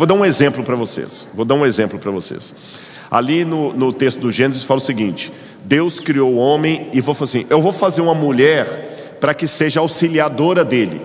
Vou 0.00 0.06
dar 0.06 0.14
um 0.14 0.24
exemplo 0.24 0.64
para 0.64 0.74
vocês. 0.76 1.28
Vou 1.34 1.44
dar 1.44 1.54
um 1.56 1.66
exemplo 1.66 1.98
para 1.98 2.10
vocês. 2.10 2.54
Ali 3.10 3.44
no, 3.44 3.74
no 3.74 3.92
texto 3.92 4.18
do 4.18 4.32
Gênesis 4.32 4.62
fala 4.62 4.78
o 4.78 4.82
seguinte: 4.82 5.30
Deus 5.62 6.00
criou 6.00 6.32
o 6.32 6.36
homem 6.38 6.88
e 6.94 7.02
vou 7.02 7.14
fazer 7.14 7.40
assim: 7.40 7.46
eu 7.50 7.60
vou 7.60 7.70
fazer 7.70 8.00
uma 8.00 8.14
mulher 8.14 9.18
para 9.20 9.34
que 9.34 9.46
seja 9.46 9.80
auxiliadora 9.80 10.64
dele. 10.64 11.02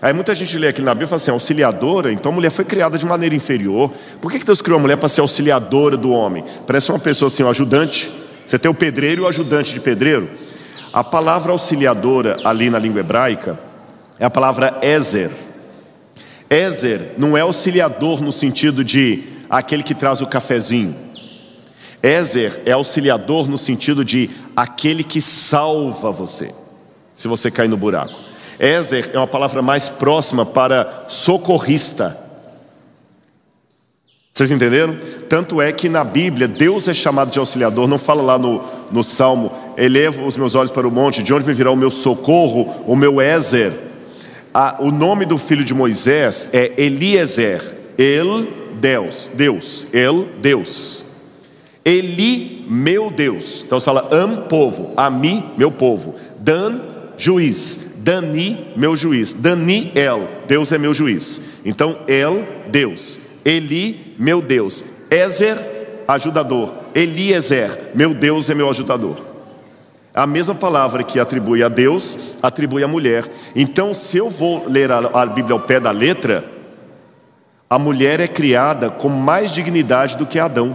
Aí 0.00 0.14
muita 0.14 0.34
gente 0.34 0.56
lê 0.56 0.68
aqui 0.68 0.80
na 0.80 0.94
Bíblia 0.94 1.04
e 1.04 1.08
fala 1.10 1.20
assim: 1.20 1.30
auxiliadora, 1.30 2.10
então 2.10 2.32
a 2.32 2.34
mulher 2.34 2.48
foi 2.48 2.64
criada 2.64 2.96
de 2.96 3.04
maneira 3.04 3.34
inferior. 3.34 3.92
Por 4.18 4.32
que, 4.32 4.38
que 4.38 4.46
Deus 4.46 4.62
criou 4.62 4.78
a 4.78 4.80
mulher 4.80 4.96
para 4.96 5.10
ser 5.10 5.20
auxiliadora 5.20 5.98
do 5.98 6.08
homem? 6.08 6.42
Parece 6.66 6.90
uma 6.90 6.98
pessoa 6.98 7.26
assim, 7.26 7.42
um 7.42 7.50
ajudante. 7.50 8.10
Você 8.46 8.58
tem 8.58 8.70
o 8.70 8.74
pedreiro 8.74 9.20
e 9.20 9.24
o 9.26 9.28
ajudante 9.28 9.74
de 9.74 9.80
pedreiro. 9.80 10.26
A 10.90 11.04
palavra 11.04 11.52
auxiliadora 11.52 12.38
ali 12.44 12.70
na 12.70 12.78
língua 12.78 13.00
hebraica 13.00 13.58
é 14.18 14.24
a 14.24 14.30
palavra 14.30 14.78
Ezer. 14.80 15.44
Ezer 16.48 17.14
não 17.18 17.36
é 17.36 17.40
auxiliador 17.40 18.22
no 18.22 18.30
sentido 18.30 18.84
de 18.84 19.24
aquele 19.50 19.82
que 19.82 19.94
traz 19.94 20.20
o 20.20 20.26
cafezinho. 20.26 20.94
Ezer 22.02 22.62
é 22.64 22.72
auxiliador 22.72 23.48
no 23.48 23.58
sentido 23.58 24.04
de 24.04 24.30
aquele 24.54 25.02
que 25.02 25.20
salva 25.20 26.10
você, 26.10 26.54
se 27.14 27.26
você 27.26 27.50
cair 27.50 27.68
no 27.68 27.76
buraco. 27.76 28.14
Ezer 28.60 29.10
é 29.12 29.18
uma 29.18 29.26
palavra 29.26 29.60
mais 29.60 29.88
próxima 29.88 30.46
para 30.46 31.06
socorrista. 31.08 32.16
Vocês 34.32 34.50
entenderam? 34.50 34.96
Tanto 35.28 35.62
é 35.62 35.72
que 35.72 35.88
na 35.88 36.04
Bíblia 36.04 36.46
Deus 36.46 36.86
é 36.88 36.94
chamado 36.94 37.30
de 37.30 37.38
auxiliador, 37.38 37.88
não 37.88 37.98
fala 37.98 38.22
lá 38.22 38.38
no, 38.38 38.62
no 38.90 39.02
Salmo, 39.02 39.50
eleva 39.78 40.22
os 40.22 40.36
meus 40.36 40.54
olhos 40.54 40.70
para 40.70 40.86
o 40.86 40.90
monte, 40.90 41.22
de 41.22 41.32
onde 41.32 41.46
me 41.46 41.54
virá 41.54 41.70
o 41.70 41.76
meu 41.76 41.90
socorro, 41.90 42.84
o 42.86 42.94
meu 42.94 43.20
O 44.78 44.90
nome 44.90 45.26
do 45.26 45.36
filho 45.36 45.62
de 45.62 45.74
Moisés 45.74 46.50
é 46.52 46.72
Eliezer, 46.78 47.62
El 47.98 48.46
Deus, 48.80 49.30
Deus, 49.34 49.86
El 49.92 50.28
Deus. 50.40 51.04
Eli, 51.84 52.64
meu 52.68 53.10
Deus. 53.10 53.62
Então 53.66 53.78
você 53.78 53.84
fala 53.84 54.08
Am, 54.10 54.48
povo, 54.48 54.92
Ami, 54.96 55.44
meu 55.56 55.70
povo. 55.70 56.14
Dan, 56.40 56.80
juiz. 57.16 57.96
Dani, 57.98 58.72
meu 58.76 58.96
juiz. 58.96 59.32
Daniel, 59.32 60.28
Deus 60.46 60.72
é 60.72 60.78
meu 60.78 60.94
juiz. 60.94 61.40
Então 61.64 61.98
El, 62.08 62.46
Deus. 62.68 63.18
Eli, 63.44 64.14
meu 64.18 64.40
Deus. 64.40 64.84
Ezer, 65.10 65.58
ajudador. 66.08 66.72
Eliezer, 66.94 67.90
meu 67.94 68.14
Deus 68.14 68.48
é 68.48 68.54
meu 68.54 68.70
ajudador. 68.70 69.25
A 70.16 70.26
mesma 70.26 70.54
palavra 70.54 71.04
que 71.04 71.20
atribui 71.20 71.62
a 71.62 71.68
Deus, 71.68 72.32
atribui 72.42 72.82
à 72.82 72.88
mulher. 72.88 73.26
Então, 73.54 73.92
se 73.92 74.16
eu 74.16 74.30
vou 74.30 74.66
ler 74.66 74.90
a, 74.90 75.26
Bíblia 75.26 75.52
ao 75.52 75.60
pé 75.60 75.78
da 75.78 75.90
letra, 75.90 76.42
a 77.68 77.78
mulher 77.78 78.18
é 78.18 78.26
criada 78.26 78.88
com 78.88 79.10
mais 79.10 79.50
dignidade 79.50 80.16
do 80.16 80.24
que 80.24 80.38
Adão. 80.38 80.74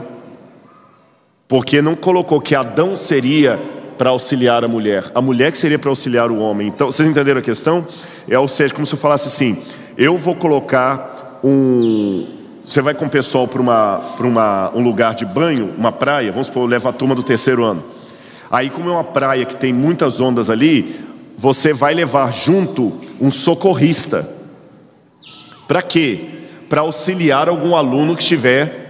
Porque 1.47 1.81
não 1.81 1.95
colocou 1.95 2.39
que 2.39 2.53
Adão 2.53 2.95
seria 2.95 3.59
para 3.97 4.11
auxiliar 4.11 4.63
a 4.63 4.67
mulher, 4.67 5.11
a 5.15 5.21
mulher 5.21 5.51
que 5.51 5.57
seria 5.57 5.79
para 5.79 5.89
auxiliar 5.89 6.29
o 6.29 6.37
homem. 6.37 6.67
Então, 6.67 6.91
vocês 6.91 7.09
entenderam 7.09 7.39
a 7.39 7.43
questão? 7.43 7.83
É, 8.29 8.37
ou 8.37 8.47
seja, 8.47 8.75
como 8.75 8.85
se 8.85 8.93
eu 8.93 8.99
falasse 8.99 9.27
assim: 9.27 9.59
eu 9.97 10.19
vou 10.19 10.35
colocar 10.35 11.39
um. 11.43 12.27
Você 12.63 12.79
vai 12.79 12.93
com 12.93 13.05
o 13.05 13.09
pessoal 13.09 13.47
para 13.47 13.59
uma, 13.59 14.01
uma, 14.19 14.71
um 14.75 14.83
lugar 14.83 15.15
de 15.15 15.25
banho, 15.25 15.73
uma 15.75 15.91
praia, 15.91 16.31
vamos 16.31 16.45
supor, 16.45 16.69
leva 16.69 16.89
a 16.89 16.93
turma 16.93 17.15
do 17.15 17.23
terceiro 17.23 17.63
ano. 17.63 17.83
Aí, 18.51 18.69
como 18.69 18.89
é 18.89 18.91
uma 18.91 19.03
praia 19.03 19.45
que 19.45 19.55
tem 19.55 19.71
muitas 19.71 20.19
ondas 20.19 20.49
ali, 20.49 20.95
você 21.37 21.73
vai 21.73 21.93
levar 21.93 22.31
junto 22.33 22.93
um 23.19 23.31
socorrista. 23.31 24.27
Para 25.67 25.81
quê? 25.81 26.25
Para 26.69 26.81
auxiliar 26.81 27.47
algum 27.47 27.75
aluno 27.75 28.15
que 28.15 28.21
estiver 28.21 28.81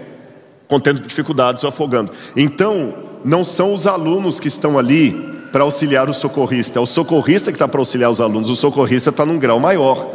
contendo 0.68 1.00
dificuldades 1.00 1.64
ou 1.64 1.70
afogando. 1.70 2.12
Então, 2.36 2.94
não 3.24 3.44
são 3.44 3.74
os 3.74 3.86
alunos 3.86 4.40
que 4.40 4.48
estão 4.48 4.80
ali 4.80 5.12
para 5.52 5.64
auxiliar 5.64 6.10
o 6.10 6.14
socorrista, 6.14 6.80
é 6.80 6.82
o 6.82 6.86
socorrista 6.86 7.52
que 7.52 7.56
está 7.56 7.68
para 7.68 7.82
auxiliar 7.82 8.10
os 8.10 8.22
alunos. 8.22 8.50
O 8.50 8.56
socorrista 8.56 9.10
está 9.10 9.26
num 9.26 9.38
grau 9.38 9.60
maior. 9.60 10.10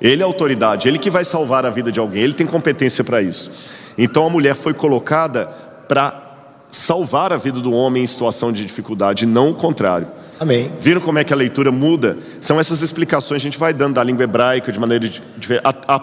Ele 0.00 0.22
é 0.22 0.24
autoridade, 0.24 0.88
ele 0.88 0.98
que 0.98 1.10
vai 1.10 1.24
salvar 1.24 1.66
a 1.66 1.70
vida 1.70 1.92
de 1.92 2.00
alguém, 2.00 2.22
ele 2.22 2.32
tem 2.32 2.46
competência 2.46 3.04
para 3.04 3.20
isso. 3.20 3.50
Então 3.98 4.26
a 4.26 4.30
mulher 4.30 4.54
foi 4.54 4.72
colocada 4.72 5.46
para 5.86 6.29
salvar 6.70 7.32
a 7.32 7.36
vida 7.36 7.60
do 7.60 7.72
homem 7.72 8.02
em 8.02 8.06
situação 8.06 8.52
de 8.52 8.64
dificuldade, 8.64 9.26
não 9.26 9.50
o 9.50 9.54
contrário. 9.54 10.06
Amém. 10.40 10.72
Viram 10.80 11.02
como 11.02 11.18
é 11.18 11.24
que 11.24 11.34
a 11.34 11.36
leitura 11.36 11.70
muda? 11.70 12.16
São 12.40 12.58
essas 12.58 12.80
explicações 12.80 13.42
que 13.42 13.48
a 13.48 13.50
gente 13.50 13.58
vai 13.58 13.74
dando 13.74 13.96
da 13.96 14.02
língua 14.02 14.24
hebraica 14.24 14.72
de 14.72 14.80
maneira 14.80 15.06
diferente, 15.36 15.62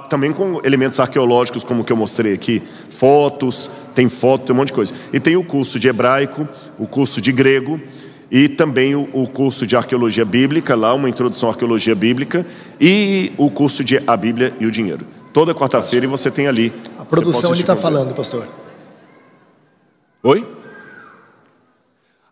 também 0.10 0.32
com 0.32 0.62
elementos 0.64 1.00
arqueológicos, 1.00 1.64
como 1.64 1.82
o 1.82 1.84
que 1.84 1.92
eu 1.92 1.98
mostrei 1.98 2.34
aqui, 2.34 2.62
fotos, 2.90 3.72
tem 3.96 4.08
foto, 4.08 4.46
tem 4.46 4.54
um 4.54 4.58
monte 4.58 4.68
de 4.68 4.74
coisa. 4.74 4.94
E 5.12 5.20
tem 5.20 5.36
o 5.36 5.44
curso 5.44 5.80
de 5.80 5.88
hebraico, 5.88 6.48
o 6.78 6.86
curso 6.86 7.20
de 7.20 7.32
grego 7.32 7.82
e 8.30 8.48
também 8.48 8.94
o, 8.94 9.10
o 9.12 9.28
curso 9.28 9.66
de 9.66 9.76
arqueologia 9.76 10.24
bíblica, 10.24 10.76
lá 10.76 10.94
uma 10.94 11.10
introdução 11.10 11.50
à 11.50 11.54
arqueologia 11.54 11.96
bíblica 11.96 12.46
e 12.80 13.32
o 13.38 13.50
curso 13.50 13.84
de 13.84 14.00
a 14.06 14.16
Bíblia 14.16 14.54
e 14.60 14.68
o 14.68 14.72
dinheiro. 14.72 15.04
Toda 15.34 15.56
quarta-feira 15.56 16.06
e 16.06 16.10
você 16.10 16.30
tem 16.30 16.48
ali. 16.48 16.72
A 17.00 17.06
produção 17.06 17.52
ele 17.52 17.62
está 17.62 17.76
falando, 17.76 18.14
pastor. 18.14 18.48
Oi? 20.22 20.57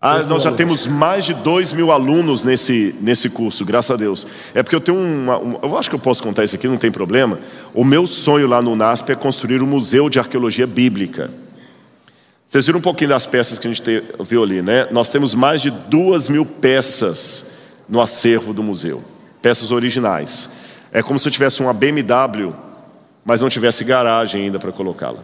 Ah, 0.07 0.21
nós 0.27 0.43
já 0.43 0.51
temos 0.51 0.85
mais 0.85 1.25
de 1.25 1.33
dois 1.33 1.73
mil 1.73 1.91
alunos 1.91 2.43
nesse, 2.43 2.93
nesse 3.01 3.27
curso, 3.27 3.65
graças 3.65 3.89
a 3.89 3.95
Deus. 3.95 4.27
É 4.53 4.61
porque 4.61 4.75
eu 4.75 4.79
tenho 4.79 4.99
uma, 4.99 5.39
uma, 5.39 5.59
Eu 5.63 5.75
acho 5.75 5.89
que 5.89 5.95
eu 5.95 5.99
posso 5.99 6.21
contar 6.21 6.43
isso 6.43 6.55
aqui, 6.55 6.67
não 6.67 6.77
tem 6.77 6.91
problema. 6.91 7.39
O 7.73 7.83
meu 7.83 8.05
sonho 8.05 8.45
lá 8.45 8.61
no 8.61 8.75
NASP 8.75 9.13
é 9.13 9.15
construir 9.15 9.63
um 9.63 9.65
museu 9.65 10.07
de 10.07 10.19
arqueologia 10.19 10.67
bíblica. 10.67 11.31
Vocês 12.45 12.67
viram 12.67 12.77
um 12.77 12.83
pouquinho 12.83 13.09
das 13.09 13.25
peças 13.25 13.57
que 13.57 13.65
a 13.65 13.71
gente 13.71 13.81
te, 13.81 14.03
viu 14.19 14.43
ali, 14.43 14.61
né? 14.61 14.87
Nós 14.91 15.09
temos 15.09 15.33
mais 15.33 15.59
de 15.59 15.71
duas 15.71 16.29
mil 16.29 16.45
peças 16.45 17.53
no 17.89 17.99
acervo 17.99 18.53
do 18.53 18.61
museu, 18.61 19.03
peças 19.41 19.71
originais. 19.71 20.51
É 20.91 21.01
como 21.01 21.17
se 21.17 21.27
eu 21.27 21.31
tivesse 21.31 21.63
uma 21.63 21.73
BMW, 21.73 22.53
mas 23.25 23.41
não 23.41 23.49
tivesse 23.49 23.83
garagem 23.83 24.43
ainda 24.43 24.59
para 24.59 24.71
colocá-la. 24.71 25.23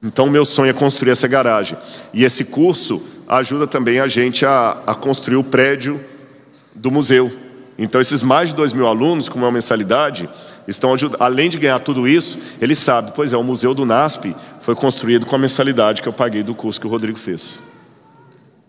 Então, 0.00 0.28
meu 0.28 0.44
sonho 0.44 0.70
é 0.70 0.72
construir 0.72 1.10
essa 1.10 1.26
garagem. 1.26 1.76
E 2.14 2.24
esse 2.24 2.44
curso 2.44 3.02
ajuda 3.28 3.66
também 3.66 4.00
a 4.00 4.06
gente 4.06 4.44
a, 4.44 4.78
a 4.86 4.94
construir 4.94 5.36
o 5.36 5.44
prédio 5.44 6.00
do 6.74 6.90
museu. 6.90 7.30
Então, 7.78 8.00
esses 8.00 8.22
mais 8.22 8.50
de 8.50 8.54
dois 8.54 8.72
mil 8.72 8.86
alunos, 8.86 9.28
com 9.28 9.38
uma 9.38 9.50
mensalidade, 9.50 10.28
estão 10.68 10.92
ajudando. 10.92 11.20
Além 11.20 11.48
de 11.48 11.58
ganhar 11.58 11.78
tudo 11.80 12.06
isso, 12.06 12.38
eles 12.60 12.78
sabem, 12.78 13.12
pois 13.14 13.32
é, 13.32 13.36
o 13.36 13.42
Museu 13.42 13.74
do 13.74 13.84
NASP 13.84 14.36
foi 14.60 14.74
construído 14.74 15.26
com 15.26 15.34
a 15.34 15.38
mensalidade 15.38 16.02
que 16.02 16.08
eu 16.08 16.12
paguei 16.12 16.42
do 16.42 16.54
curso 16.54 16.80
que 16.80 16.86
o 16.86 16.90
Rodrigo 16.90 17.18
fez. 17.18 17.62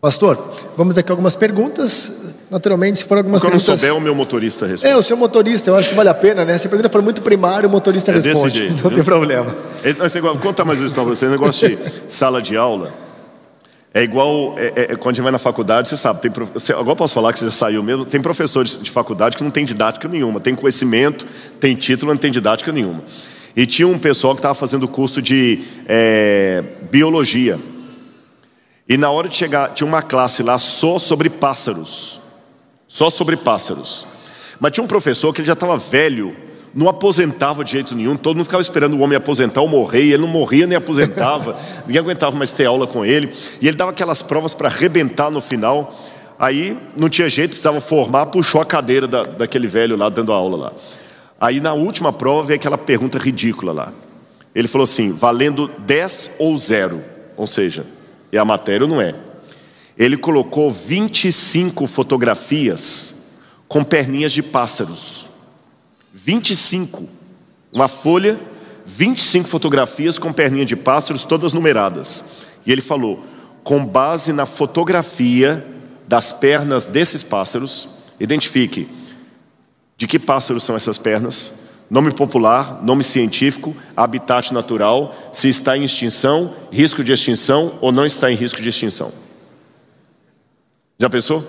Pastor, 0.02 0.56
vamos 0.76 0.98
aqui 0.98 1.12
algumas 1.12 1.36
perguntas. 1.36 2.34
Naturalmente, 2.50 3.00
se 3.00 3.06
for 3.06 3.18
algumas 3.18 3.40
Quando 3.40 3.52
perguntas... 3.52 3.68
eu 3.68 3.74
não 3.74 3.80
souber, 3.80 3.96
o 3.96 4.02
meu 4.02 4.14
motorista 4.14 4.66
responde. 4.66 4.92
É, 4.94 4.98
o 4.98 5.02
seu 5.02 5.16
motorista, 5.16 5.70
eu 5.70 5.76
acho 5.76 5.90
que 5.90 5.96
vale 5.96 6.10
a 6.10 6.14
pena, 6.14 6.44
né? 6.44 6.58
Se 6.58 6.68
a 6.68 6.70
pergunta 6.70 6.90
for 6.90 7.02
muito 7.02 7.22
primária, 7.22 7.68
o 7.68 7.72
motorista 7.72 8.12
é 8.12 8.16
responde. 8.16 8.50
Jeito, 8.50 8.84
não 8.84 8.90
viu? 8.90 8.92
tem 8.92 9.04
problema. 9.04 9.56
Esse 9.84 10.16
negócio, 10.16 10.40
conta 10.40 10.64
mais 10.66 10.80
uma 10.80 10.88
história 10.88 11.08
para 11.08 11.16
você. 11.16 11.30
negócio 11.30 11.70
de 11.70 11.92
sala 12.08 12.42
de 12.42 12.58
aula 12.58 12.92
é 13.94 14.02
igual 14.02 14.56
é, 14.58 14.66
é, 14.76 14.82
é, 14.94 14.96
quando 14.96 15.10
a 15.10 15.14
gente 15.14 15.24
vai 15.24 15.32
na 15.32 15.38
faculdade, 15.38 15.88
você 15.88 15.96
sabe, 15.96 16.22
tem, 16.22 16.32
você, 16.32 16.74
agora 16.74 16.96
posso 16.96 17.14
falar 17.14 17.32
que 17.32 17.38
você 17.38 17.46
já 17.46 17.52
saiu 17.52 17.84
mesmo, 17.84 18.04
tem 18.04 18.20
professores 18.20 18.78
de, 18.78 18.86
de 18.86 18.92
faculdade 18.92 19.38
que 19.38 19.44
não 19.44 19.52
tem 19.52 19.64
didática 19.64 20.08
nenhuma, 20.08 20.40
tem 20.40 20.56
conhecimento, 20.56 21.28
tem 21.60 21.76
título, 21.76 22.12
não 22.12 22.18
tem 22.18 22.32
didática 22.32 22.72
nenhuma. 22.72 23.04
E 23.56 23.68
tinha 23.68 23.88
um 23.88 24.00
pessoal 24.00 24.34
que 24.34 24.40
estava 24.40 24.56
fazendo 24.56 24.88
curso 24.88 25.22
de 25.22 25.60
é, 25.88 26.64
biologia. 26.90 27.60
E 28.90 28.98
na 28.98 29.12
hora 29.12 29.30
de 29.30 29.36
chegar, 29.36 29.70
tinha 29.76 29.86
uma 29.86 30.02
classe 30.02 30.42
lá 30.42 30.58
só 30.58 30.98
sobre 30.98 31.30
pássaros. 31.30 32.20
Só 32.88 33.12
sobre 33.12 33.38
pássaros. 33.38 34.08
Mas 34.60 34.72
tinha 34.72 34.84
um 34.84 34.88
professor 34.88 35.32
que 35.32 35.42
ele 35.42 35.48
já 35.48 35.54
estava 35.54 35.78
velho, 35.78 36.36
não 36.74 36.90
aposentava 36.90 37.64
de 37.64 37.72
jeito 37.72 37.96
nenhum, 37.96 38.18
todo 38.18 38.36
mundo 38.36 38.46
ficava 38.46 38.62
esperando 38.62 38.96
o 38.96 39.00
homem 39.02 39.16
aposentar 39.16 39.62
ou 39.62 39.68
morrer, 39.68 40.04
e 40.04 40.14
ele 40.14 40.24
não 40.24 40.28
morria 40.28 40.66
nem 40.66 40.78
aposentava, 40.78 41.58
ninguém 41.86 42.02
aguentava 42.02 42.36
mais 42.36 42.52
ter 42.52 42.66
aula 42.66 42.88
com 42.88 43.06
ele, 43.06 43.32
e 43.62 43.68
ele 43.68 43.78
dava 43.78 43.92
aquelas 43.92 44.22
provas 44.22 44.54
para 44.54 44.70
arrebentar 44.70 45.30
no 45.30 45.40
final, 45.40 45.96
aí 46.40 46.78
não 46.98 47.10
tinha 47.10 47.30
jeito, 47.30 47.52
precisava 47.52 47.80
formar, 47.80 48.28
puxou 48.28 48.60
a 48.60 48.66
cadeira 48.66 49.08
da, 49.08 49.24
daquele 49.24 49.68
velho 49.68 49.96
lá 49.96 50.10
dando 50.10 50.32
aula 50.32 50.58
lá. 50.58 50.74
Aí 51.40 51.60
na 51.60 51.74
última 51.74 52.14
prova 52.14 52.48
veio 52.48 52.58
aquela 52.58 52.78
pergunta 52.78 53.18
ridícula 53.18 53.74
lá. 53.74 53.94
Ele 54.56 54.68
falou 54.68 54.84
assim: 54.84 55.12
valendo 55.12 55.70
10 55.80 56.38
ou 56.40 56.58
0, 56.58 57.04
ou 57.36 57.46
seja, 57.46 57.86
é 58.32 58.38
a 58.38 58.46
matéria 58.46 58.86
ou 58.86 58.90
não 58.90 59.02
é. 59.02 59.14
Ele 59.98 60.18
colocou 60.18 60.72
25 60.72 61.86
fotografias 61.86 63.28
com 63.68 63.84
perninhas 63.84 64.32
de 64.32 64.42
pássaros. 64.42 65.33
25, 66.14 67.10
uma 67.72 67.88
folha, 67.88 68.40
25 68.86 69.50
fotografias 69.50 70.20
com 70.20 70.32
perninha 70.32 70.64
de 70.64 70.76
pássaros, 70.76 71.24
todas 71.24 71.54
numeradas. 71.54 72.24
E 72.66 72.72
ele 72.72 72.82
falou: 72.82 73.24
com 73.64 73.84
base 73.84 74.32
na 74.32 74.46
fotografia 74.46 75.66
das 76.08 76.32
pernas 76.32 76.86
desses 76.86 77.24
pássaros, 77.24 77.90
identifique 78.20 78.88
de 79.98 80.06
que 80.06 80.20
pássaros 80.20 80.64
são 80.64 80.76
essas 80.76 81.00
pernas, 81.00 81.62
nome 81.90 82.12
popular, 82.12 82.84
nome 82.84 83.04
científico, 83.04 83.76
habitat 83.96 84.54
natural, 84.54 85.16
se 85.32 85.50
está 85.50 85.76
em 85.76 85.84
extinção, 85.84 86.54
risco 86.72 87.04
de 87.04 87.12
extinção 87.12 87.80
ou 87.82 87.92
não 87.92 88.06
está 88.06 88.32
em 88.32 88.36
risco 88.36 88.62
de 88.62 88.70
extinção. 88.70 89.12
Já 91.00 91.10
pensou? 91.10 91.44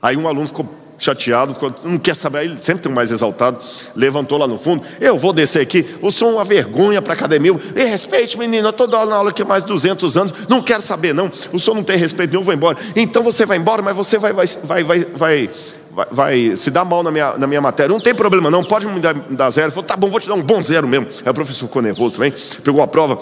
Aí 0.00 0.16
um 0.16 0.26
aluno 0.26 0.46
ficou 0.46 0.79
chateado, 1.00 1.56
não 1.82 1.98
quer 1.98 2.14
saber, 2.14 2.44
ele 2.44 2.60
sempre 2.60 2.82
tem 2.82 2.92
um 2.92 2.94
mais 2.94 3.10
exaltado, 3.10 3.58
levantou 3.96 4.38
lá 4.38 4.46
no 4.46 4.58
fundo, 4.58 4.84
eu 5.00 5.16
vou 5.16 5.32
descer 5.32 5.62
aqui, 5.62 5.86
eu 6.02 6.10
sou 6.10 6.34
uma 6.34 6.44
vergonha 6.44 7.00
para 7.00 7.14
a 7.14 7.16
academia, 7.16 7.58
e 7.74 7.82
respeite 7.84 8.38
menino, 8.38 8.68
eu 8.68 8.70
estou 8.70 8.86
dando 8.86 9.12
aula 9.12 9.30
aqui 9.30 9.42
há 9.42 9.44
mais 9.44 9.64
de 9.64 9.68
200 9.68 10.16
anos, 10.16 10.34
não 10.48 10.62
quero 10.62 10.82
saber 10.82 11.14
não, 11.14 11.30
o 11.52 11.58
senhor 11.58 11.74
não 11.74 11.82
tem 11.82 11.96
respeito 11.96 12.30
nenhum, 12.32 12.44
vou 12.44 12.54
embora, 12.54 12.76
então 12.94 13.22
você 13.22 13.46
vai 13.46 13.56
embora, 13.56 13.80
mas 13.80 13.96
você 13.96 14.18
vai, 14.18 14.32
vai, 14.32 14.46
vai, 14.46 14.84
vai, 14.84 15.04
vai 15.04 15.50
Vai, 15.92 16.06
vai, 16.12 16.56
se 16.56 16.70
dar 16.70 16.84
mal 16.84 17.02
na 17.02 17.10
minha, 17.10 17.36
na 17.36 17.48
minha 17.48 17.60
matéria. 17.60 17.92
Não 17.92 17.98
tem 17.98 18.14
problema, 18.14 18.48
não, 18.48 18.62
pode 18.62 18.86
me 18.86 19.00
dar, 19.00 19.12
me 19.12 19.34
dar 19.34 19.50
zero. 19.50 19.66
Ele 19.66 19.72
falou, 19.72 19.84
tá 19.84 19.96
bom, 19.96 20.08
vou 20.08 20.20
te 20.20 20.28
dar 20.28 20.34
um 20.34 20.40
bom 20.40 20.62
zero 20.62 20.86
mesmo. 20.86 21.08
Aí 21.24 21.28
o 21.28 21.34
professor 21.34 21.66
ficou 21.66 21.82
nervoso 21.82 22.14
também, 22.14 22.32
pegou 22.62 22.80
a 22.80 22.86
prova, 22.86 23.18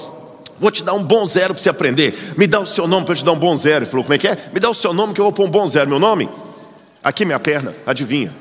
Vou 0.60 0.70
te 0.70 0.82
dar 0.82 0.94
um 0.94 1.02
bom 1.02 1.26
zero 1.26 1.54
para 1.54 1.62
você 1.62 1.70
aprender. 1.70 2.14
Me 2.36 2.46
dá 2.46 2.60
o 2.60 2.66
seu 2.66 2.86
nome 2.86 3.04
para 3.04 3.12
eu 3.12 3.18
te 3.18 3.24
dar 3.24 3.32
um 3.32 3.38
bom 3.38 3.56
zero. 3.56 3.84
Ele 3.84 3.90
falou: 3.90 4.04
Como 4.04 4.14
é 4.14 4.18
que 4.18 4.26
é? 4.26 4.36
Me 4.52 4.58
dá 4.58 4.68
o 4.68 4.74
seu 4.74 4.92
nome 4.92 5.14
que 5.14 5.20
eu 5.20 5.24
vou 5.24 5.32
pôr 5.32 5.46
um 5.46 5.50
bom 5.50 5.68
zero. 5.68 5.88
Meu 5.88 5.98
nome? 5.98 6.28
Aqui 7.02 7.24
minha 7.24 7.38
perna, 7.38 7.74
adivinha? 7.86 8.34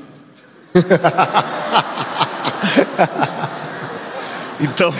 então, 4.60 4.94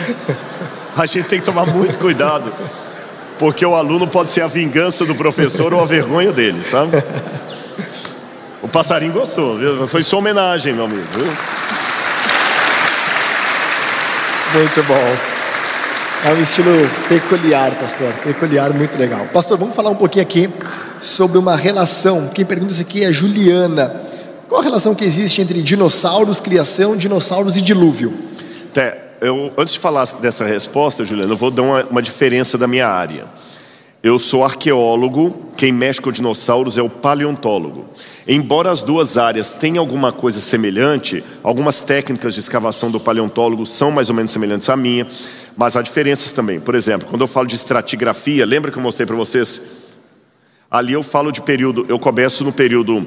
a 0.96 1.06
gente 1.06 1.26
tem 1.26 1.40
que 1.40 1.44
tomar 1.44 1.66
muito 1.66 1.98
cuidado, 1.98 2.52
porque 3.38 3.66
o 3.66 3.74
aluno 3.74 4.06
pode 4.06 4.30
ser 4.30 4.42
a 4.42 4.46
vingança 4.46 5.04
do 5.04 5.14
professor 5.14 5.74
ou 5.74 5.82
a 5.82 5.84
vergonha 5.84 6.32
dele, 6.32 6.64
sabe? 6.64 7.02
O 8.62 8.68
passarinho 8.68 9.12
gostou, 9.12 9.56
viu? 9.56 9.88
foi 9.88 10.02
sua 10.02 10.18
homenagem, 10.18 10.72
meu 10.72 10.84
amigo. 10.84 11.06
Viu? 11.12 11.26
Muito 14.54 14.82
bom. 14.84 15.16
É 16.24 16.32
um 16.32 16.42
estilo 16.42 16.90
peculiar, 17.08 17.70
pastor. 17.72 18.12
Peculiar, 18.24 18.70
muito 18.70 18.98
legal. 18.98 19.26
Pastor, 19.32 19.56
vamos 19.56 19.76
falar 19.76 19.90
um 19.90 19.94
pouquinho 19.94 20.24
aqui 20.24 20.50
sobre 21.00 21.38
uma 21.38 21.56
relação. 21.56 22.28
Quem 22.28 22.44
pergunta 22.44 22.72
isso 22.72 22.82
aqui 22.82 23.04
é 23.04 23.12
Juliana. 23.12 24.02
Qual 24.48 24.60
a 24.60 24.64
relação 24.64 24.94
que 24.94 25.04
existe 25.04 25.42
entre 25.42 25.62
dinossauros, 25.62 26.40
criação, 26.40 26.96
dinossauros 26.96 27.56
e 27.56 27.60
dilúvio? 27.60 28.14
Eu, 29.20 29.52
antes 29.58 29.74
de 29.74 29.80
falar 29.80 30.06
dessa 30.20 30.44
resposta, 30.44 31.04
Juliana, 31.04 31.32
eu 31.32 31.36
vou 31.36 31.50
dar 31.50 31.62
uma, 31.62 31.84
uma 31.84 32.02
diferença 32.02 32.56
da 32.56 32.68
minha 32.68 32.86
área. 32.86 33.24
Eu 34.00 34.16
sou 34.16 34.44
arqueólogo, 34.44 35.48
quem 35.56 35.72
mexe 35.72 36.00
com 36.00 36.12
dinossauros 36.12 36.78
é 36.78 36.82
o 36.82 36.88
paleontólogo. 36.88 37.84
Embora 38.28 38.70
as 38.70 38.80
duas 38.80 39.18
áreas 39.18 39.52
tenham 39.52 39.82
alguma 39.82 40.12
coisa 40.12 40.40
semelhante, 40.40 41.24
algumas 41.42 41.80
técnicas 41.80 42.34
de 42.34 42.40
escavação 42.40 42.92
do 42.92 43.00
paleontólogo 43.00 43.66
são 43.66 43.90
mais 43.90 44.08
ou 44.08 44.14
menos 44.14 44.30
semelhantes 44.30 44.68
à 44.68 44.76
minha, 44.76 45.04
mas 45.56 45.76
há 45.76 45.82
diferenças 45.82 46.30
também. 46.30 46.60
Por 46.60 46.76
exemplo, 46.76 47.08
quando 47.10 47.22
eu 47.22 47.26
falo 47.26 47.48
de 47.48 47.56
estratigrafia, 47.56 48.46
lembra 48.46 48.70
que 48.70 48.78
eu 48.78 48.82
mostrei 48.82 49.04
para 49.04 49.16
vocês 49.16 49.77
Ali 50.70 50.92
eu 50.92 51.02
falo 51.02 51.32
de 51.32 51.40
período, 51.40 51.86
eu 51.88 51.98
começo 51.98 52.44
no 52.44 52.52
período 52.52 53.06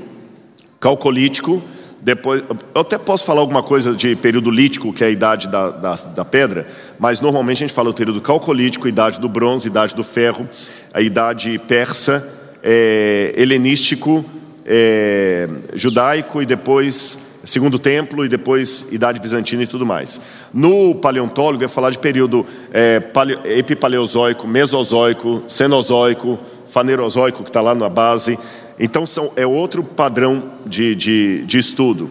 calcolítico, 0.80 1.62
depois, 2.02 2.42
eu 2.74 2.82
até 2.82 2.98
posso 2.98 3.24
falar 3.24 3.42
alguma 3.42 3.62
coisa 3.62 3.94
de 3.94 4.16
período 4.16 4.50
lítico, 4.50 4.92
que 4.92 5.04
é 5.04 5.08
a 5.08 5.10
idade 5.12 5.48
da, 5.48 5.70
da, 5.70 5.94
da, 5.94 6.26
pedra, 6.26 6.66
mas 6.98 7.22
normalmente 7.22 7.58
a 7.58 7.68
gente 7.68 7.76
fala 7.76 7.92
do 7.92 7.96
período 7.96 8.20
calcolítico, 8.20 8.88
idade 8.88 9.20
do 9.20 9.30
bronze, 9.30 9.68
idade 9.68 9.94
do 9.94 10.04
ferro, 10.04 10.50
a 10.92 11.02
idade 11.02 11.60
persa, 11.68 12.28
é, 12.64 13.32
helenístico, 13.38 14.26
é, 14.66 15.48
judaico 15.76 16.42
e 16.42 16.48
depois 16.48 17.30
segundo 17.44 17.80
templo 17.80 18.26
e 18.26 18.30
depois 18.30 18.92
idade 18.92 19.20
bizantina 19.20 19.64
e 19.64 19.68
tudo 19.68 19.86
mais. 19.86 20.22
No 20.54 20.96
paleontólogo 20.96 21.64
é 21.64 21.68
falar 21.68 21.92
de 21.92 22.00
período 22.00 22.46
é, 22.72 23.00
paleo, 23.00 23.40
epipaleozoico, 23.46 24.48
mesozoico, 24.48 25.44
cenozoico, 25.48 26.40
fanerozoico 26.72 27.44
que 27.44 27.50
está 27.50 27.62
lá 27.62 27.76
na 27.76 27.90
base. 27.90 28.40
Então 28.80 29.06
são, 29.06 29.32
é 29.36 29.46
outro 29.46 29.84
padrão 29.84 30.52
de, 30.66 30.96
de, 30.96 31.44
de 31.46 31.58
estudo. 31.60 32.10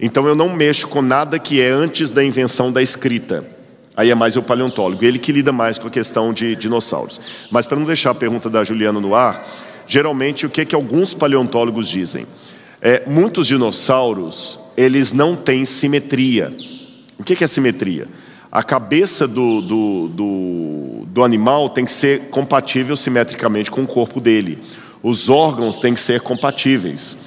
Então 0.00 0.26
eu 0.26 0.34
não 0.34 0.54
mexo 0.54 0.88
com 0.88 1.00
nada 1.00 1.38
que 1.38 1.60
é 1.60 1.68
antes 1.68 2.10
da 2.10 2.22
invenção 2.22 2.70
da 2.70 2.82
escrita. 2.82 3.44
Aí 3.96 4.10
é 4.10 4.14
mais 4.14 4.36
o 4.36 4.42
paleontólogo, 4.42 5.04
ele 5.04 5.18
que 5.18 5.32
lida 5.32 5.52
mais 5.52 5.76
com 5.76 5.86
a 5.86 5.90
questão 5.90 6.32
de 6.32 6.56
dinossauros. 6.56 7.20
Mas 7.50 7.66
para 7.66 7.78
não 7.78 7.84
deixar 7.84 8.10
a 8.10 8.14
pergunta 8.14 8.48
da 8.48 8.64
Juliana 8.64 9.00
no 9.00 9.14
ar, 9.14 9.46
geralmente 9.86 10.46
o 10.46 10.50
que, 10.50 10.62
é 10.62 10.64
que 10.64 10.74
alguns 10.74 11.12
paleontólogos 11.12 11.88
dizem? 11.88 12.26
É, 12.80 13.02
muitos 13.06 13.46
dinossauros, 13.46 14.58
eles 14.76 15.12
não 15.12 15.36
têm 15.36 15.64
simetria. 15.64 16.52
O 17.18 17.22
que, 17.22 17.36
que 17.36 17.44
é 17.44 17.46
simetria? 17.46 18.08
A 18.52 18.62
cabeça 18.62 19.26
do, 19.26 19.62
do, 19.62 20.08
do 20.08 20.92
do 21.12 21.22
animal 21.22 21.68
tem 21.68 21.84
que 21.84 21.92
ser 21.92 22.30
compatível 22.30 22.96
simetricamente 22.96 23.70
com 23.70 23.82
o 23.82 23.86
corpo 23.86 24.18
dele. 24.18 24.58
Os 25.02 25.28
órgãos 25.28 25.76
têm 25.76 25.92
que 25.92 26.00
ser 26.00 26.22
compatíveis. 26.22 27.18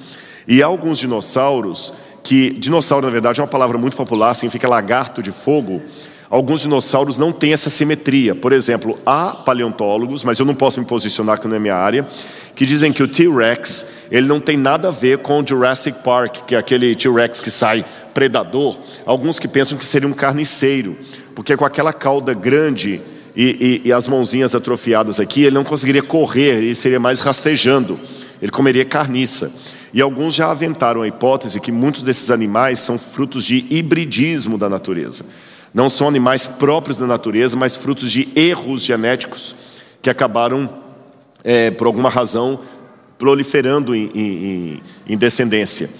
E 0.48 0.60
alguns 0.60 0.98
dinossauros 0.98 1.92
que 2.24 2.50
dinossauro 2.50 3.06
na 3.06 3.12
verdade 3.12 3.40
é 3.40 3.44
uma 3.44 3.48
palavra 3.48 3.78
muito 3.78 3.96
popular, 3.96 4.34
significa 4.34 4.68
lagarto 4.68 5.22
de 5.22 5.30
fogo. 5.30 5.80
Alguns 6.28 6.62
dinossauros 6.62 7.18
não 7.18 7.30
têm 7.30 7.52
essa 7.52 7.70
simetria. 7.70 8.34
Por 8.34 8.52
exemplo, 8.52 8.98
há 9.06 9.34
paleontólogos, 9.34 10.24
mas 10.24 10.38
eu 10.38 10.46
não 10.46 10.54
posso 10.54 10.80
me 10.80 10.86
posicionar 10.86 11.40
que 11.40 11.46
não 11.46 11.56
é 11.56 11.58
minha 11.58 11.76
área, 11.76 12.06
que 12.54 12.66
dizem 12.66 12.92
que 12.92 13.02
o 13.02 13.08
T-Rex 13.08 13.96
ele 14.10 14.26
não 14.26 14.40
tem 14.40 14.56
nada 14.56 14.88
a 14.88 14.90
ver 14.90 15.18
com 15.18 15.40
o 15.40 15.46
Jurassic 15.46 16.02
Park, 16.02 16.46
que 16.46 16.54
é 16.54 16.58
aquele 16.58 16.94
T-Rex 16.96 17.40
que 17.40 17.50
sai 17.50 17.84
predador. 18.12 18.78
Alguns 19.04 19.38
que 19.38 19.46
pensam 19.46 19.78
que 19.78 19.84
seria 19.84 20.08
um 20.08 20.12
carniceiro, 20.12 20.96
porque 21.34 21.56
com 21.56 21.64
aquela 21.64 21.92
cauda 21.92 22.34
grande 22.34 23.00
e, 23.36 23.82
e, 23.84 23.88
e, 23.88 23.92
as 23.92 24.08
mãozinhas 24.08 24.54
atrofiadas 24.54 25.20
aqui, 25.20 25.42
ele 25.42 25.54
não 25.54 25.64
conseguiria 25.64 26.02
correr, 26.02 26.56
ele 26.56 26.74
seria 26.74 26.98
mais 26.98 27.20
rastejando, 27.20 27.98
ele 28.40 28.50
comeria 28.50 28.84
carniça. 28.84 29.54
E 29.92 30.00
alguns 30.00 30.34
já 30.34 30.50
aventaram 30.50 31.02
a 31.02 31.08
hipótese 31.08 31.60
que 31.60 31.70
muitos 31.70 32.02
desses 32.02 32.30
animais 32.30 32.78
são 32.80 32.98
frutos 32.98 33.44
de 33.44 33.66
hibridismo 33.70 34.56
da 34.56 34.68
natureza. 34.68 35.24
Não 35.72 35.88
são 35.88 36.08
animais 36.08 36.46
próprios 36.46 36.98
da 36.98 37.06
natureza, 37.06 37.56
mas 37.56 37.76
frutos 37.76 38.10
de 38.10 38.28
erros 38.34 38.82
genéticos 38.82 39.54
que 40.00 40.10
acabaram, 40.10 40.68
é, 41.44 41.70
por 41.70 41.86
alguma 41.86 42.08
razão, 42.08 42.60
proliferando 43.18 43.94
em, 43.94 44.10
em, 44.14 44.82
em 45.06 45.16
descendência. 45.16 45.90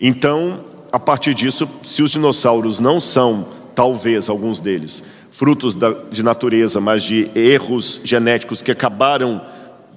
Então, 0.00 0.64
a 0.92 0.98
partir 0.98 1.34
disso, 1.34 1.68
se 1.84 2.02
os 2.02 2.10
dinossauros 2.10 2.80
não 2.80 3.00
são, 3.00 3.48
talvez 3.74 4.28
alguns 4.28 4.60
deles, 4.60 5.04
frutos 5.30 5.74
da, 5.74 5.90
de 6.10 6.22
natureza, 6.22 6.80
mas 6.80 7.02
de 7.02 7.30
erros 7.34 8.00
genéticos 8.04 8.60
que 8.62 8.72
acabaram 8.72 9.40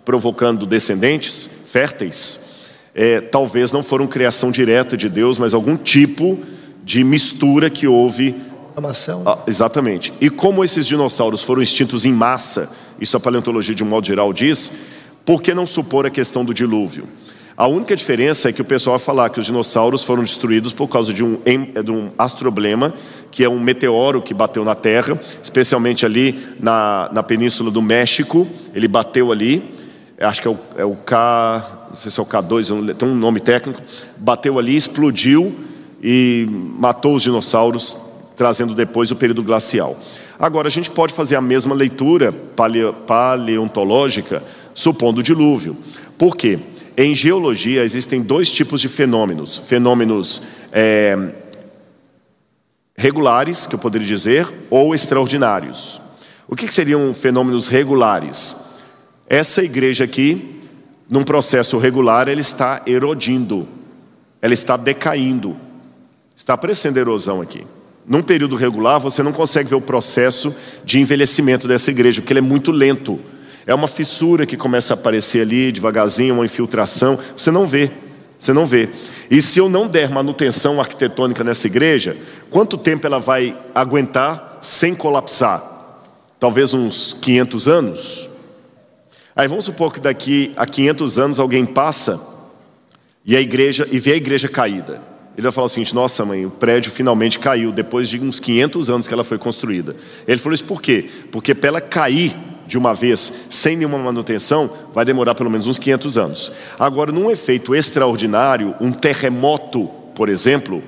provocando 0.06 0.65
descendentes 0.65 1.50
férteis, 1.65 2.74
é, 2.94 3.22
talvez 3.22 3.72
não 3.72 3.82
foram 3.82 4.06
criação 4.06 4.51
direta 4.51 4.98
de 4.98 5.08
Deus, 5.08 5.38
mas 5.38 5.53
algum 5.53 5.77
tipo 5.77 6.38
de 6.84 7.03
mistura 7.03 7.70
que 7.70 7.88
houve. 7.88 8.36
Ah, 9.25 9.38
exatamente. 9.48 10.13
E 10.22 10.30
como 10.30 10.63
esses 10.63 10.86
dinossauros 10.86 11.44
foram 11.44 11.62
extintos 11.62 12.06
em 12.06 12.13
massa, 12.13 12.72
isso 13.00 13.18
a 13.18 13.20
paleontologia 13.20 13.75
de 13.75 13.84
um 13.84 13.88
modo 13.88 14.06
geral 14.08 14.32
diz, 14.32 14.72
por 15.25 15.42
que 15.42 15.54
não 15.54 15.66
supor 15.66 16.06
a 16.06 16.10
questão 16.10 16.46
do 16.46 16.54
dilúvio? 16.54 17.06
A 17.56 17.68
única 17.68 17.96
diferença 17.96 18.50
é 18.50 18.54
que 18.54 18.62
o 18.62 18.66
pessoal 18.66 18.98
vai 18.98 19.06
falar 19.06 19.30
que 19.30 19.40
os 19.40 19.46
dinossauros 19.46 20.04
foram 20.04 20.24
destruídos 20.24 20.74
por 20.74 20.88
causa 20.88 21.13
de 21.13 21.24
um, 21.24 21.38
de 21.84 21.92
um 21.92 22.10
astroblema, 22.18 22.94
que 23.30 23.44
é 23.44 23.50
um 23.50 23.60
meteoro 23.60 24.22
que 24.22 24.34
bateu 24.34 24.63
na 24.63 24.74
Terra, 24.74 25.20
especialmente 25.44 26.06
ali 26.06 26.40
na, 26.60 27.10
na 27.13 27.22
península 27.22 27.70
do 27.70 27.82
México. 27.82 28.48
Ele 28.74 28.88
bateu 28.88 29.32
ali, 29.32 29.75
acho 30.20 30.42
que 30.42 30.48
é 30.48 30.51
o, 30.51 30.58
é 30.78 30.86
o 30.86 30.96
K, 30.96 31.88
não 31.92 31.96
sei 31.98 32.10
se 32.10 32.20
é 32.20 32.24
o 32.24 32.25
K2, 32.25 32.96
tem 32.96 33.08
um 33.08 33.16
nome 33.16 33.40
técnico. 33.40 33.82
Bateu 34.18 34.58
ali, 34.58 34.75
explodiu 34.75 35.54
e 36.01 36.48
matou 36.50 37.13
os 37.13 37.22
dinossauros, 37.22 37.96
trazendo 38.36 38.74
depois 38.74 39.12
o 39.12 39.16
período 39.16 39.44
glacial. 39.44 39.96
Agora, 40.40 40.68
a 40.68 40.72
gente 40.72 40.90
pode 40.90 41.14
fazer 41.14 41.36
a 41.36 41.42
mesma 41.42 41.76
leitura 41.76 42.32
paleontológica, 42.32 44.42
supondo 44.74 45.20
o 45.20 45.24
dilúvio. 45.24 45.78
Por 46.18 46.36
quê? 46.36 46.60
Em 46.98 47.16
geologia 47.16 47.84
existem 47.84 48.22
dois 48.22 48.52
tipos 48.52 48.82
de 48.82 48.88
fenômenos: 48.88 49.58
fenômenos 49.58 50.42
é, 50.72 51.34
regulares, 52.96 53.66
que 53.66 53.76
eu 53.76 53.80
poderia 53.80 54.08
dizer, 54.08 54.48
ou 54.70 54.94
extraordinários. 54.94 56.02
O 56.48 56.56
que, 56.56 56.68
que 56.68 56.74
seriam 56.74 57.14
fenômenos 57.14 57.68
regulares? 57.68 58.70
Essa 59.28 59.64
igreja 59.64 60.04
aqui, 60.04 60.60
num 61.10 61.24
processo 61.24 61.78
regular, 61.78 62.28
ela 62.28 62.42
está 62.42 62.82
erodindo, 62.86 63.68
ela 64.42 64.54
está 64.54 64.76
decaindo, 64.76 65.56
está 66.36 66.54
aparecendo 66.54 66.98
erosão 66.98 67.42
aqui. 67.42 67.66
Num 68.05 68.24
período 68.24 68.55
regular, 68.55 69.00
você 69.00 69.22
não 69.22 69.31
consegue 69.31 69.70
ver 69.70 69.75
o 69.75 69.81
processo 69.81 70.55
de 70.84 71.00
envelhecimento 71.00 71.67
dessa 71.67 71.91
igreja, 71.91 72.22
porque 72.22 72.34
ele 72.34 72.39
é 72.39 72.41
muito 72.41 72.72
lento. 72.72 73.20
É 73.65 73.75
uma 73.75 73.88
fissura 73.88 74.46
que 74.46 74.58
começa 74.58 74.93
a 74.93 74.98
aparecer 74.98 75.41
ali 75.41 75.72
devagarzinho, 75.72 76.34
uma 76.34 76.46
infiltração. 76.46 77.17
Você 77.38 77.51
não 77.51 77.67
vê, 77.67 77.91
Você 78.39 78.53
não 78.53 78.65
vê. 78.65 78.89
E 79.29 79.39
se 79.39 79.60
eu 79.60 79.70
não 79.70 79.88
der 79.88 80.10
manutenção 80.10 80.79
arquitetônica 80.79 81.43
nessa 81.43 81.67
igreja, 81.67 82.17
quanto 82.50 82.75
tempo 82.75 83.05
ela 83.05 83.20
vai 83.20 83.55
aguentar 83.74 84.58
sem 84.62 84.96
colapsar? 84.96 85.63
Talvez 86.39 86.74
uns 86.74 87.15
500 87.22 87.67
anos? 87.67 88.29
Aí 89.36 89.48
vamos 89.48 89.65
supor 89.65 89.93
que 89.93 90.00
daqui 90.00 90.51
a 90.58 90.65
500 90.65 91.20
anos 91.20 91.39
alguém 91.39 91.67
passa 91.67 92.20
e 93.24 93.36
a 93.36 93.41
igreja 93.41 93.88
e 93.91 94.00
vê 94.00 94.13
a 94.13 94.17
igreja 94.17 94.50
caída. 94.50 95.11
Ele 95.36 95.44
vai 95.44 95.52
falar 95.52 95.66
o 95.66 95.70
seguinte: 95.70 95.96
Nossa, 95.96 96.26
mãe, 96.26 96.46
o 96.46 96.50
prédio 96.50 96.92
finalmente 96.92 97.40
caiu 97.40 97.72
depois 97.72 98.10
de 98.10 98.20
uns 98.20 98.40
500 98.40 98.90
anos 98.90 99.08
que 99.08 99.14
ela 99.14 99.24
foi 99.24 99.38
construída. 99.38 99.96
Ele 100.28 100.38
falou 100.38 100.54
isso 100.54 100.66
por 100.66 100.82
quê? 100.82 101.10
Porque 101.32 101.56
para 101.56 101.68
ela 101.70 101.82
cair 101.82 102.36
de 102.68 102.78
uma 102.78 102.94
vez, 102.94 103.48
sem 103.50 103.76
nenhuma 103.76 103.98
manutenção, 103.98 104.70
vai 104.94 105.04
demorar 105.04 105.36
pelo 105.36 105.50
menos 105.50 105.68
uns 105.68 105.78
500 105.78 106.18
anos. 106.18 106.52
Agora, 106.80 107.12
num 107.12 107.30
efeito 107.30 107.76
extraordinário, 107.76 108.76
um 108.80 108.92
terremoto, 108.94 109.88
por 110.16 110.30
exemplo, 110.30 110.82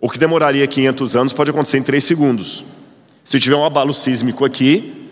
o 0.00 0.08
que 0.08 0.18
demoraria 0.18 0.66
500 0.66 1.16
anos 1.16 1.32
pode 1.32 1.50
acontecer 1.50 1.78
em 1.78 1.82
3 1.82 2.04
segundos. 2.04 2.64
Se 3.24 3.40
tiver 3.40 3.56
um 3.56 3.64
abalo 3.64 3.92
sísmico 3.92 4.44
aqui, 4.44 5.10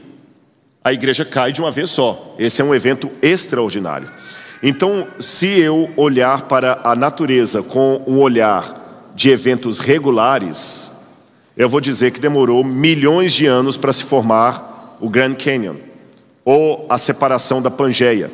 a 0.85 0.93
igreja 0.93 1.25
cai 1.25 1.51
de 1.51 1.61
uma 1.61 1.73
vez 1.73 1.91
só. 1.91 2.37
Esse 2.39 2.63
é 2.63 2.65
um 2.65 2.73
evento 2.73 3.11
extraordinário. 3.21 4.09
Então, 4.63 5.07
se 5.21 5.61
eu 5.61 5.91
olhar 5.97 6.43
para 6.43 6.81
a 6.83 6.95
natureza 6.95 7.63
com 7.63 8.03
um 8.07 8.19
olhar 8.19 9.13
de 9.15 9.31
eventos 9.31 9.79
regulares, 9.79 10.93
eu 11.57 11.69
vou 11.69 11.81
dizer 11.81 12.11
que 12.11 12.21
demorou 12.21 12.63
milhões 12.65 13.33
de 13.33 13.47
anos 13.47 13.77
para 13.77 13.93
se 13.93 14.05
formar 14.05 14.97
o 15.01 15.09
Grand 15.09 15.35
Canyon 15.35 15.77
ou 16.45 16.87
a 16.89 16.97
separação 16.97 17.61
da 17.61 17.71
Pangeia, 17.71 18.31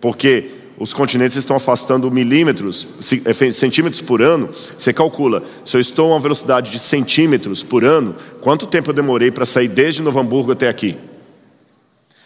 porque 0.00 0.50
os 0.78 0.92
continentes 0.92 1.36
estão 1.36 1.56
afastando 1.56 2.10
milímetros, 2.10 2.86
é, 3.24 3.50
centímetros 3.50 4.02
por 4.02 4.20
ano. 4.20 4.48
Você 4.76 4.92
calcula, 4.92 5.42
se 5.64 5.76
eu 5.76 5.80
estou 5.80 6.12
a 6.12 6.14
uma 6.14 6.20
velocidade 6.20 6.70
de 6.70 6.78
centímetros 6.78 7.62
por 7.62 7.84
ano, 7.84 8.14
quanto 8.40 8.66
tempo 8.66 8.90
eu 8.90 8.94
demorei 8.94 9.30
para 9.30 9.46
sair 9.46 9.68
desde 9.68 10.02
Novo 10.02 10.20
Hamburgo 10.20 10.52
até 10.52 10.68
aqui? 10.68 10.96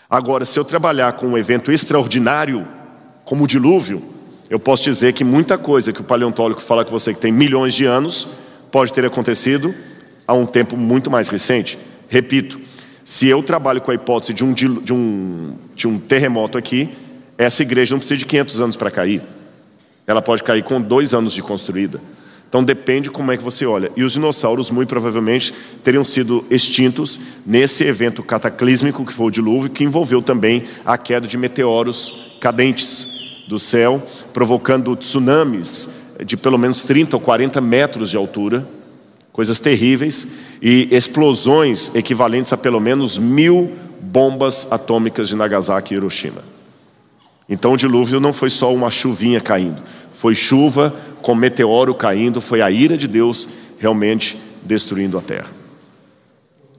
Agora, 0.09 0.45
se 0.45 0.59
eu 0.59 0.65
trabalhar 0.65 1.13
com 1.13 1.29
um 1.29 1.39
evento 1.39 1.71
extraordinário, 1.71 2.67
como 3.31 3.45
o 3.45 3.47
dilúvio, 3.47 4.03
eu 4.51 4.59
posso 4.59 4.83
dizer 4.83 5.13
que 5.13 5.23
muita 5.23 5.57
coisa 5.57 5.93
que 5.93 6.01
o 6.01 6.05
paleontólogo 6.05 6.61
fala 6.61 6.85
com 6.85 6.91
você 6.91 7.15
que 7.15 7.21
tem 7.21 7.31
milhões 7.31 7.75
de 7.75 7.85
anos 7.85 8.27
pode 8.73 8.93
ter 8.93 9.07
acontecido 9.07 9.73
a 10.27 10.35
um 10.35 10.45
tempo 10.45 10.77
muito 10.77 11.09
mais 11.09 11.29
recente. 11.29 11.79
Repito, 12.09 12.61
se 13.05 13.29
eu 13.29 13.41
trabalho 13.41 13.81
com 13.81 13.93
a 13.93 13.95
hipótese 13.95 14.35
de 14.35 14.45
um, 14.45 14.53
de 14.53 14.67
um, 14.93 15.55
de 15.77 15.87
um 15.87 15.97
terremoto 15.97 16.59
aqui, 16.59 16.91
essa 17.39 17.63
igreja 17.63 17.95
não 17.95 18.01
precisa 18.01 18.19
de 18.19 18.27
500 18.27 18.61
anos 18.63 18.77
para 18.77 18.91
cair. 18.91 19.23
Ela 20.09 20.21
pode 20.21 20.43
cair 20.43 20.65
com 20.65 20.83
dois 20.83 21.15
anos 21.15 21.33
de 21.33 21.41
construída. 21.41 22.01
Então 22.49 22.65
depende 22.65 23.13
como 23.13 23.31
é 23.31 23.37
que 23.37 23.45
você 23.45 23.65
olha. 23.65 23.93
E 23.95 24.03
os 24.03 24.15
dinossauros, 24.15 24.73
muito 24.73 24.89
provavelmente, 24.89 25.55
teriam 25.85 26.05
sido 26.05 26.45
extintos 26.51 27.21
nesse 27.47 27.85
evento 27.85 28.25
cataclísmico 28.25 29.07
que 29.07 29.13
foi 29.13 29.27
o 29.27 29.31
dilúvio, 29.31 29.71
que 29.71 29.85
envolveu 29.85 30.21
também 30.21 30.65
a 30.85 30.99
queda 30.99 31.29
de 31.29 31.39
meteoros 31.39 32.35
cadentes 32.41 33.20
do 33.51 33.59
céu, 33.59 34.01
provocando 34.33 34.95
tsunamis 34.95 36.15
de 36.25 36.37
pelo 36.37 36.57
menos 36.57 36.85
30 36.85 37.17
ou 37.17 37.21
40 37.21 37.61
metros 37.61 38.11
de 38.11 38.17
altura, 38.17 38.67
coisas 39.33 39.59
terríveis, 39.59 40.35
e 40.63 40.89
explosões 40.93 41.93
equivalentes 41.95 42.53
a 42.53 42.57
pelo 42.57 42.79
menos 42.79 43.19
mil 43.19 43.73
bombas 44.01 44.71
atômicas 44.71 45.29
de 45.29 45.35
Nagasaki 45.35 45.95
e 45.95 45.97
Hiroshima. 45.97 46.43
Então 47.49 47.73
o 47.73 47.77
dilúvio 47.77 48.21
não 48.21 48.33
foi 48.33 48.51
só 48.51 48.73
uma 48.73 48.91
chuvinha 48.91 49.41
caindo, 49.41 49.83
foi 50.15 50.35
chuva 50.35 50.95
com 51.21 51.35
meteoro 51.35 51.93
caindo, 51.95 52.41
foi 52.41 52.63
a 52.63 52.71
ira 52.71 52.97
de 52.97 53.09
Deus 53.09 53.49
realmente 53.81 54.39
destruindo 54.63 55.19
a 55.19 55.21
terra. 55.21 55.49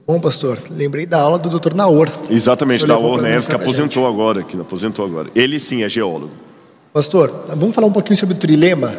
Bom, 0.06 0.18
pastor, 0.20 0.58
lembrei 0.70 1.04
da 1.04 1.20
aula 1.20 1.38
do 1.38 1.48
Dr. 1.50 1.74
Naor. 1.74 2.08
Exatamente, 2.30 2.86
Naor 2.86 3.20
Neves, 3.20 3.46
que 3.46 3.54
aposentou 3.54 4.06
agora, 4.06 4.42
que 4.42 4.58
aposentou 4.58 5.04
agora. 5.04 5.28
Ele 5.34 5.60
sim 5.60 5.82
é 5.82 5.88
geólogo. 5.88 6.51
Pastor, 6.92 7.46
vamos 7.48 7.74
falar 7.74 7.86
um 7.86 7.92
pouquinho 7.92 8.18
sobre 8.18 8.34
o 8.34 8.38
trilema? 8.38 8.94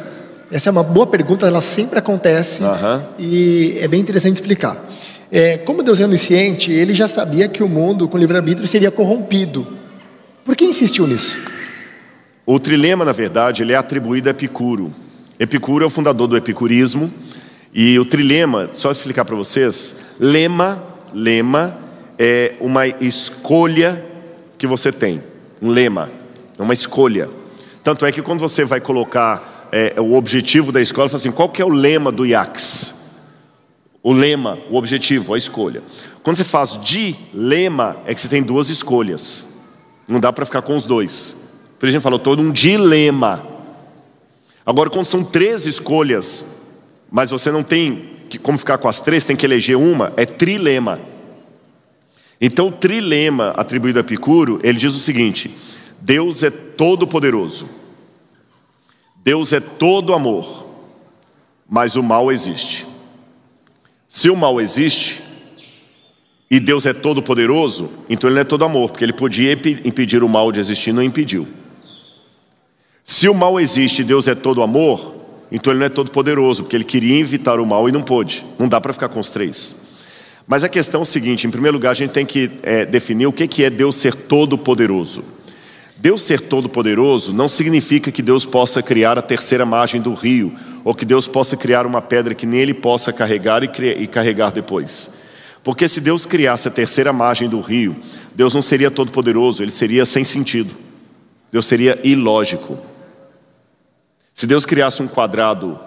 Essa 0.52 0.70
é 0.70 0.72
uma 0.72 0.82
boa 0.82 1.06
pergunta, 1.06 1.46
ela 1.46 1.62
sempre 1.62 2.00
acontece 2.00 2.64
e 3.20 3.78
é 3.80 3.88
bem 3.88 4.02
interessante 4.02 4.34
explicar. 4.34 4.84
É, 5.32 5.60
como 5.60 5.84
Deus 5.84 6.00
é 6.00 6.06
onisciente, 6.06 6.72
ele 6.72 6.96
já 6.96 7.08
sabia 7.08 7.48
que 7.48 7.62
o 7.62 7.70
mundo 7.70 8.08
com 8.08 8.18
livre-arbítrio 8.18 8.68
seria 8.68 8.90
corrompido. 8.90 9.68
Por 10.44 10.56
que 10.56 10.66
insistiu 10.66 11.06
nisso? 11.06 11.38
O 12.48 12.60
trilema, 12.60 13.06
na 13.06 13.12
verdade, 13.12 13.62
ele 13.62 13.74
é 13.74 13.76
atribuído 13.76 14.28
a 14.28 14.32
Epicuro. 14.32 14.92
Epicuro 15.40 15.84
é 15.84 15.88
o 15.88 15.90
fundador 15.92 16.28
do 16.28 16.36
epicurismo. 16.36 17.14
E 17.72 18.00
o 18.00 18.06
trilema, 18.06 18.72
só 18.74 18.92
explicar 18.92 19.24
para 19.24 19.36
vocês, 19.36 19.98
lema, 20.20 20.84
lema 21.14 21.78
é 22.18 22.54
uma 22.60 22.88
escolha 22.88 24.04
que 24.58 24.66
você 24.66 24.92
tem. 24.92 25.22
Um 25.62 25.70
lema, 25.70 26.10
é 26.58 26.62
uma 26.62 26.74
escolha. 26.74 27.30
Tanto 27.84 28.06
é 28.06 28.12
que 28.12 28.22
quando 28.22 28.40
você 28.40 28.64
vai 28.64 28.80
colocar 28.80 29.68
é, 29.72 30.00
o 30.00 30.14
objetivo 30.14 30.72
da 30.72 30.82
escola, 30.82 31.10
fala 31.10 31.20
assim, 31.20 31.32
qual 31.32 31.50
que 31.50 31.62
é 31.62 31.66
o 31.66 31.70
lema 31.70 32.12
do 32.12 32.26
IACS? 32.26 33.04
O 34.02 34.14
lema, 34.14 34.58
o 34.70 34.78
objetivo, 34.78 35.34
a 35.34 35.38
escolha. 35.38 35.82
Quando 36.22 36.38
você 36.38 36.44
faz 36.44 36.80
dilema, 36.82 37.98
é 38.06 38.14
que 38.14 38.22
você 38.22 38.28
tem 38.28 38.42
duas 38.42 38.70
escolhas. 38.70 39.58
Não 40.08 40.20
dá 40.20 40.32
para 40.32 40.46
ficar 40.46 40.62
com 40.62 40.76
os 40.76 40.86
dois. 40.86 41.44
Por 41.80 41.88
exemplo, 41.88 42.04
falou 42.04 42.20
todo 42.20 42.42
um 42.42 42.52
dilema. 42.52 43.46
Agora, 44.66 44.90
quando 44.90 45.06
são 45.06 45.24
três 45.24 45.66
escolhas, 45.66 46.58
mas 47.12 47.30
você 47.30 47.52
não 47.52 47.64
tem 47.64 48.12
como 48.42 48.58
ficar 48.58 48.78
com 48.78 48.88
as 48.88 49.00
três, 49.00 49.26
tem 49.26 49.36
que 49.36 49.46
eleger 49.46 49.78
uma, 49.78 50.14
é 50.18 50.26
trilema. 50.26 51.00
Então, 52.40 52.70
o 52.70 52.72
trilema 52.72 53.50
atribuído 53.56 54.00
a 54.00 54.02
Epicuro, 54.02 54.60
ele 54.64 54.78
diz 54.78 54.96
o 54.96 55.00
seguinte: 55.00 55.56
Deus 56.04 56.44
é 56.44 56.52
todo 56.52 57.08
poderoso. 57.08 57.66
Deus 59.24 59.54
é 59.54 59.62
todo 59.62 60.14
amor. 60.14 60.68
Mas 61.68 61.96
o 61.96 62.04
mal 62.04 62.30
existe. 62.30 62.86
Se 64.10 64.30
o 64.30 64.36
mal 64.36 64.60
existe 64.60 65.24
e 66.52 66.60
Deus 66.60 66.86
é 66.86 66.94
todo 66.94 67.24
poderoso, 67.24 67.90
então 68.10 68.30
ele 68.30 68.36
não 68.36 68.42
é 68.42 68.44
todo 68.44 68.66
amor, 68.66 68.92
porque 68.92 69.06
ele 69.06 69.14
podia 69.14 69.54
impedir 69.54 70.24
o 70.24 70.30
mal 70.30 70.52
de 70.52 70.60
existir, 70.60 70.92
não 70.92 71.02
impediu. 71.02 71.48
Se 73.02 73.30
o 73.30 73.34
mal 73.34 73.58
existe 73.58 74.02
e 74.02 74.06
Deus 74.06 74.28
é 74.28 74.36
todo 74.36 74.62
amor, 74.62 75.16
então 75.50 75.72
ele 75.72 75.80
não 75.80 75.86
é 75.86 75.90
todo 75.90 76.12
poderoso, 76.12 76.64
porque 76.64 76.76
ele 76.76 76.84
queria 76.84 77.18
evitar 77.18 77.62
o 77.62 77.66
mal 77.66 77.88
e 77.88 77.94
não 77.94 78.04
pôde. 78.04 78.46
Não 78.60 78.68
dá 78.68 78.82
para 78.82 78.92
ficar 78.92 79.08
com 79.08 79.22
os 79.22 79.30
três. 79.30 79.82
Mas 80.46 80.66
a 80.66 80.70
questão 80.70 81.00
é 81.00 81.04
o 81.04 81.06
seguinte: 81.06 81.48
em 81.48 81.50
primeiro 81.50 81.78
lugar, 81.78 81.92
a 81.92 81.96
gente 81.96 82.12
tem 82.12 82.26
que 82.26 82.52
é, 82.62 82.86
definir 82.86 83.26
o 83.26 83.32
que 83.32 83.64
é 83.64 83.70
Deus 83.70 83.96
ser 83.96 84.14
todo 84.14 84.58
poderoso. 84.58 85.42
Deus 86.04 86.22
ser 86.24 86.42
todo-poderoso 86.42 87.32
não 87.32 87.48
significa 87.48 88.12
que 88.12 88.22
Deus 88.22 88.46
possa 88.46 88.84
criar 88.84 89.18
a 89.18 89.22
terceira 89.22 89.66
margem 89.66 90.02
do 90.02 90.14
rio, 90.14 90.52
ou 90.84 90.94
que 90.94 91.06
Deus 91.06 91.30
possa 91.30 91.56
criar 91.56 91.86
uma 91.86 92.02
pedra 92.02 92.36
que 92.36 92.46
nele 92.46 92.74
possa 92.74 93.14
carregar 93.14 93.64
e, 93.64 93.70
e 94.00 94.06
carregar 94.06 94.52
depois. 94.52 95.18
Porque 95.64 95.88
se 95.88 96.02
Deus 96.02 96.26
criasse 96.26 96.68
a 96.68 96.72
terceira 96.72 97.14
margem 97.14 97.48
do 97.48 97.62
rio, 97.62 97.96
Deus 98.36 98.54
não 98.54 98.62
seria 98.62 98.92
todo-poderoso, 98.92 99.64
ele 99.64 99.72
seria 99.72 100.06
sem 100.06 100.26
sentido. 100.26 100.76
Deus 101.50 101.66
seria 101.68 101.98
ilógico. 102.04 102.78
Se 104.34 104.46
Deus 104.46 104.66
criasse 104.66 105.02
um 105.02 105.08
quadrado 105.08 105.80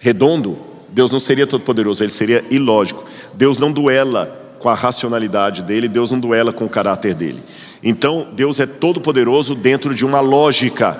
redondo, 0.00 0.58
Deus 0.88 1.12
não 1.12 1.20
seria 1.20 1.46
todo-poderoso, 1.46 2.02
ele 2.02 2.10
seria 2.10 2.44
ilógico. 2.50 3.04
Deus 3.34 3.60
não 3.60 3.70
duela 3.70 4.56
com 4.58 4.68
a 4.68 4.74
racionalidade 4.74 5.62
dele, 5.62 5.86
Deus 5.86 6.10
não 6.10 6.18
duela 6.18 6.52
com 6.52 6.64
o 6.64 6.68
caráter 6.68 7.14
dele. 7.14 7.40
Então, 7.86 8.28
Deus 8.32 8.58
é 8.60 8.66
todo 8.66 8.98
poderoso 8.98 9.54
dentro 9.54 9.94
de 9.94 10.06
uma 10.06 10.18
lógica. 10.18 10.98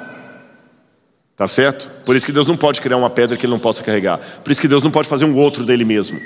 Tá 1.35 1.49
certo? 1.49 1.91
Por 2.05 2.15
isso 2.15 2.27
que 2.27 2.33
Deus 2.33 2.47
não 2.47 2.57
pode 2.57 2.81
criar 2.83 2.99
uma 2.99 3.09
pedra 3.09 3.37
que 3.37 3.47
ele 3.47 3.53
não 3.53 3.59
possa 3.59 3.83
carregar. 3.83 4.19
Por 4.19 4.53
isso 4.53 4.61
que 4.61 4.69
Deus 4.69 4.85
não 4.85 4.91
pode 4.91 5.09
fazer 5.09 5.25
um 5.25 5.35
outro 5.37 5.65
dele 5.65 5.85
mesmo. 5.85 6.21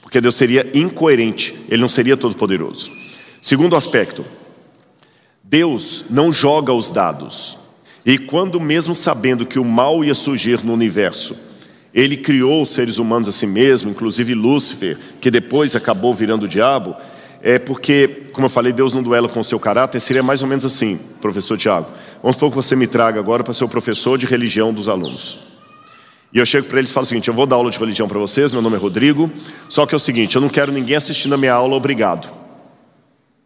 Porque 0.00 0.20
Deus 0.20 0.34
seria 0.36 0.66
incoerente, 0.74 1.54
ele 1.68 1.82
não 1.82 1.88
seria 1.88 2.16
todo 2.16 2.34
poderoso. 2.34 2.90
Segundo 3.42 3.76
aspecto, 3.76 4.24
Deus 5.42 6.06
não 6.08 6.32
joga 6.32 6.72
os 6.72 6.90
dados. 6.90 7.58
E 8.06 8.16
quando 8.16 8.58
mesmo 8.58 8.96
sabendo 8.96 9.44
que 9.44 9.58
o 9.58 9.64
mal 9.64 10.02
ia 10.02 10.14
surgir 10.14 10.64
no 10.64 10.72
universo, 10.72 11.36
ele 11.92 12.16
criou 12.16 12.62
os 12.62 12.70
seres 12.70 12.98
humanos 12.98 13.28
a 13.28 13.32
si 13.32 13.46
mesmo, 13.46 13.90
inclusive 13.90 14.34
Lúcifer, 14.34 14.98
que 15.20 15.30
depois 15.30 15.76
acabou 15.76 16.12
virando 16.14 16.44
o 16.44 16.48
diabo. 16.48 16.96
É 17.46 17.58
porque, 17.58 18.22
como 18.32 18.46
eu 18.46 18.48
falei, 18.48 18.72
Deus 18.72 18.94
não 18.94 19.02
duela 19.02 19.28
com 19.28 19.38
o 19.38 19.44
seu 19.44 19.60
caráter, 19.60 20.00
seria 20.00 20.22
mais 20.22 20.40
ou 20.40 20.48
menos 20.48 20.64
assim, 20.64 20.98
professor 21.20 21.58
Tiago. 21.58 21.86
Vamos 22.22 22.36
supor 22.36 22.48
que 22.48 22.56
você 22.56 22.74
me 22.74 22.86
traga 22.86 23.20
agora 23.20 23.44
para 23.44 23.52
ser 23.52 23.64
o 23.64 23.68
professor 23.68 24.16
de 24.16 24.24
religião 24.24 24.72
dos 24.72 24.88
alunos. 24.88 25.40
E 26.32 26.38
eu 26.38 26.46
chego 26.46 26.66
para 26.68 26.78
eles 26.78 26.88
e 26.90 26.94
falo 26.94 27.04
o 27.04 27.06
seguinte: 27.06 27.28
eu 27.28 27.34
vou 27.34 27.44
dar 27.44 27.56
aula 27.56 27.70
de 27.70 27.78
religião 27.78 28.08
para 28.08 28.18
vocês, 28.18 28.50
meu 28.50 28.62
nome 28.62 28.76
é 28.76 28.78
Rodrigo, 28.78 29.30
só 29.68 29.84
que 29.84 29.94
é 29.94 29.96
o 29.96 30.00
seguinte, 30.00 30.36
eu 30.36 30.40
não 30.40 30.48
quero 30.48 30.72
ninguém 30.72 30.96
assistindo 30.96 31.34
a 31.34 31.36
minha 31.36 31.52
aula, 31.52 31.76
obrigado. 31.76 32.26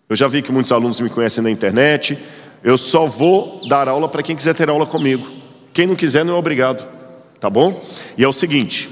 Eu 0.08 0.14
já 0.14 0.28
vi 0.28 0.42
que 0.42 0.52
muitos 0.52 0.70
alunos 0.70 1.00
me 1.00 1.10
conhecem 1.10 1.42
na 1.42 1.50
internet, 1.50 2.16
eu 2.62 2.78
só 2.78 3.04
vou 3.04 3.60
dar 3.68 3.88
aula 3.88 4.08
para 4.08 4.22
quem 4.22 4.36
quiser 4.36 4.54
ter 4.54 4.70
aula 4.70 4.86
comigo. 4.86 5.28
Quem 5.74 5.88
não 5.88 5.96
quiser 5.96 6.24
não 6.24 6.36
é 6.36 6.38
obrigado, 6.38 6.88
tá 7.40 7.50
bom? 7.50 7.84
E 8.16 8.22
é 8.22 8.28
o 8.28 8.32
seguinte: 8.32 8.88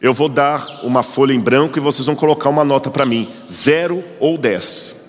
eu 0.00 0.12
vou 0.12 0.28
dar 0.28 0.80
uma 0.82 1.02
folha 1.02 1.32
em 1.32 1.40
branco 1.40 1.78
e 1.78 1.80
vocês 1.80 2.06
vão 2.06 2.14
colocar 2.14 2.48
uma 2.48 2.64
nota 2.64 2.90
para 2.90 3.06
mim, 3.06 3.28
zero 3.50 4.02
ou 4.20 4.36
dez. 4.36 5.06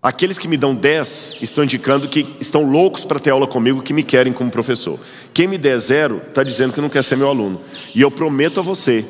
Aqueles 0.00 0.38
que 0.38 0.46
me 0.46 0.56
dão 0.56 0.76
10 0.76 1.38
estão 1.42 1.64
indicando 1.64 2.08
que 2.08 2.24
estão 2.38 2.62
loucos 2.62 3.04
para 3.04 3.18
ter 3.18 3.30
aula 3.30 3.48
comigo, 3.48 3.82
que 3.82 3.92
me 3.92 4.04
querem 4.04 4.32
como 4.32 4.48
professor. 4.48 4.98
Quem 5.34 5.48
me 5.48 5.58
der 5.58 5.76
zero 5.78 6.22
está 6.28 6.44
dizendo 6.44 6.72
que 6.72 6.80
não 6.80 6.88
quer 6.88 7.02
ser 7.02 7.16
meu 7.16 7.28
aluno. 7.28 7.60
E 7.92 8.00
eu 8.00 8.10
prometo 8.10 8.60
a 8.60 8.62
você 8.62 9.04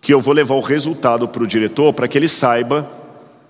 que 0.00 0.12
eu 0.12 0.18
vou 0.18 0.32
levar 0.32 0.54
o 0.54 0.60
resultado 0.60 1.28
para 1.28 1.42
o 1.42 1.46
diretor 1.46 1.92
para 1.92 2.08
que 2.08 2.16
ele 2.16 2.28
saiba 2.28 2.90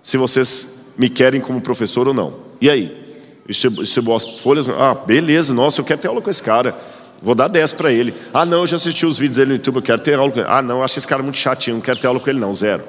se 0.02 0.16
vocês 0.16 0.92
me 0.99 1.09
querem 1.09 1.40
como 1.40 1.61
professor 1.61 2.09
ou 2.09 2.14
não. 2.14 2.35
E 2.61 2.68
aí? 2.68 2.99
Distribuo 3.47 4.16
as 4.16 4.25
folhas. 4.25 4.66
Ah, 4.68 4.94
beleza, 4.94 5.54
nossa, 5.54 5.80
eu 5.80 5.85
quero 5.85 6.00
ter 6.00 6.09
aula 6.09 6.20
com 6.20 6.30
esse 6.30 6.42
cara. 6.42 6.76
Vou 7.22 7.34
dar 7.34 7.48
10 7.48 7.74
para 7.74 7.92
ele. 7.92 8.14
Ah, 8.32 8.46
não, 8.46 8.60
eu 8.60 8.66
já 8.66 8.76
assisti 8.76 9.04
os 9.04 9.18
vídeos 9.18 9.36
dele 9.36 9.50
no 9.50 9.56
YouTube, 9.56 9.76
eu 9.76 9.82
quero 9.82 10.00
ter 10.00 10.18
aula 10.18 10.32
com 10.32 10.40
ele. 10.40 10.48
Ah, 10.48 10.62
não, 10.62 10.82
acho 10.82 10.98
esse 10.98 11.06
cara 11.06 11.22
muito 11.22 11.38
chatinho, 11.38 11.76
não 11.76 11.82
quero 11.82 12.00
ter 12.00 12.06
aula 12.06 12.18
com 12.18 12.30
ele, 12.30 12.38
não, 12.38 12.54
zero. 12.54 12.82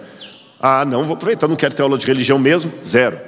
Ah, 0.59 0.85
não, 0.85 1.03
vou 1.03 1.15
aproveitar, 1.15 1.47
não 1.47 1.55
quero 1.55 1.73
ter 1.73 1.81
aula 1.81 1.97
de 1.97 2.05
religião 2.05 2.39
mesmo, 2.39 2.71
zero. 2.85 3.19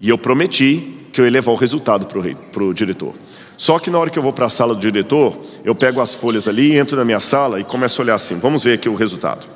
E 0.00 0.08
eu 0.08 0.18
prometi 0.18 0.94
que 1.12 1.20
eu 1.20 1.24
ia 1.24 1.30
levar 1.30 1.52
o 1.52 1.56
resultado 1.56 2.06
para 2.06 2.62
o 2.62 2.74
diretor. 2.74 3.14
Só 3.56 3.78
que 3.78 3.90
na 3.90 3.98
hora 3.98 4.10
que 4.10 4.18
eu 4.18 4.22
vou 4.22 4.32
para 4.32 4.46
a 4.46 4.50
sala 4.50 4.74
do 4.74 4.80
diretor, 4.80 5.40
eu 5.64 5.74
pego 5.74 6.00
as 6.00 6.14
folhas 6.14 6.46
ali, 6.46 6.76
entro 6.76 6.96
na 6.96 7.04
minha 7.04 7.20
sala 7.20 7.58
e 7.58 7.64
começo 7.64 8.00
a 8.00 8.04
olhar 8.04 8.14
assim. 8.14 8.38
Vamos 8.38 8.62
ver 8.62 8.74
aqui 8.74 8.88
o 8.88 8.94
resultado. 8.94 9.46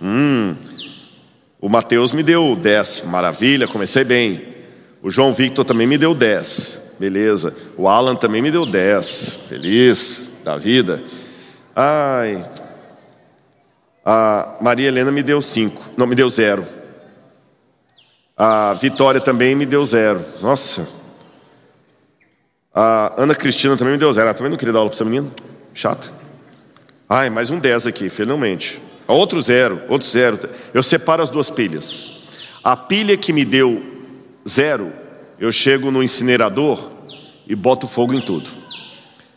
Hum, 0.00 0.56
o 1.60 1.68
Mateus 1.68 2.12
me 2.12 2.22
deu 2.22 2.56
10, 2.56 3.04
maravilha, 3.08 3.68
comecei 3.68 4.02
bem. 4.02 4.42
O 5.02 5.10
João 5.10 5.34
Victor 5.34 5.64
também 5.64 5.86
me 5.86 5.98
deu 5.98 6.14
10, 6.14 6.79
beleza. 7.00 7.56
O 7.78 7.88
Alan 7.88 8.14
também 8.14 8.42
me 8.42 8.50
deu 8.50 8.66
10, 8.66 9.46
feliz 9.48 10.42
da 10.44 10.58
vida. 10.58 11.02
Ai, 11.74 12.46
a 14.04 14.58
Maria 14.60 14.88
Helena 14.88 15.10
me 15.10 15.22
deu 15.22 15.40
5, 15.40 15.92
não, 15.96 16.06
me 16.06 16.14
deu 16.14 16.28
0. 16.28 16.66
A 18.36 18.74
Vitória 18.74 19.20
também 19.20 19.54
me 19.54 19.66
deu 19.66 19.84
zero. 19.84 20.24
Nossa. 20.40 20.88
A 22.74 23.12
Ana 23.22 23.34
Cristina 23.34 23.76
também 23.76 23.92
me 23.92 23.98
deu 23.98 24.10
zero. 24.10 24.28
Ela 24.28 24.34
também 24.34 24.50
não 24.50 24.56
queria 24.56 24.72
dar 24.72 24.78
aula 24.78 24.88
para 24.88 24.96
essa 24.96 25.04
menina. 25.04 25.30
Chata. 25.74 26.10
Ai, 27.06 27.28
mais 27.28 27.50
um 27.50 27.58
10 27.58 27.86
aqui, 27.86 28.08
finalmente. 28.08 28.80
Outro 29.06 29.42
zero, 29.42 29.82
outro 29.90 30.08
zero. 30.08 30.40
Eu 30.72 30.82
separo 30.82 31.22
as 31.22 31.28
duas 31.28 31.50
pilhas. 31.50 32.08
A 32.64 32.74
pilha 32.74 33.14
que 33.14 33.30
me 33.30 33.44
deu 33.44 33.82
zero, 34.48 34.90
eu 35.40 35.50
chego 35.50 35.90
no 35.90 36.02
incinerador 36.02 36.90
e 37.48 37.56
boto 37.56 37.88
fogo 37.88 38.14
em 38.14 38.20
tudo. 38.20 38.48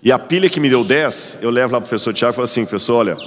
E 0.03 0.12
a 0.12 0.19
pilha 0.19 0.50
que 0.50 0.60
me 0.60 0.69
deu 0.69 0.83
10, 0.83 1.39
eu 1.41 1.50
levo 1.50 1.74
lá 1.74 1.79
para 1.79 1.88
o 1.88 1.89
professor 1.89 2.13
Tiago 2.13 2.33
e 2.33 2.36
falo 2.36 2.43
assim, 2.43 2.65
professor, 2.65 2.98
olha, 2.98 3.17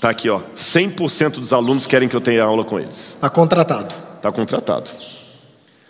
tá 0.00 0.08
aqui, 0.08 0.30
ó, 0.30 0.40
100% 0.54 1.32
dos 1.32 1.52
alunos 1.52 1.86
querem 1.86 2.08
que 2.08 2.16
eu 2.16 2.20
tenha 2.20 2.44
aula 2.44 2.64
com 2.64 2.78
eles. 2.78 3.14
Está 3.14 3.28
contratado 3.28 4.06
está 4.28 4.32
contratado. 4.32 4.90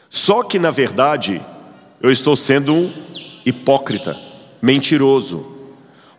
Só 0.09 0.43
que, 0.43 0.59
na 0.59 0.71
verdade, 0.71 1.41
eu 2.01 2.11
estou 2.11 2.37
sendo 2.37 2.73
um 2.73 2.93
hipócrita, 3.45 4.17
mentiroso, 4.61 5.47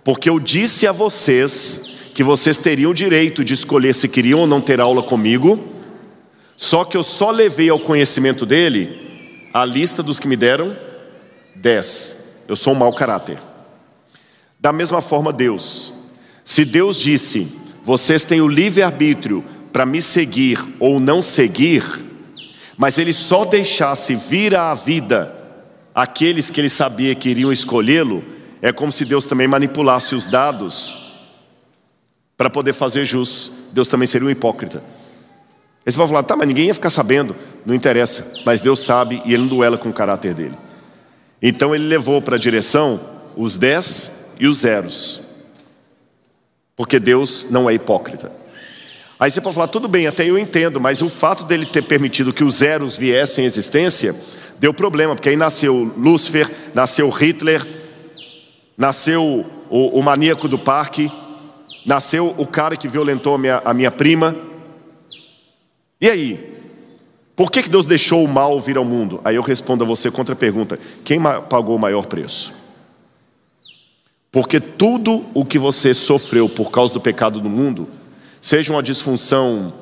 porque 0.04 0.30
eu 0.30 0.40
disse 0.40 0.88
a 0.88 0.92
vocês 0.92 1.90
que 2.14 2.24
vocês 2.24 2.58
teriam 2.58 2.92
o 2.92 2.96
direito 2.96 3.44
de 3.44 3.54
escolher 3.54 3.94
se 3.94 4.08
queriam 4.08 4.40
ou 4.42 4.48
não 4.48 4.62
ter 4.62 4.82
aula 4.82 5.04
comigo, 5.04 5.60
só 6.56 6.84
que 6.84 6.98
eu 6.98 7.04
só 7.04 7.30
levei 7.30 7.70
ao 7.70 7.80
conhecimento 7.80 8.46
dele 8.46 9.07
a 9.62 9.66
lista 9.66 10.04
dos 10.04 10.20
que 10.20 10.28
me 10.28 10.38
deram 10.38 10.78
dez. 11.56 12.44
Eu 12.48 12.56
sou 12.56 12.74
um 12.74 12.76
mau 12.76 12.94
caráter. 12.94 13.40
Da 14.60 14.72
mesma 14.72 15.02
forma, 15.02 15.34
Deus. 15.34 15.92
Se 16.46 16.64
Deus 16.64 16.96
disse, 16.96 17.52
vocês 17.84 18.24
têm 18.24 18.40
o 18.40 18.48
livre-arbítrio 18.48 19.44
para 19.74 19.84
me 19.84 20.00
seguir 20.00 20.64
ou 20.80 21.00
não 21.00 21.24
seguir, 21.24 21.84
mas 22.78 23.00
ele 23.00 23.12
só 23.12 23.46
deixasse 23.46 24.14
vir 24.14 24.56
à 24.56 24.76
vida 24.76 25.34
aqueles 25.94 26.52
que 26.52 26.62
ele 26.62 26.70
sabia 26.70 27.16
que 27.16 27.30
iriam 27.30 27.52
escolhê-lo, 27.52 28.24
é 28.62 28.72
como 28.72 28.92
se 28.92 29.06
Deus 29.06 29.26
também 29.26 29.48
manipulasse 29.48 30.14
os 30.14 30.28
dados 30.28 30.96
para 32.38 32.48
poder 32.50 32.74
fazer 32.74 33.06
jus. 33.06 33.54
Deus 33.72 33.88
também 33.88 34.06
seria 34.06 34.28
um 34.28 34.32
hipócrita. 34.32 34.84
Aí 35.88 35.92
você 35.94 35.98
vai 35.98 36.08
falar, 36.08 36.24
tá, 36.24 36.36
mas 36.36 36.50
ninguém 36.50 36.66
ia 36.66 36.74
ficar 36.74 36.90
sabendo. 36.90 37.34
Não 37.66 37.74
interessa, 37.74 38.34
mas 38.46 38.60
Deus 38.60 38.82
sabe 38.82 39.22
e 39.24 39.34
ele 39.34 39.44
não 39.44 39.48
duela 39.48 39.78
com 39.78 39.88
o 39.88 39.94
caráter 39.94 40.34
dele. 40.34 40.56
Então 41.42 41.74
ele 41.74 41.86
levou 41.86 42.22
para 42.22 42.36
a 42.36 42.40
direção 42.40 43.00
os 43.38 43.58
dez 43.58 44.34
e 44.38 44.48
os 44.48 44.58
zeros. 44.58 45.22
Porque 46.76 47.00
Deus 47.00 47.48
não 47.50 47.70
é 47.70 47.74
hipócrita. 47.74 48.30
Aí 49.18 49.32
você 49.32 49.40
pode 49.40 49.56
falar, 49.56 49.70
tudo 49.70 49.88
bem, 49.88 50.08
até 50.08 50.30
eu 50.30 50.38
entendo, 50.38 50.78
mas 50.78 51.02
o 51.02 51.08
fato 51.08 51.46
dele 51.46 51.66
ter 51.66 51.84
permitido 51.84 52.34
que 52.34 52.44
os 52.44 52.56
zeros 52.56 52.98
viessem 52.98 53.46
à 53.46 53.48
existência 53.48 54.14
deu 54.60 54.74
problema, 54.74 55.16
porque 55.16 55.30
aí 55.30 55.38
nasceu 55.38 55.90
Lúcifer, 55.98 56.52
nasceu 56.74 57.10
Hitler, 57.10 57.66
nasceu 58.78 59.46
o, 59.70 59.98
o 59.98 60.04
maníaco 60.04 60.50
do 60.50 60.60
parque, 60.60 61.10
nasceu 61.86 62.36
o 62.38 62.46
cara 62.46 62.76
que 62.76 62.90
violentou 62.90 63.36
a 63.36 63.38
minha, 63.38 63.62
a 63.64 63.74
minha 63.74 63.90
prima. 63.90 64.47
E 66.00 66.10
aí? 66.10 66.58
Por 67.36 67.52
que, 67.52 67.70
Deus 67.70 67.86
deixou 67.86 68.24
o 68.24 68.28
mal 68.28 68.60
vir 68.60 68.78
ao 68.78 68.84
mundo? 68.84 69.22
Aí 69.24 69.36
eu 69.36 69.44
respondo 69.44 69.84
a 69.84 69.88
você 69.88 70.10
contra 70.10 70.34
a 70.34 70.36
pergunta: 70.36 70.80
quem 71.04 71.22
pagou 71.50 71.76
o 71.76 71.80
maior 71.80 72.06
preço? 72.06 72.54
Porque 74.32 74.60
tudo 74.60 75.24
o 75.34 75.46
que 75.46 75.60
você 75.60 75.94
sofreu 75.94 76.50
por 76.50 76.72
causa 76.72 76.94
do 76.94 77.00
pecado 77.00 77.40
do 77.40 77.50
mundo 77.50 77.88
seja 78.42 78.74
uma 78.74 78.84
disfunção 78.84 79.74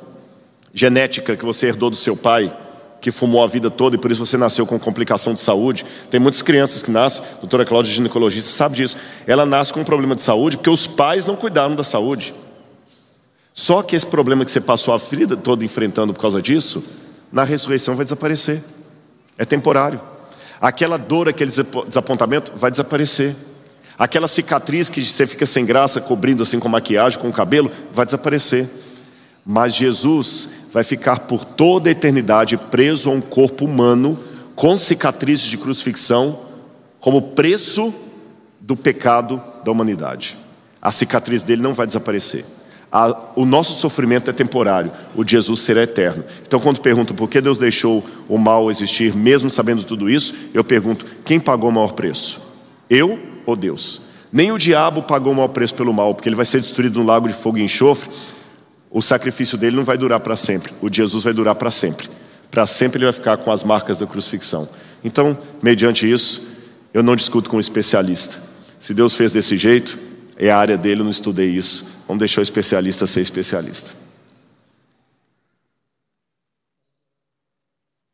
genética 0.74 1.36
que 1.36 1.46
você 1.46 1.68
herdou 1.68 1.90
do 1.90 1.96
seu 1.96 2.16
pai, 2.16 2.56
que 3.02 3.12
fumou 3.12 3.44
a 3.44 3.48
vida 3.48 3.72
toda 3.72 3.96
e 3.96 4.00
por 4.00 4.12
isso 4.12 4.26
você 4.26 4.38
nasceu 4.38 4.66
com 4.66 4.78
complicação 4.78 5.34
de 5.34 5.40
saúde. 5.40 5.86
Tem 6.10 6.20
muitas 6.20 6.42
crianças 6.42 6.84
que 6.84 6.92
nascem, 6.92 7.24
a 7.38 7.40
doutora 7.40 7.66
Cláudia, 7.66 7.94
ginecologista, 7.94 8.52
sabe 8.52 8.76
disso. 8.76 8.98
Ela 9.26 9.46
nasce 9.46 9.72
com 9.72 9.80
um 9.80 9.86
problema 9.86 10.16
de 10.16 10.22
saúde 10.22 10.58
porque 10.58 10.70
os 10.70 10.88
pais 10.88 11.26
não 11.26 11.36
cuidaram 11.36 11.76
da 11.76 11.84
saúde. 11.84 12.34
Só 13.58 13.82
que 13.82 13.96
esse 13.96 14.06
problema 14.06 14.44
que 14.44 14.52
você 14.52 14.60
passou 14.60 14.94
a 14.94 14.98
vida 14.98 15.38
toda 15.38 15.64
enfrentando 15.64 16.14
por 16.14 16.20
causa 16.20 16.42
disso, 16.42 16.84
na 17.32 17.46
ressurreição 17.46 17.96
vai 17.96 18.04
desaparecer. 18.04 18.62
É 19.38 19.46
temporário. 19.46 20.02
Aquela 20.60 20.98
dor, 20.98 21.30
aquele 21.30 21.50
desapontamento 21.50 22.52
vai 22.58 22.70
desaparecer. 22.70 23.34
Aquela 23.98 24.28
cicatriz 24.28 24.90
que 24.90 25.04
você 25.04 25.26
fica 25.26 25.46
sem 25.46 25.66
graça, 25.66 26.02
cobrindo 26.02 26.44
assim 26.44 26.60
com 26.60 26.68
maquiagem, 26.68 27.18
com 27.18 27.30
o 27.30 27.34
cabelo, 27.34 27.72
vai 27.94 28.06
desaparecer. 28.06 28.68
Mas 29.46 29.74
Jesus 29.74 30.50
vai 30.70 30.84
ficar 30.84 31.20
por 31.20 31.46
toda 31.46 31.88
a 31.88 31.94
eternidade 31.94 32.58
preso 32.58 33.10
a 33.10 33.14
um 33.14 33.22
corpo 33.22 33.64
humano, 33.64 34.20
com 34.54 34.78
cicatrizes 34.78 35.46
de 35.46 35.58
crucifixão, 35.58 36.42
como 37.00 37.22
preço 37.22 37.94
do 38.60 38.76
pecado 38.76 39.42
da 39.64 39.72
humanidade. 39.72 40.38
A 40.82 40.92
cicatriz 40.92 41.42
dele 41.42 41.62
não 41.62 41.74
vai 41.74 41.88
desaparecer. 41.88 42.44
O 43.36 43.46
nosso 43.46 43.80
sofrimento 43.80 44.30
é 44.30 44.34
temporário, 44.34 44.92
o 45.16 45.24
de 45.24 45.34
Jesus 45.34 45.62
será 45.62 45.84
eterno. 45.84 46.24
Então, 46.48 46.60
quando 46.60 46.80
pergunto 46.80 47.14
por 47.14 47.30
que 47.30 47.42
Deus 47.42 47.58
deixou 47.58 48.04
o 48.30 48.38
mal 48.38 48.70
existir, 48.70 49.14
mesmo 49.16 49.50
sabendo 49.50 49.84
tudo 49.84 50.10
isso, 50.10 50.34
eu 50.54 50.64
pergunto: 50.64 51.06
quem 51.26 51.40
pagou 51.40 51.70
o 51.70 51.74
maior 51.74 51.94
preço? 51.94 52.42
Eu 52.90 53.20
ou 53.46 53.56
Deus. 53.56 54.02
Nem 54.32 54.52
o 54.52 54.58
diabo 54.58 55.02
pagou 55.02 55.32
o 55.34 55.36
maior 55.36 55.50
preço 55.50 55.76
pelo 55.76 55.94
mal, 55.94 56.14
porque 56.14 56.30
ele 56.30 56.36
vai 56.36 56.46
ser 56.46 56.62
destruído 56.62 57.00
no 57.00 57.06
lago 57.06 57.28
de 57.28 57.34
fogo 57.34 57.58
e 57.58 57.64
enxofre. 57.64 58.10
O 58.90 59.02
sacrifício 59.02 59.58
dele 59.58 59.76
não 59.76 59.84
vai 59.84 59.98
durar 59.98 60.20
para 60.22 60.36
sempre, 60.36 60.72
o 60.82 60.90
de 60.90 60.98
Jesus 60.98 61.24
vai 61.24 61.34
durar 61.34 61.56
para 61.56 61.72
sempre. 61.72 62.10
Para 62.50 62.66
sempre 62.66 62.98
ele 62.98 63.06
vai 63.06 63.14
ficar 63.14 63.38
com 63.38 63.52
as 63.52 63.64
marcas 63.64 63.98
da 63.98 64.08
crucifixão. 64.08 64.68
Então, 65.04 65.38
mediante 65.62 66.10
isso, 66.10 66.48
eu 66.94 67.04
não 67.04 67.16
discuto 67.16 67.50
com 67.50 67.58
um 67.58 67.60
especialista. 67.60 68.38
Se 68.80 68.94
Deus 68.94 69.14
fez 69.14 69.32
desse 69.32 69.58
jeito, 69.58 70.00
é 70.38 70.50
a 70.50 70.58
área 70.58 70.78
dele, 70.78 71.02
eu 71.02 71.06
não 71.06 71.12
estudei 71.12 71.50
isso. 71.50 71.86
Vamos 72.08 72.20
deixar 72.20 72.42
o 72.42 72.44
especialista 72.44 73.08
ser 73.08 73.22
especialista. 73.22 73.92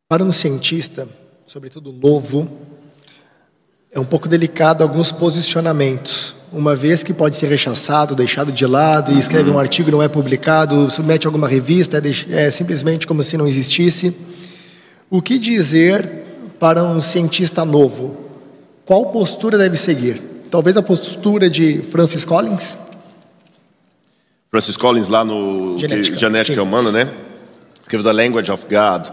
Para 0.07 0.23
um 0.23 0.31
cientista, 0.31 1.07
sobretudo 1.47 1.91
novo, 1.91 2.49
é 3.91 3.99
um 3.99 4.05
pouco 4.05 4.27
delicado 4.27 4.84
alguns 4.84 5.12
posicionamentos, 5.12 6.36
uma 6.51 6.75
vez 6.75 7.01
que 7.01 7.13
pode 7.13 7.38
ser 7.38 7.47
rechaçado, 7.47 8.13
deixado 8.13 8.51
de 8.51 8.65
lado, 8.65 9.13
e 9.13 9.19
escreve 9.19 9.49
um 9.49 9.57
artigo 9.57 9.89
não 9.89 10.03
é 10.03 10.10
publicado, 10.10 10.91
submete 10.91 11.25
a 11.25 11.29
alguma 11.29 11.47
revista, 11.47 11.97
é, 12.29 12.45
é 12.45 12.51
simplesmente 12.51 13.07
como 13.07 13.23
se 13.23 13.38
não 13.38 13.47
existisse. 13.47 14.15
O 15.10 15.21
que 15.21 15.39
dizer 15.39 16.10
para 16.60 16.84
um 16.84 17.01
cientista 17.01 17.65
novo? 17.65 18.17
Qual 18.86 19.12
postura 19.12 19.57
deve 19.57 19.77
seguir? 19.77 20.31
Talvez 20.51 20.75
a 20.75 20.83
postura 20.83 21.49
de 21.49 21.81
Francis 21.81 22.25
Collins? 22.25 22.77
Francis 24.49 24.75
Collins 24.75 25.07
lá 25.07 25.23
no 25.23 25.79
Genética, 25.79 26.17
Genética 26.17 26.61
Humana, 26.61 26.91
né? 26.91 27.09
Escreveu 27.81 28.03
The 28.03 28.23
Language 28.23 28.51
of 28.51 28.65
God. 28.65 29.07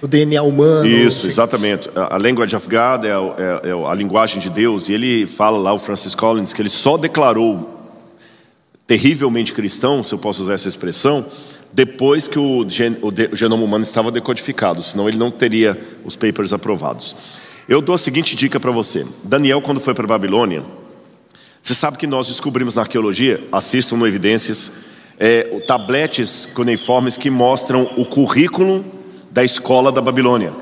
O 0.00 0.06
DNA 0.08 0.42
humano. 0.42 0.88
Isso, 0.88 1.18
assim. 1.18 1.28
exatamente. 1.28 1.90
A 1.94 2.16
language 2.16 2.56
of 2.56 2.66
God 2.66 3.04
é, 3.04 3.08
é, 3.08 3.68
é, 3.68 3.90
a 3.90 3.94
linguagem 3.94 4.40
de 4.40 4.48
Deus. 4.48 4.88
E 4.88 4.94
ele 4.94 5.26
fala 5.26 5.58
lá, 5.58 5.74
o 5.74 5.78
Francis 5.78 6.14
Collins, 6.14 6.54
que 6.54 6.62
ele 6.62 6.70
só 6.70 6.96
declarou 6.96 7.78
terrivelmente 8.86 9.52
cristão, 9.52 10.02
se 10.02 10.14
eu 10.14 10.18
posso 10.18 10.42
usar 10.42 10.54
essa 10.54 10.68
expressão, 10.68 11.26
depois 11.74 12.26
que 12.26 12.38
o, 12.38 12.66
gen, 12.66 12.96
o, 13.02 13.08
o 13.08 13.36
genoma 13.36 13.62
humano 13.62 13.82
estava 13.82 14.10
decodificado, 14.10 14.82
senão 14.82 15.06
ele 15.06 15.18
não 15.18 15.30
teria 15.30 15.78
os 16.06 16.16
papers 16.16 16.54
aprovados. 16.54 17.14
Eu 17.68 17.82
dou 17.82 17.94
a 17.94 17.98
seguinte 17.98 18.34
dica 18.34 18.58
para 18.58 18.70
você: 18.70 19.06
Daniel, 19.22 19.60
quando 19.60 19.78
foi 19.78 19.92
para 19.92 20.04
a 20.04 20.08
Babilônia, 20.08 20.64
você 21.60 21.74
sabe 21.74 21.98
que 21.98 22.06
nós 22.06 22.26
descobrimos 22.26 22.76
na 22.76 22.82
arqueologia, 22.82 23.46
assistam 23.52 23.96
no 23.96 24.06
Evidências, 24.06 24.72
é, 25.18 25.42
tabletes 25.66 26.46
cuneiformes 26.46 27.18
que 27.18 27.28
mostram 27.28 27.82
o 27.98 28.06
currículo 28.06 28.82
da 29.30 29.44
escola 29.44 29.92
da 29.92 30.00
Babilônia. 30.00 30.54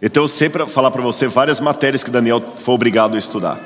Então 0.00 0.22
eu 0.22 0.28
sei 0.28 0.48
para 0.48 0.66
falar 0.66 0.92
para 0.92 1.02
você 1.02 1.26
várias 1.26 1.60
matérias 1.60 2.04
que 2.04 2.12
Daniel 2.12 2.40
foi 2.58 2.74
obrigado 2.74 3.16
a 3.16 3.18
estudar. 3.18 3.58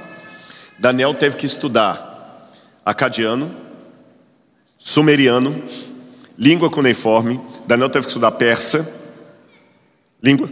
Daniel 0.79 1.13
teve 1.13 1.37
que 1.37 1.45
estudar 1.45 2.51
acadiano, 2.85 3.55
sumeriano, 4.79 5.63
língua 6.39 6.71
cuneiforme. 6.71 7.39
Daniel 7.67 7.91
teve 7.91 8.07
que 8.07 8.11
estudar 8.11 8.33
persa, 8.33 8.91
língua, 10.23 10.49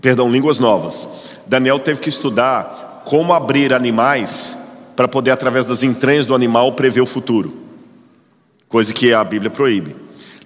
perdão, 0.00 0.30
línguas 0.30 0.60
novas. 0.60 1.36
Daniel 1.48 1.78
teve 1.78 2.00
que 2.00 2.08
estudar 2.08 3.02
como 3.04 3.32
abrir 3.32 3.72
animais 3.72 4.66
para 4.94 5.08
poder, 5.08 5.30
através 5.30 5.64
das 5.64 5.82
entranhas 5.82 6.26
do 6.26 6.34
animal, 6.34 6.72
prever 6.72 7.00
o 7.00 7.06
futuro, 7.06 7.54
coisa 8.68 8.92
que 8.92 9.14
a 9.14 9.24
Bíblia 9.24 9.50
proíbe. 9.50 9.96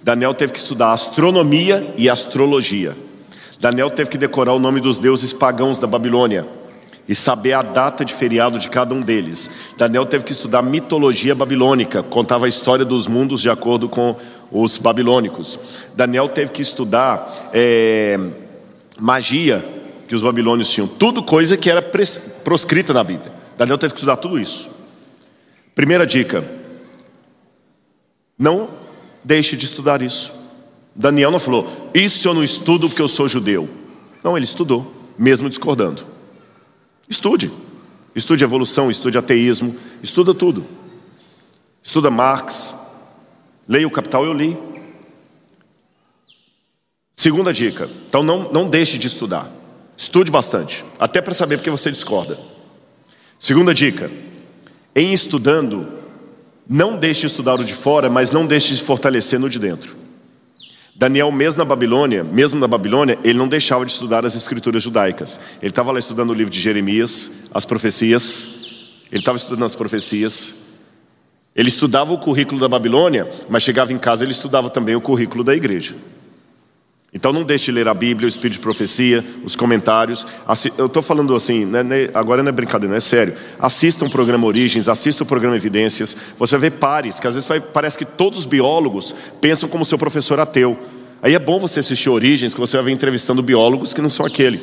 Daniel 0.01 0.33
teve 0.33 0.53
que 0.53 0.59
estudar 0.59 0.91
astronomia 0.91 1.93
e 1.97 2.09
astrologia. 2.09 2.95
Daniel 3.59 3.89
teve 3.89 4.09
que 4.09 4.17
decorar 4.17 4.53
o 4.53 4.59
nome 4.59 4.79
dos 4.79 4.99
deuses 4.99 5.33
pagãos 5.33 5.79
da 5.79 5.87
Babilônia 5.87 6.45
e 7.07 7.13
saber 7.15 7.53
a 7.53 7.61
data 7.61 8.05
de 8.05 8.13
feriado 8.13 8.57
de 8.59 8.69
cada 8.69 8.93
um 8.93 9.01
deles. 9.01 9.73
Daniel 9.77 10.05
teve 10.05 10.23
que 10.23 10.31
estudar 10.31 10.61
mitologia 10.61 11.35
babilônica, 11.35 12.03
contava 12.03 12.45
a 12.45 12.49
história 12.49 12.85
dos 12.85 13.07
mundos 13.07 13.41
de 13.41 13.49
acordo 13.49 13.89
com 13.89 14.15
os 14.51 14.77
babilônicos. 14.77 15.59
Daniel 15.95 16.29
teve 16.29 16.51
que 16.51 16.61
estudar 16.61 17.49
é, 17.53 18.19
magia 18.99 19.72
que 20.13 20.15
os 20.15 20.21
babilônios 20.21 20.69
tinham, 20.69 20.87
tudo 20.87 21.23
coisa 21.23 21.57
que 21.57 21.71
era 21.71 21.81
proscrita 21.81 22.93
na 22.93 23.03
Bíblia. 23.03 23.33
Daniel 23.57 23.79
teve 23.79 23.95
que 23.95 23.97
estudar 23.97 24.17
tudo 24.17 24.39
isso. 24.39 24.69
Primeira 25.73 26.05
dica: 26.05 26.47
não 28.37 28.69
deixe 29.23 29.57
de 29.57 29.65
estudar 29.65 30.03
isso. 30.03 30.31
Daniel 30.93 31.31
não 31.31 31.39
falou, 31.39 31.89
isso 31.95 32.27
eu 32.27 32.33
não 32.35 32.43
estudo 32.43 32.87
porque 32.87 33.01
eu 33.01 33.07
sou 33.07 33.27
judeu. 33.27 33.67
Não, 34.23 34.37
ele 34.37 34.45
estudou, 34.45 34.93
mesmo 35.17 35.49
discordando. 35.49 36.05
Estude. 37.09 37.51
Estude 38.15 38.43
evolução, 38.43 38.91
estude 38.91 39.17
ateísmo, 39.17 39.75
estuda 40.03 40.31
tudo. 40.31 40.63
Estuda 41.81 42.11
Marx. 42.11 42.75
Leia 43.67 43.87
o 43.87 43.91
Capital, 43.91 44.23
eu 44.25 44.33
li. 44.33 44.55
Segunda 47.15 47.51
dica: 47.51 47.89
então 48.07 48.21
não, 48.21 48.51
não 48.51 48.69
deixe 48.69 48.99
de 48.99 49.07
estudar. 49.07 49.62
Estude 50.03 50.29
bastante, 50.29 50.83
até 50.99 51.21
para 51.21 51.33
saber 51.33 51.55
porque 51.55 51.69
você 51.69 51.89
discorda. 51.89 52.37
Segunda 53.39 53.73
dica: 53.73 54.11
em 54.93 55.13
estudando, 55.13 55.87
não 56.67 56.97
deixe 56.97 57.21
de 57.21 57.27
estudar 57.27 57.57
o 57.61 57.63
de 57.63 57.73
fora, 57.73 58.09
mas 58.09 58.29
não 58.29 58.45
deixe 58.45 58.73
de 58.73 58.79
se 58.79 58.83
fortalecer 58.83 59.39
no 59.39 59.49
de 59.49 59.57
dentro. 59.57 59.95
Daniel, 60.93 61.31
mesmo 61.31 61.59
na 61.59 61.63
Babilônia, 61.63 62.21
mesmo 62.21 62.59
na 62.59 62.67
Babilônia, 62.67 63.17
ele 63.23 63.37
não 63.37 63.47
deixava 63.47 63.85
de 63.85 63.93
estudar 63.93 64.25
as 64.25 64.35
escrituras 64.35 64.83
judaicas. 64.83 65.39
Ele 65.61 65.69
estava 65.69 65.89
lá 65.93 65.99
estudando 65.99 66.31
o 66.31 66.33
livro 66.33 66.51
de 66.51 66.59
Jeremias, 66.59 67.45
as 67.53 67.63
profecias. 67.63 68.49
Ele 69.09 69.21
estava 69.21 69.37
estudando 69.37 69.63
as 69.63 69.73
profecias. 69.73 70.65
Ele 71.55 71.69
estudava 71.69 72.11
o 72.11 72.17
currículo 72.17 72.59
da 72.59 72.67
Babilônia, 72.67 73.25
mas 73.47 73.63
chegava 73.63 73.93
em 73.93 73.97
casa 73.97 74.25
ele 74.25 74.33
estudava 74.33 74.69
também 74.69 74.97
o 74.97 75.01
currículo 75.01 75.45
da 75.45 75.55
igreja. 75.55 75.95
Então 77.13 77.31
não 77.31 77.43
deixe 77.43 77.65
de 77.65 77.71
ler 77.73 77.87
a 77.87 77.93
Bíblia, 77.93 78.25
o 78.25 78.29
Espírito 78.29 78.55
de 78.55 78.59
Profecia, 78.59 79.23
os 79.43 79.55
comentários. 79.55 80.25
Eu 80.77 80.87
estou 80.87 81.03
falando 81.03 81.35
assim, 81.35 81.63
né, 81.63 81.83
né, 81.83 82.09
agora 82.13 82.41
não 82.41 82.49
é 82.49 82.51
brincadeira, 82.51 82.89
não 82.89 82.97
é 82.97 82.99
sério. 82.99 83.35
Assista 83.59 84.03
o 84.03 84.09
programa 84.09 84.47
Origens, 84.47 84.89
assista 84.89 85.21
o 85.23 85.25
programa 85.25 85.55
Evidências. 85.55 86.17
Você 86.39 86.57
vai 86.57 86.69
ver 86.69 86.77
pares, 86.77 87.19
que 87.19 87.27
às 87.27 87.35
vezes 87.35 87.47
vai, 87.47 87.61
parece 87.61 87.97
que 87.99 88.05
todos 88.05 88.39
os 88.39 88.45
biólogos 88.45 89.13
pensam 89.39 89.69
como 89.69 89.85
seu 89.85 89.97
professor 89.97 90.39
ateu. 90.39 90.77
Aí 91.21 91.35
é 91.35 91.39
bom 91.39 91.59
você 91.59 91.81
assistir 91.81 92.09
Origens, 92.09 92.53
que 92.53 92.59
você 92.59 92.77
vai 92.77 92.87
ver 92.87 92.91
entrevistando 92.91 93.43
biólogos 93.43 93.93
que 93.93 94.01
não 94.01 94.09
são 94.09 94.25
aquele. 94.25 94.59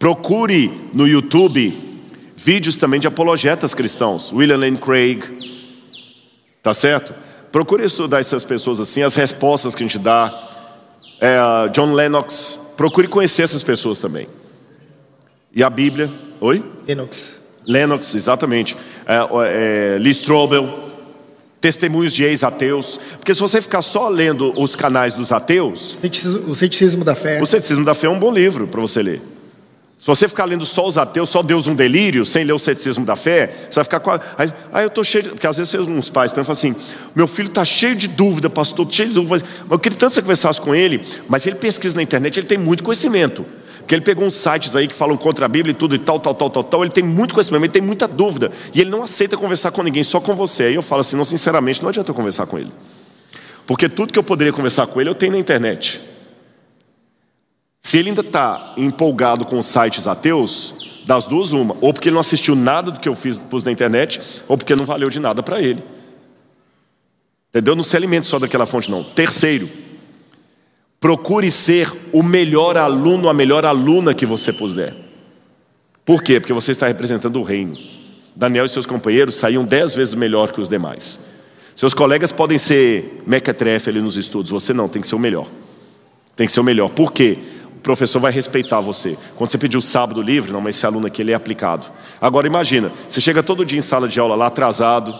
Procure 0.00 0.68
no 0.92 1.06
YouTube 1.06 1.92
vídeos 2.36 2.76
também 2.76 2.98
de 2.98 3.06
apologetas 3.06 3.72
cristãos. 3.72 4.32
William 4.32 4.56
Lane 4.56 4.76
Craig, 4.76 5.22
tá 6.60 6.74
certo? 6.74 7.14
Procure 7.52 7.84
estudar 7.84 8.18
essas 8.18 8.44
pessoas 8.44 8.80
assim, 8.80 9.02
as 9.02 9.14
respostas 9.14 9.76
que 9.76 9.84
a 9.84 9.86
gente 9.86 9.98
dá 9.98 10.51
é, 11.22 11.68
John 11.68 11.92
Lennox. 11.92 12.58
Procure 12.76 13.06
conhecer 13.06 13.42
essas 13.42 13.62
pessoas 13.62 14.00
também. 14.00 14.26
E 15.54 15.62
a 15.62 15.70
Bíblia. 15.70 16.12
Oi? 16.40 16.64
Lennox. 16.86 17.34
Lennox, 17.64 18.12
exatamente. 18.16 18.76
É, 19.06 19.94
é, 19.94 19.98
Lee 20.00 20.10
Strobel. 20.10 20.90
Testemunhos 21.60 22.12
de 22.12 22.24
ex-ateus. 22.24 22.98
Porque 23.18 23.32
se 23.32 23.40
você 23.40 23.62
ficar 23.62 23.82
só 23.82 24.08
lendo 24.08 24.52
os 24.60 24.74
canais 24.74 25.14
dos 25.14 25.30
ateus. 25.30 25.96
O 26.48 26.56
ceticismo 26.56 27.04
da 27.04 27.14
fé. 27.14 27.40
O 27.40 27.46
ceticismo 27.46 27.84
da 27.84 27.94
fé 27.94 28.08
é 28.08 28.10
um 28.10 28.18
bom 28.18 28.32
livro 28.32 28.66
para 28.66 28.80
você 28.80 29.00
ler. 29.00 29.22
Se 30.02 30.06
você 30.08 30.26
ficar 30.26 30.46
lendo 30.46 30.66
só 30.66 30.84
os 30.84 30.98
ateus, 30.98 31.28
só 31.28 31.44
Deus 31.44 31.68
um 31.68 31.76
delírio, 31.76 32.26
sem 32.26 32.42
ler 32.42 32.52
o 32.52 32.58
ceticismo 32.58 33.06
da 33.06 33.14
fé, 33.14 33.54
você 33.70 33.76
vai 33.76 33.84
ficar 33.84 34.00
com. 34.00 34.10
Aí, 34.10 34.52
aí 34.72 34.84
eu 34.84 34.88
estou 34.88 35.04
cheio 35.04 35.22
de. 35.22 35.30
Porque 35.30 35.46
às 35.46 35.56
vezes 35.56 35.72
uns 35.74 36.10
pais 36.10 36.32
pensam 36.32 36.50
assim: 36.50 36.74
meu 37.14 37.28
filho 37.28 37.46
está 37.46 37.64
cheio 37.64 37.94
de 37.94 38.08
dúvida, 38.08 38.50
pastor, 38.50 38.84
cheio 38.90 39.10
de 39.10 39.14
dúvida. 39.14 39.36
Mas 39.36 39.70
eu 39.70 39.78
queria 39.78 39.96
tanto 39.96 40.08
que 40.10 40.14
você 40.16 40.22
conversasse 40.22 40.60
com 40.60 40.74
ele, 40.74 41.00
mas 41.28 41.46
ele 41.46 41.54
pesquisa 41.54 41.94
na 41.94 42.02
internet, 42.02 42.36
ele 42.36 42.48
tem 42.48 42.58
muito 42.58 42.82
conhecimento. 42.82 43.46
Porque 43.78 43.94
ele 43.94 44.02
pegou 44.02 44.26
uns 44.26 44.34
sites 44.34 44.74
aí 44.74 44.88
que 44.88 44.94
falam 44.94 45.16
contra 45.16 45.46
a 45.46 45.48
Bíblia 45.48 45.70
e 45.70 45.74
tudo 45.74 45.94
e 45.94 45.98
tal, 46.00 46.18
tal, 46.18 46.34
tal, 46.34 46.50
tal, 46.50 46.64
tal. 46.64 46.82
Ele 46.82 46.90
tem 46.90 47.04
muito 47.04 47.32
conhecimento, 47.32 47.62
ele 47.62 47.72
tem 47.72 47.82
muita 47.82 48.08
dúvida. 48.08 48.50
E 48.74 48.80
ele 48.80 48.90
não 48.90 49.04
aceita 49.04 49.36
conversar 49.36 49.70
com 49.70 49.84
ninguém, 49.84 50.02
só 50.02 50.18
com 50.18 50.34
você. 50.34 50.64
Aí 50.64 50.74
eu 50.74 50.82
falo 50.82 51.02
assim: 51.02 51.14
não, 51.14 51.24
sinceramente, 51.24 51.80
não 51.80 51.90
adianta 51.90 52.10
eu 52.10 52.14
conversar 52.16 52.46
com 52.46 52.58
ele. 52.58 52.72
Porque 53.64 53.88
tudo 53.88 54.12
que 54.12 54.18
eu 54.18 54.24
poderia 54.24 54.52
conversar 54.52 54.88
com 54.88 55.00
ele, 55.00 55.10
eu 55.10 55.14
tenho 55.14 55.30
na 55.30 55.38
internet. 55.38 56.00
Se 57.82 57.98
ele 57.98 58.10
ainda 58.10 58.20
está 58.20 58.74
empolgado 58.76 59.44
com 59.44 59.60
sites 59.60 60.06
ateus, 60.06 60.74
das 61.04 61.26
duas, 61.26 61.52
uma. 61.52 61.76
Ou 61.80 61.92
porque 61.92 62.08
ele 62.08 62.14
não 62.14 62.20
assistiu 62.20 62.54
nada 62.54 62.92
do 62.92 63.00
que 63.00 63.08
eu 63.08 63.14
fiz 63.14 63.38
pus 63.38 63.64
na 63.64 63.72
internet, 63.72 64.20
ou 64.46 64.56
porque 64.56 64.76
não 64.76 64.86
valeu 64.86 65.10
de 65.10 65.18
nada 65.18 65.42
para 65.42 65.60
ele. 65.60 65.82
Entendeu? 67.50 67.74
Não 67.74 67.82
se 67.82 67.96
alimente 67.96 68.26
só 68.26 68.38
daquela 68.38 68.64
fonte, 68.64 68.90
não. 68.90 69.02
Terceiro, 69.02 69.68
procure 71.00 71.50
ser 71.50 71.92
o 72.12 72.22
melhor 72.22 72.78
aluno, 72.78 73.28
a 73.28 73.34
melhor 73.34 73.66
aluna 73.66 74.14
que 74.14 74.24
você 74.24 74.52
puder. 74.52 74.94
Por 76.04 76.22
quê? 76.22 76.40
Porque 76.40 76.52
você 76.52 76.70
está 76.70 76.86
representando 76.86 77.36
o 77.36 77.42
reino. 77.42 77.76
Daniel 78.34 78.64
e 78.64 78.68
seus 78.68 78.86
companheiros 78.86 79.34
saíam 79.34 79.64
dez 79.64 79.94
vezes 79.94 80.14
melhor 80.14 80.52
que 80.52 80.60
os 80.60 80.68
demais. 80.68 81.28
Seus 81.76 81.92
colegas 81.92 82.32
podem 82.32 82.58
ser 82.58 83.22
mequetrefe 83.26 83.90
ali 83.90 84.00
nos 84.00 84.16
estudos, 84.16 84.50
você 84.50 84.72
não, 84.72 84.88
tem 84.88 85.02
que 85.02 85.08
ser 85.08 85.14
o 85.14 85.18
melhor. 85.18 85.46
Tem 86.34 86.46
que 86.46 86.52
ser 86.52 86.60
o 86.60 86.64
melhor. 86.64 86.88
Por 86.88 87.12
quê? 87.12 87.38
Professor 87.82 88.20
vai 88.20 88.32
respeitar 88.32 88.80
você. 88.80 89.18
Quando 89.36 89.50
você 89.50 89.58
pediu 89.58 89.82
sábado 89.82 90.22
livre, 90.22 90.52
não, 90.52 90.60
mas 90.60 90.76
esse 90.76 90.86
aluno 90.86 91.06
aqui 91.06 91.22
ele 91.22 91.32
é 91.32 91.34
aplicado. 91.34 91.86
Agora 92.20 92.46
imagina, 92.46 92.90
você 93.08 93.20
chega 93.20 93.42
todo 93.42 93.64
dia 93.64 93.78
em 93.78 93.82
sala 93.82 94.08
de 94.08 94.18
aula 94.20 94.34
lá 94.34 94.46
atrasado, 94.46 95.14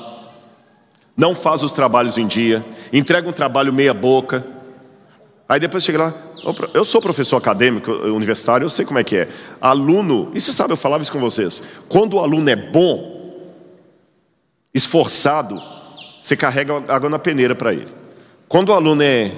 não 1.16 1.34
faz 1.34 1.62
os 1.62 1.72
trabalhos 1.72 2.16
em 2.16 2.26
dia, 2.26 2.64
entrega 2.92 3.28
um 3.28 3.32
trabalho 3.32 3.72
meia 3.72 3.92
boca, 3.92 4.46
aí 5.48 5.60
depois 5.60 5.84
chega 5.84 5.98
lá, 5.98 6.14
eu 6.72 6.84
sou 6.84 7.00
professor 7.00 7.36
acadêmico, 7.36 7.90
universitário, 7.90 8.64
eu 8.64 8.70
sei 8.70 8.84
como 8.84 8.98
é 8.98 9.04
que 9.04 9.16
é. 9.16 9.28
Aluno, 9.60 10.30
e 10.34 10.40
você 10.40 10.52
sabe, 10.52 10.72
eu 10.72 10.76
falava 10.76 11.02
isso 11.02 11.12
com 11.12 11.20
vocês, 11.20 11.62
quando 11.88 12.14
o 12.14 12.20
aluno 12.20 12.48
é 12.48 12.56
bom, 12.56 13.12
esforçado, 14.74 15.62
você 16.20 16.36
carrega 16.36 16.82
água 16.88 17.10
na 17.10 17.18
peneira 17.18 17.54
para 17.54 17.74
ele. 17.74 17.88
Quando 18.48 18.70
o 18.70 18.72
aluno 18.72 19.02
é 19.02 19.30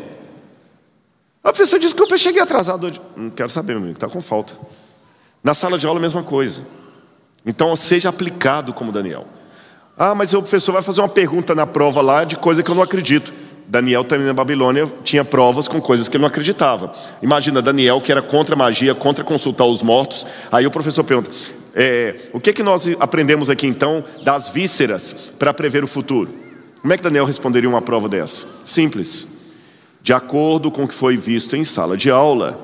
a 1.45 1.53
pessoa 1.53 1.79
diz: 1.79 1.91
Desculpa, 1.91 2.15
eu 2.15 2.19
cheguei 2.19 2.41
atrasado 2.41 2.87
hoje. 2.87 3.01
Não 3.15 3.29
quero 3.29 3.51
saber, 3.51 3.75
meu 3.75 3.83
amigo, 3.83 3.97
está 3.97 4.09
com 4.09 4.23
falta. 4.23 4.55
Na 5.43 5.53
sala 5.53 5.79
de 5.79 5.87
aula, 5.87 5.99
a 5.99 6.03
mesma 6.03 6.23
coisa. 6.23 6.63
Então, 7.45 7.77
seja 7.77 8.09
aplicado 8.09 8.73
como 8.73 8.91
Daniel. 8.91 9.27
Ah, 9.97 10.15
mas 10.15 10.33
o 10.33 10.41
professor 10.41 10.73
vai 10.73 10.81
fazer 10.81 11.03
uma 11.03 11.09
pergunta 11.09 11.55
na 11.55 11.67
prova 11.67 12.01
lá 12.01 12.25
de 12.25 12.37
coisa 12.37 12.63
que 12.63 12.71
eu 12.71 12.75
não 12.75 12.83
acredito. 12.83 13.33
Daniel 13.67 14.05
também 14.05 14.27
na 14.27 14.33
Babilônia 14.33 14.91
tinha 15.05 15.25
provas 15.25 15.69
com 15.69 15.81
coisas 15.81 16.09
que 16.09 16.17
ele 16.17 16.23
não 16.23 16.29
acreditava. 16.29 16.93
Imagina 17.23 17.61
Daniel 17.61 18.01
que 18.01 18.11
era 18.11 18.23
contra 18.23 18.55
a 18.55 18.59
magia, 18.59 18.95
contra 18.95 19.23
consultar 19.23 19.67
os 19.67 19.83
mortos. 19.83 20.27
Aí 20.51 20.67
o 20.67 20.71
professor 20.71 21.05
pergunta: 21.05 21.31
é, 21.75 22.29
o 22.33 22.41
que, 22.41 22.51
é 22.51 22.53
que 22.55 22.63
nós 22.63 22.89
aprendemos 22.99 23.51
aqui 23.51 23.67
então 23.67 24.03
das 24.25 24.49
vísceras 24.49 25.33
para 25.39 25.53
prever 25.53 25.85
o 25.85 25.89
futuro? 25.89 26.31
Como 26.81 26.93
é 26.93 26.97
que 26.97 27.03
Daniel 27.03 27.27
responderia 27.27 27.69
uma 27.69 27.83
prova 27.83 28.09
dessa? 28.09 28.47
Simples 28.65 29.34
de 30.05 30.13
acordo 30.13 30.71
com 30.71 30.85
o 30.85 30.89
que 30.89 30.93
foi 30.93 31.17
visto 31.17 31.57
em 31.57 31.65
sala 31.65 31.97
de 31.97 32.11
aula. 32.11 32.61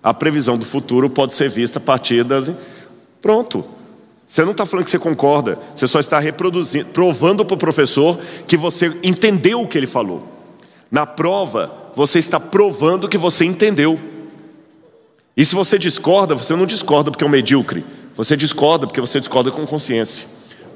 A 0.00 0.14
previsão 0.14 0.56
do 0.56 0.64
futuro 0.64 1.10
pode 1.10 1.34
ser 1.34 1.50
vista 1.50 1.80
a 1.80 1.82
partir 1.82 2.22
das. 2.22 2.52
Pronto. 3.20 3.64
Você 4.28 4.44
não 4.44 4.52
está 4.52 4.64
falando 4.64 4.84
que 4.84 4.90
você 4.92 4.98
concorda, 4.98 5.58
você 5.74 5.88
só 5.88 5.98
está 5.98 6.20
reproduzindo, 6.20 6.86
provando 6.90 7.44
para 7.44 7.56
o 7.56 7.58
professor 7.58 8.16
que 8.46 8.56
você 8.56 8.96
entendeu 9.02 9.60
o 9.60 9.66
que 9.66 9.76
ele 9.76 9.88
falou. 9.88 10.22
Na 10.88 11.04
prova, 11.04 11.90
você 11.96 12.20
está 12.20 12.38
provando 12.38 13.08
que 13.08 13.18
você 13.18 13.44
entendeu. 13.44 14.00
E 15.36 15.44
se 15.44 15.56
você 15.56 15.76
discorda, 15.76 16.34
você 16.36 16.54
não 16.54 16.64
discorda 16.64 17.10
porque 17.10 17.24
é 17.24 17.26
um 17.26 17.30
medíocre, 17.30 17.84
você 18.14 18.36
discorda 18.36 18.86
porque 18.86 19.00
você 19.00 19.18
discorda 19.18 19.50
com 19.50 19.66
consciência. 19.66 20.28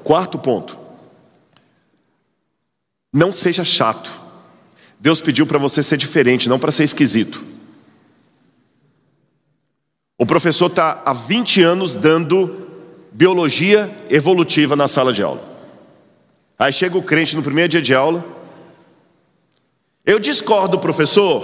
Quarto 0.03 0.37
ponto. 0.37 0.77
Não 3.11 3.31
seja 3.31 3.63
chato. 3.63 4.26
Deus 4.99 5.21
pediu 5.21 5.45
para 5.45 5.57
você 5.57 5.83
ser 5.83 5.97
diferente, 5.97 6.49
não 6.49 6.57
para 6.57 6.71
ser 6.71 6.83
esquisito. 6.83 7.43
O 10.17 10.25
professor 10.25 10.67
está 10.67 11.03
há 11.05 11.13
20 11.13 11.61
anos 11.61 11.93
dando 11.93 12.67
biologia 13.11 13.91
evolutiva 14.09 14.75
na 14.75 14.87
sala 14.87 15.13
de 15.13 15.21
aula. 15.21 15.43
Aí 16.57 16.73
chega 16.73 16.97
o 16.97 17.03
crente 17.03 17.35
no 17.35 17.43
primeiro 17.43 17.69
dia 17.69 17.81
de 17.81 17.93
aula. 17.93 18.25
Eu 20.03 20.19
discordo, 20.19 20.79
professor. 20.79 21.41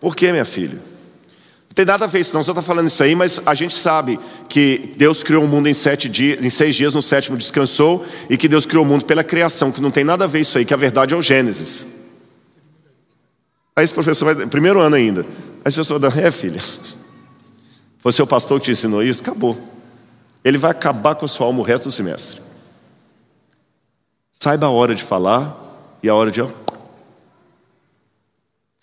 Por 0.00 0.16
que, 0.16 0.30
minha 0.32 0.44
filha? 0.44 0.74
Não 0.74 1.74
tem 1.74 1.84
nada 1.84 2.04
a 2.04 2.08
ver 2.08 2.20
isso, 2.20 2.34
não. 2.34 2.42
Você 2.42 2.50
está 2.50 2.62
falando 2.62 2.88
isso 2.88 3.02
aí, 3.02 3.14
mas 3.14 3.46
a 3.46 3.54
gente 3.54 3.74
sabe 3.74 4.18
que 4.48 4.92
Deus 4.96 5.22
criou 5.22 5.44
o 5.44 5.46
mundo 5.46 5.68
em, 5.68 5.72
sete 5.72 6.08
dias, 6.08 6.44
em 6.44 6.50
seis 6.50 6.74
dias, 6.74 6.94
no 6.94 7.02
sétimo 7.02 7.36
descansou, 7.36 8.04
e 8.28 8.36
que 8.36 8.48
Deus 8.48 8.66
criou 8.66 8.84
o 8.84 8.88
mundo 8.88 9.04
pela 9.04 9.22
criação, 9.22 9.70
que 9.70 9.80
não 9.80 9.92
tem 9.92 10.02
nada 10.02 10.24
a 10.24 10.26
ver 10.26 10.40
isso 10.40 10.58
aí, 10.58 10.64
que 10.64 10.74
a 10.74 10.76
verdade 10.76 11.14
é 11.14 11.16
o 11.16 11.22
Gênesis. 11.22 11.95
Aí 13.76 13.84
esse 13.84 13.92
professor 13.92 14.34
vai, 14.34 14.46
primeiro 14.46 14.80
ano 14.80 14.96
ainda. 14.96 15.20
Aí 15.20 15.68
esse 15.68 15.76
professor 15.76 16.00
vai 16.00 16.24
é 16.24 16.30
filha, 16.30 16.60
foi 17.98 18.12
seu 18.12 18.26
pastor 18.26 18.58
que 18.58 18.66
te 18.66 18.70
ensinou 18.72 19.02
isso? 19.02 19.22
Acabou 19.22 19.56
ele 20.46 20.58
vai 20.58 20.70
acabar 20.70 21.16
com 21.16 21.24
a 21.24 21.28
sua 21.28 21.44
alma 21.44 21.58
o 21.58 21.64
resto 21.64 21.86
do 21.86 21.90
semestre. 21.90 22.40
Saiba 24.32 24.66
a 24.66 24.70
hora 24.70 24.94
de 24.94 25.02
falar 25.02 25.58
e 26.00 26.08
a 26.08 26.14
hora 26.14 26.30
de. 26.30 26.40
Você 26.40 26.50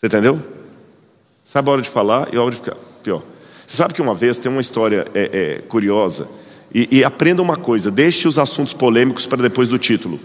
entendeu? 0.04 0.42
Saiba 1.42 1.72
a 1.72 1.74
hora 1.74 1.82
de 1.82 1.90
falar 1.90 2.34
e 2.34 2.38
a 2.38 2.42
hora 2.42 2.52
de 2.52 2.58
ficar 2.58 2.76
pior. 3.02 3.24
Você 3.66 3.78
sabe 3.78 3.94
que 3.94 4.02
uma 4.02 4.14
vez 4.14 4.38
tem 4.38 4.52
uma 4.52 4.60
história 4.60 5.08
é, 5.14 5.30
é, 5.32 5.62
curiosa. 5.62 6.28
E, 6.76 6.98
e 6.98 7.04
aprenda 7.06 7.42
uma 7.42 7.56
coisa: 7.56 7.90
deixe 7.90 8.28
os 8.28 8.38
assuntos 8.38 8.74
polêmicos 8.74 9.26
para 9.26 9.42
depois 9.42 9.70
do 9.70 9.80
título. 9.80 10.20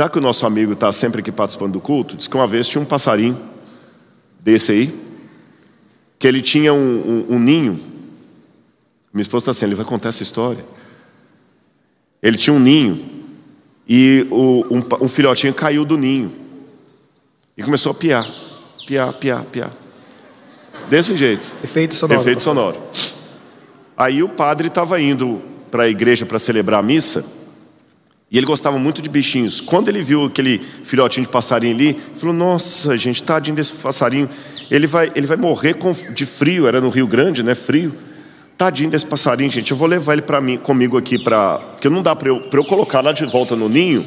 Já 0.00 0.08
que 0.08 0.16
o 0.16 0.20
nosso 0.22 0.46
amigo 0.46 0.72
está 0.72 0.90
sempre 0.92 1.20
aqui 1.20 1.30
participando 1.30 1.74
do 1.74 1.80
culto, 1.80 2.16
diz 2.16 2.26
que 2.26 2.34
uma 2.34 2.46
vez 2.46 2.66
tinha 2.66 2.80
um 2.80 2.86
passarinho 2.86 3.38
desse 4.40 4.72
aí, 4.72 4.94
que 6.18 6.26
ele 6.26 6.40
tinha 6.40 6.72
um, 6.72 7.26
um, 7.28 7.34
um 7.34 7.38
ninho 7.38 7.78
minha 9.12 9.20
esposa 9.20 9.42
está 9.42 9.50
assim, 9.50 9.66
ele 9.66 9.74
vai 9.74 9.84
contar 9.84 10.08
essa 10.08 10.22
história. 10.22 10.64
Ele 12.22 12.38
tinha 12.38 12.54
um 12.54 12.58
ninho 12.58 12.98
e 13.86 14.26
o, 14.30 14.64
um, 14.70 15.04
um, 15.04 15.06
filhotinho 15.06 15.52
caiu 15.52 15.84
do 15.84 15.98
ninho 15.98 16.32
e 17.54 17.62
começou 17.62 17.92
a 17.92 17.94
piar, 17.94 18.26
piar, 18.86 19.12
piar, 19.12 19.44
piar. 19.44 19.72
Desse 20.88 21.14
jeito. 21.14 21.46
Efeito 21.62 21.94
sonoro. 21.94 22.20
Efeito 22.22 22.40
sonoro. 22.40 22.78
Aí 23.94 24.22
o 24.22 24.30
padre 24.30 24.68
estava 24.68 24.98
indo 24.98 25.42
para 25.70 25.82
a 25.82 25.88
igreja 25.90 26.24
para 26.24 26.38
celebrar 26.38 26.80
a 26.80 26.82
missa 26.82 27.39
e 28.30 28.38
ele 28.38 28.46
gostava 28.46 28.78
muito 28.78 29.02
de 29.02 29.08
bichinhos. 29.08 29.60
Quando 29.60 29.88
ele 29.88 30.02
viu 30.02 30.26
aquele 30.26 30.58
filhotinho 30.58 31.26
de 31.26 31.32
passarinho 31.32 31.74
ali, 31.74 31.88
ele 31.88 32.00
falou: 32.14 32.34
Nossa, 32.34 32.96
gente, 32.96 33.22
tadinho 33.22 33.56
desse 33.56 33.72
passarinho. 33.74 34.28
Ele 34.70 34.86
vai, 34.86 35.10
ele 35.16 35.26
vai 35.26 35.36
morrer 35.36 35.76
de 36.14 36.24
frio. 36.24 36.68
Era 36.68 36.80
no 36.80 36.88
Rio 36.90 37.08
Grande, 37.08 37.42
né? 37.42 37.56
Frio. 37.56 37.92
Tadinho 38.56 38.88
desse 38.88 39.06
passarinho, 39.06 39.50
gente. 39.50 39.72
Eu 39.72 39.76
vou 39.76 39.88
levar 39.88 40.12
ele 40.12 40.22
para 40.22 40.40
mim, 40.40 40.58
comigo 40.58 40.96
aqui 40.96 41.18
para, 41.18 41.58
porque 41.58 41.88
não 41.88 42.02
dá 42.02 42.14
para 42.14 42.28
eu, 42.28 42.40
eu 42.52 42.64
colocar 42.64 43.00
lá 43.00 43.10
de 43.10 43.24
volta 43.24 43.56
no 43.56 43.68
ninho. 43.68 44.04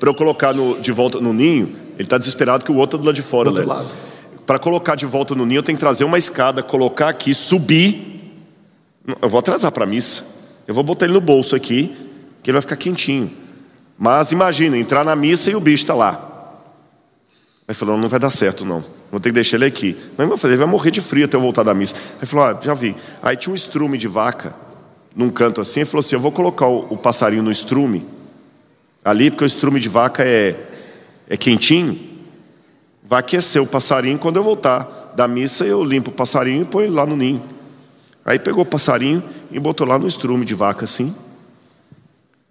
Para 0.00 0.08
eu 0.08 0.14
colocar 0.14 0.54
no, 0.54 0.80
de 0.80 0.90
volta 0.90 1.20
no 1.20 1.34
ninho, 1.34 1.76
ele 1.94 2.04
está 2.04 2.16
desesperado 2.16 2.64
que 2.64 2.72
o 2.72 2.76
outro 2.76 2.98
é 2.98 3.02
do 3.02 3.06
lado 3.06 3.14
de 3.14 3.22
fora. 3.22 3.50
Né? 3.50 3.86
Para 4.46 4.58
colocar 4.58 4.94
de 4.94 5.04
volta 5.04 5.34
no 5.34 5.44
ninho, 5.44 5.58
eu 5.58 5.62
tenho 5.62 5.76
que 5.76 5.80
trazer 5.80 6.04
uma 6.04 6.16
escada, 6.16 6.62
colocar 6.62 7.10
aqui, 7.10 7.34
subir. 7.34 8.32
Eu 9.20 9.28
vou 9.28 9.40
atrasar 9.40 9.70
para 9.70 9.84
a 9.84 9.86
missa. 9.86 10.24
Eu 10.66 10.74
vou 10.74 10.82
botar 10.82 11.04
ele 11.04 11.12
no 11.12 11.20
bolso 11.20 11.54
aqui, 11.54 11.92
que 12.42 12.50
ele 12.50 12.54
vai 12.54 12.62
ficar 12.62 12.76
quentinho. 12.76 13.41
Mas 14.04 14.32
imagina, 14.32 14.76
entrar 14.76 15.04
na 15.04 15.14
missa 15.14 15.48
e 15.48 15.54
o 15.54 15.60
bicho 15.60 15.84
está 15.84 15.94
lá. 15.94 16.58
Aí 17.68 17.72
falou, 17.72 17.96
não 17.96 18.08
vai 18.08 18.18
dar 18.18 18.30
certo 18.30 18.64
não. 18.64 18.84
Vou 19.12 19.20
ter 19.20 19.28
que 19.28 19.34
deixar 19.34 19.58
ele 19.58 19.64
aqui. 19.64 19.96
Mas 20.18 20.28
eu 20.28 20.36
falei, 20.36 20.56
ele 20.56 20.64
vai 20.64 20.68
morrer 20.68 20.90
de 20.90 21.00
frio 21.00 21.24
até 21.24 21.36
eu 21.36 21.40
voltar 21.40 21.62
da 21.62 21.72
missa. 21.72 21.94
Aí 22.20 22.26
falou, 22.26 22.46
ah, 22.46 22.58
já 22.60 22.74
vi. 22.74 22.96
Aí 23.22 23.36
tinha 23.36 23.52
um 23.52 23.54
estrume 23.54 23.96
de 23.96 24.08
vaca 24.08 24.56
num 25.14 25.30
canto 25.30 25.60
assim, 25.60 25.80
ele 25.80 25.88
falou 25.88 26.00
assim: 26.00 26.16
eu 26.16 26.20
vou 26.20 26.32
colocar 26.32 26.66
o, 26.66 26.92
o 26.92 26.96
passarinho 26.96 27.44
no 27.44 27.52
estrume 27.52 28.04
ali, 29.04 29.30
porque 29.30 29.44
o 29.44 29.46
estrume 29.46 29.78
de 29.78 29.88
vaca 29.88 30.24
é, 30.24 30.56
é 31.28 31.36
quentinho. 31.36 31.96
Vai 33.04 33.20
aquecer 33.20 33.62
o 33.62 33.66
passarinho. 33.68 34.18
Quando 34.18 34.34
eu 34.34 34.42
voltar 34.42 35.12
da 35.14 35.28
missa, 35.28 35.64
eu 35.64 35.84
limpo 35.84 36.10
o 36.10 36.12
passarinho 36.12 36.62
e 36.62 36.64
põe 36.64 36.88
lá 36.88 37.06
no 37.06 37.14
ninho. 37.14 37.40
Aí 38.24 38.40
pegou 38.40 38.64
o 38.64 38.66
passarinho 38.66 39.22
e 39.52 39.60
botou 39.60 39.86
lá 39.86 39.96
no 39.96 40.08
estrume 40.08 40.44
de 40.44 40.56
vaca 40.56 40.86
assim. 40.86 41.14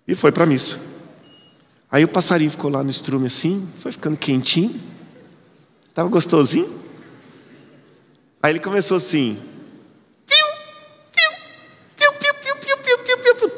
E 0.07 0.15
foi 0.15 0.31
para 0.31 0.45
a 0.45 0.47
missa. 0.47 0.90
Aí 1.91 2.03
o 2.05 2.07
passarinho 2.07 2.49
ficou 2.49 2.71
lá 2.71 2.83
no 2.83 2.89
estrume 2.89 3.27
assim, 3.27 3.67
foi 3.79 3.91
ficando 3.91 4.15
quentinho. 4.15 4.79
Estava 5.89 6.07
gostosinho? 6.07 6.79
Aí 8.41 8.53
ele 8.53 8.59
começou 8.59 8.97
assim. 8.97 9.37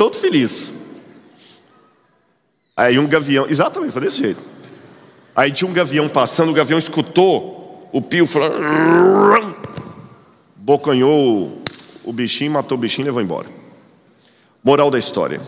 todo 0.03 0.17
feliz. 0.17 0.73
Aí 2.75 2.97
um 2.99 3.07
gavião, 3.07 3.47
exatamente, 3.47 3.93
foi 3.93 4.01
desse 4.01 4.17
jeito. 4.17 4.41
Aí 5.35 5.51
tinha 5.51 5.69
um 5.69 5.73
gavião 5.73 6.09
passando, 6.09 6.49
o 6.49 6.53
gavião 6.53 6.77
escutou 6.77 7.87
o 7.91 8.01
pio, 8.01 8.25
falou, 8.27 8.51
bocanhou 10.55 11.61
o 12.03 12.11
bichinho, 12.11 12.51
matou 12.51 12.77
o 12.77 12.81
bichinho 12.81 13.05
e 13.05 13.07
levou 13.07 13.21
embora. 13.21 13.47
Moral 14.63 14.91
da 14.91 14.99
história: 14.99 15.39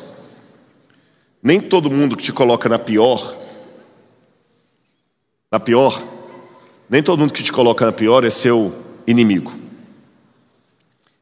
nem 1.46 1.62
todo 1.62 1.92
mundo 1.92 2.18
que 2.18 2.24
te 2.24 2.34
coloca 2.34 2.68
na 2.68 2.80
pior, 2.80 3.38
na 5.52 5.60
pior, 5.60 6.04
nem 6.90 7.04
todo 7.04 7.20
mundo 7.20 7.34
que 7.34 7.44
te 7.44 7.52
coloca 7.52 7.86
na 7.86 7.92
pior 7.92 8.26
é 8.26 8.32
seu 8.32 8.74
inimigo. 9.06 9.54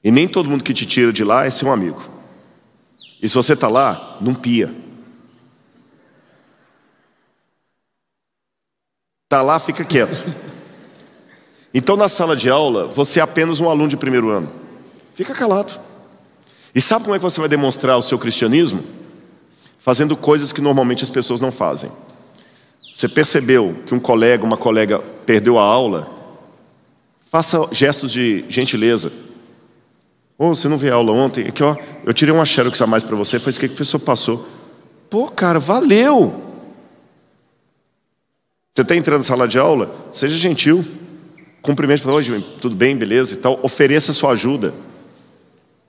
E 0.01 0.09
nem 0.09 0.25
todo 0.25 0.49
mundo 0.49 0.63
que 0.63 0.73
te 0.73 0.85
tira 0.85 1.11
de 1.11 1.25
lá 1.25 1.45
é 1.45 1.49
seu 1.49 1.69
amigo. 1.69 2.01
E 3.21 3.27
se 3.27 3.35
você 3.35 3.51
está 3.51 3.67
lá, 3.67 4.17
não 4.21 4.33
pia. 4.33 4.73
Está 9.25 9.41
lá, 9.41 9.59
fica 9.59 9.83
quieto. 9.83 10.23
Então, 11.73 11.97
na 11.97 12.07
sala 12.07 12.33
de 12.33 12.49
aula, 12.49 12.87
você 12.87 13.19
é 13.19 13.23
apenas 13.23 13.59
um 13.59 13.69
aluno 13.69 13.89
de 13.89 13.97
primeiro 13.97 14.29
ano. 14.29 14.49
Fica 15.13 15.33
calado. 15.33 15.77
E 16.73 16.79
sabe 16.79 17.03
como 17.03 17.15
é 17.15 17.19
que 17.19 17.23
você 17.23 17.41
vai 17.41 17.49
demonstrar 17.49 17.97
o 17.97 18.01
seu 18.01 18.17
cristianismo? 18.17 19.02
Fazendo 19.83 20.15
coisas 20.15 20.53
que 20.53 20.61
normalmente 20.61 21.03
as 21.03 21.09
pessoas 21.09 21.41
não 21.41 21.51
fazem. 21.51 21.91
Você 22.95 23.09
percebeu 23.09 23.75
que 23.85 23.93
um 23.93 23.99
colega, 23.99 24.41
uma 24.41 24.55
colega 24.55 24.99
perdeu 25.25 25.59
a 25.59 25.61
aula? 25.61 26.09
Faça 27.29 27.67
gestos 27.73 28.09
de 28.09 28.45
gentileza. 28.47 29.11
Ou 30.37 30.51
oh, 30.51 30.55
você 30.55 30.69
não 30.69 30.77
veio 30.77 30.93
a 30.93 30.95
aula 30.95 31.11
ontem? 31.11 31.49
Aqui, 31.49 31.61
ó, 31.61 31.75
eu 32.05 32.13
tirei 32.13 32.33
uma 32.33 32.45
xerox 32.45 32.81
a 32.81 32.87
mais 32.87 33.03
para 33.03 33.17
você, 33.17 33.37
foi 33.37 33.49
isso 33.49 33.59
que 33.59 33.65
a 33.65 33.69
pessoa 33.69 33.99
passou. 33.99 34.47
Pô, 35.09 35.27
cara, 35.27 35.59
valeu! 35.59 36.33
Você 38.71 38.83
está 38.83 38.95
entrando 38.95 39.19
na 39.19 39.25
sala 39.25 39.49
de 39.49 39.59
aula? 39.59 39.93
Seja 40.13 40.37
gentil. 40.37 40.85
Cumprimente, 41.61 42.07
hoje, 42.07 42.41
tudo 42.61 42.73
bem, 42.73 42.95
beleza 42.95 43.33
e 43.33 43.37
tal. 43.37 43.59
Ofereça 43.61 44.13
sua 44.13 44.31
ajuda. 44.31 44.73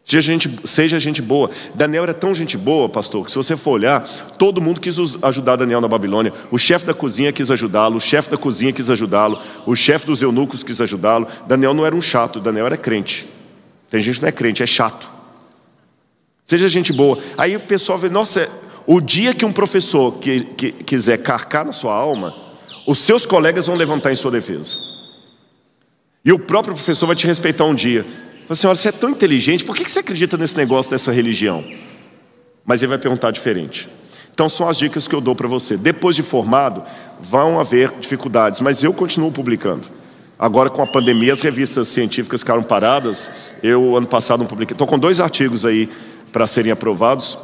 Seja 0.04 0.20
gente, 0.20 0.50
seja 0.64 0.98
gente 0.98 1.22
boa. 1.22 1.50
Daniel 1.74 2.02
era 2.02 2.12
tão 2.12 2.34
gente 2.34 2.58
boa, 2.58 2.90
pastor, 2.90 3.24
que 3.24 3.30
se 3.30 3.38
você 3.38 3.56
for 3.56 3.70
olhar, 3.70 4.06
todo 4.36 4.60
mundo 4.60 4.78
quis 4.78 4.98
ajudar 5.22 5.56
Daniel 5.56 5.80
na 5.80 5.88
Babilônia. 5.88 6.30
O 6.50 6.58
chefe 6.58 6.84
da 6.84 6.92
cozinha 6.92 7.32
quis 7.32 7.50
ajudá-lo, 7.50 7.96
o 7.96 8.00
chefe 8.00 8.30
da 8.30 8.36
cozinha 8.36 8.70
quis 8.70 8.90
ajudá-lo, 8.90 9.40
o 9.64 9.74
chefe 9.74 10.04
dos 10.04 10.20
eunucos 10.20 10.62
quis 10.62 10.78
ajudá-lo. 10.82 11.26
Daniel 11.46 11.72
não 11.72 11.86
era 11.86 11.96
um 11.96 12.02
chato, 12.02 12.38
Daniel 12.38 12.66
era 12.66 12.76
crente. 12.76 13.26
Tem 13.88 14.02
gente 14.02 14.16
que 14.16 14.22
não 14.22 14.28
é 14.28 14.32
crente, 14.32 14.62
é 14.62 14.66
chato. 14.66 15.10
Seja 16.44 16.68
gente 16.68 16.92
boa. 16.92 17.18
Aí 17.38 17.56
o 17.56 17.60
pessoal 17.60 17.98
vê, 17.98 18.10
nossa, 18.10 18.46
o 18.86 19.00
dia 19.00 19.32
que 19.32 19.46
um 19.46 19.52
professor 19.52 20.18
que, 20.18 20.40
que, 20.44 20.70
quiser 20.70 21.22
carcar 21.22 21.64
na 21.64 21.72
sua 21.72 21.94
alma, 21.94 22.34
os 22.86 22.98
seus 22.98 23.24
colegas 23.24 23.66
vão 23.66 23.76
levantar 23.76 24.12
em 24.12 24.16
sua 24.16 24.30
defesa. 24.30 24.76
E 26.22 26.30
o 26.30 26.38
próprio 26.38 26.74
professor 26.74 27.06
vai 27.06 27.16
te 27.16 27.26
respeitar 27.26 27.64
um 27.64 27.74
dia. 27.74 28.04
Fala 28.46 28.70
olha, 28.70 28.74
você 28.74 28.88
é 28.88 28.92
tão 28.92 29.10
inteligente, 29.10 29.64
por 29.64 29.74
que 29.74 29.88
você 29.88 30.00
acredita 30.00 30.36
nesse 30.36 30.56
negócio 30.56 30.90
dessa 30.90 31.10
religião? 31.10 31.64
Mas 32.64 32.82
ele 32.82 32.90
vai 32.90 32.98
perguntar 32.98 33.30
diferente. 33.30 33.88
Então 34.34 34.48
são 34.48 34.68
as 34.68 34.76
dicas 34.76 35.08
que 35.08 35.14
eu 35.14 35.20
dou 35.20 35.34
para 35.34 35.48
você. 35.48 35.76
Depois 35.76 36.14
de 36.14 36.22
formado, 36.22 36.82
vão 37.22 37.58
haver 37.58 37.92
dificuldades, 38.00 38.60
mas 38.60 38.82
eu 38.82 38.92
continuo 38.92 39.32
publicando. 39.32 39.88
Agora, 40.38 40.68
com 40.68 40.82
a 40.82 40.86
pandemia, 40.86 41.32
as 41.32 41.40
revistas 41.40 41.88
científicas 41.88 42.40
ficaram 42.40 42.62
paradas. 42.62 43.30
Eu, 43.62 43.96
ano 43.96 44.06
passado, 44.06 44.40
não 44.40 44.46
publiquei. 44.46 44.74
Estou 44.74 44.86
com 44.86 44.98
dois 44.98 45.20
artigos 45.20 45.64
aí 45.64 45.88
para 46.32 46.46
serem 46.46 46.72
aprovados. 46.72 47.38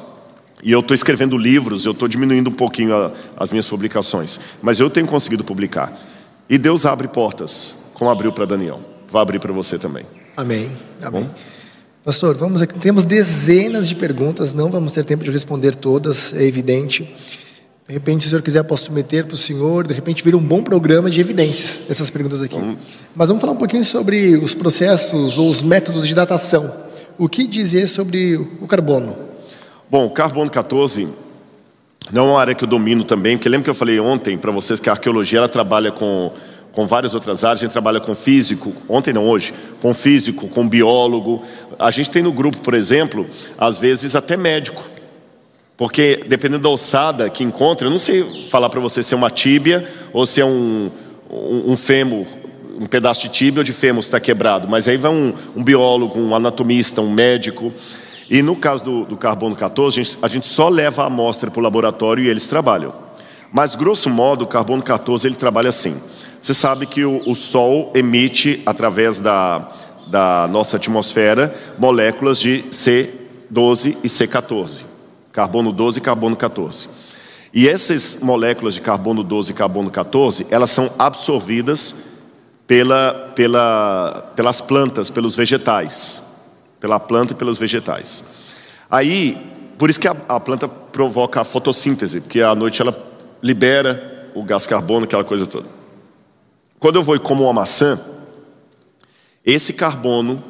E 0.62 0.72
eu 0.72 0.80
estou 0.80 0.94
escrevendo 0.94 1.38
livros, 1.38 1.86
eu 1.86 1.92
estou 1.92 2.06
diminuindo 2.08 2.50
um 2.50 2.52
pouquinho 2.52 2.94
a, 2.94 3.12
as 3.36 3.50
minhas 3.50 3.66
publicações. 3.66 4.38
Mas 4.60 4.80
eu 4.80 4.90
tenho 4.90 5.06
conseguido 5.06 5.44
publicar. 5.44 5.96
E 6.48 6.58
Deus 6.58 6.84
abre 6.84 7.08
portas, 7.08 7.76
como 7.94 8.10
abriu 8.10 8.32
para 8.32 8.44
Daniel. 8.44 8.80
Vai 9.08 9.22
abrir 9.22 9.38
para 9.38 9.52
você 9.52 9.78
também. 9.78 10.04
Amém. 10.40 10.70
Amém. 11.02 11.24
Bom? 11.24 11.30
Pastor, 12.02 12.34
vamos 12.34 12.62
aqui. 12.62 12.78
Temos 12.78 13.04
dezenas 13.04 13.86
de 13.86 13.94
perguntas, 13.94 14.54
não 14.54 14.70
vamos 14.70 14.92
ter 14.92 15.04
tempo 15.04 15.22
de 15.22 15.30
responder 15.30 15.74
todas, 15.74 16.32
é 16.32 16.42
evidente. 16.42 17.02
De 17.86 17.92
repente, 17.92 18.22
se 18.22 18.28
o 18.28 18.30
senhor 18.30 18.40
quiser, 18.40 18.62
posso 18.62 18.84
submeter 18.84 19.26
para 19.26 19.34
o 19.34 19.36
senhor, 19.36 19.86
de 19.86 19.92
repente, 19.92 20.24
vira 20.24 20.38
um 20.38 20.42
bom 20.42 20.62
programa 20.62 21.10
de 21.10 21.20
evidências 21.20 21.86
dessas 21.86 22.08
perguntas 22.08 22.40
aqui. 22.40 22.56
Mas 23.14 23.28
vamos 23.28 23.42
falar 23.42 23.52
um 23.52 23.56
pouquinho 23.56 23.84
sobre 23.84 24.34
os 24.36 24.54
processos 24.54 25.36
ou 25.36 25.50
os 25.50 25.60
métodos 25.60 26.08
de 26.08 26.14
datação. 26.14 26.72
O 27.18 27.28
que 27.28 27.46
dizer 27.46 27.86
sobre 27.86 28.36
o 28.36 28.66
carbono? 28.66 29.14
Bom, 29.90 30.06
o 30.06 30.10
carbono 30.10 30.50
14 30.50 31.06
não 32.10 32.28
é 32.28 32.30
uma 32.30 32.40
área 32.40 32.54
que 32.54 32.64
eu 32.64 32.68
domino 32.68 33.04
também, 33.04 33.36
porque 33.36 33.48
lembra 33.48 33.64
que 33.64 33.70
eu 33.70 33.74
falei 33.74 34.00
ontem 34.00 34.38
para 34.38 34.50
vocês 34.50 34.80
que 34.80 34.88
a 34.88 34.92
arqueologia 34.92 35.38
ela 35.38 35.48
trabalha 35.50 35.92
com, 35.92 36.32
com 36.72 36.86
várias 36.86 37.14
outras 37.14 37.44
áreas, 37.44 37.60
a 37.60 37.64
gente 37.64 37.72
trabalha 37.72 38.00
com 38.00 38.14
físico, 38.14 38.72
ontem 38.88 39.12
não, 39.12 39.28
hoje, 39.28 39.52
com 39.82 39.92
físico, 39.92 40.48
com 40.48 40.68
biólogo. 40.68 41.42
A 41.78 41.90
gente 41.90 42.10
tem 42.10 42.22
no 42.22 42.32
grupo, 42.32 42.58
por 42.58 42.74
exemplo, 42.74 43.26
às 43.58 43.78
vezes 43.78 44.14
até 44.14 44.36
médico. 44.36 44.82
Porque 45.76 46.20
dependendo 46.26 46.64
da 46.64 46.68
ossada 46.68 47.30
que 47.30 47.42
encontra, 47.42 47.86
eu 47.86 47.90
não 47.90 47.98
sei 47.98 48.46
falar 48.50 48.68
para 48.68 48.80
você 48.80 49.02
se 49.02 49.14
é 49.14 49.16
uma 49.16 49.30
tíbia 49.30 49.88
ou 50.12 50.26
se 50.26 50.40
é 50.40 50.44
um, 50.44 50.90
um, 51.30 51.72
um 51.72 51.76
fêmur, 51.76 52.26
um 52.78 52.86
pedaço 52.86 53.22
de 53.22 53.30
tíbia 53.30 53.60
ou 53.60 53.64
de 53.64 53.72
fêmur 53.72 54.00
está 54.00 54.20
quebrado. 54.20 54.68
Mas 54.68 54.86
aí 54.86 54.96
vai 54.96 55.10
um, 55.10 55.32
um, 55.56 55.64
biólogo, 55.64 56.18
um 56.18 56.34
anatomista, 56.34 57.00
um 57.00 57.10
médico. 57.10 57.72
E 58.28 58.42
no 58.42 58.54
caso 58.54 58.84
do, 58.84 59.04
do 59.06 59.16
carbono 59.16 59.56
14, 59.56 60.00
a 60.00 60.02
gente, 60.02 60.18
a 60.22 60.28
gente 60.28 60.46
só 60.46 60.68
leva 60.68 61.02
a 61.02 61.06
amostra 61.06 61.50
para 61.50 61.60
o 61.60 61.62
laboratório 61.62 62.24
e 62.24 62.28
eles 62.28 62.46
trabalham. 62.46 62.92
Mas, 63.52 63.74
grosso 63.74 64.08
modo, 64.08 64.44
o 64.44 64.46
carbono 64.46 64.82
14 64.82 65.26
ele 65.26 65.34
trabalha 65.34 65.70
assim. 65.70 66.00
Você 66.40 66.54
sabe 66.54 66.86
que 66.86 67.04
o, 67.04 67.22
o 67.28 67.34
Sol 67.34 67.92
emite, 67.94 68.62
através 68.64 69.18
da, 69.18 69.68
da 70.06 70.48
nossa 70.50 70.76
atmosfera, 70.76 71.54
moléculas 71.78 72.38
de 72.38 72.64
C12 72.70 73.96
e 74.02 74.08
C14 74.08 74.90
carbono 75.32 75.72
12 75.72 75.98
e 75.98 76.02
carbono 76.02 76.36
14. 76.36 76.88
E 77.52 77.68
essas 77.68 78.20
moléculas 78.22 78.74
de 78.74 78.80
carbono 78.80 79.22
12 79.22 79.52
e 79.52 79.54
carbono 79.54 79.90
14, 79.90 80.46
elas 80.50 80.70
são 80.70 80.90
absorvidas 80.98 82.10
pela, 82.66 83.32
pela, 83.34 84.32
pelas 84.36 84.60
plantas, 84.60 85.10
pelos 85.10 85.36
vegetais. 85.36 86.22
Pela 86.78 87.00
planta 87.00 87.32
e 87.32 87.36
pelos 87.36 87.58
vegetais. 87.58 88.24
Aí, 88.90 89.36
por 89.76 89.90
isso 89.90 90.00
que 90.00 90.08
a, 90.08 90.16
a 90.28 90.40
planta 90.40 90.68
provoca 90.68 91.40
a 91.40 91.44
fotossíntese, 91.44 92.20
porque 92.20 92.40
à 92.40 92.54
noite 92.54 92.80
ela 92.80 92.96
libera 93.42 94.28
o 94.34 94.42
gás 94.42 94.66
carbono, 94.66 95.04
aquela 95.04 95.24
coisa 95.24 95.46
toda. 95.46 95.66
Quando 96.80 96.96
eu 96.96 97.02
vou 97.04 97.14
e 97.14 97.20
como 97.20 97.44
uma 97.44 97.52
maçã, 97.52 98.00
esse 99.44 99.74
carbono 99.74 100.42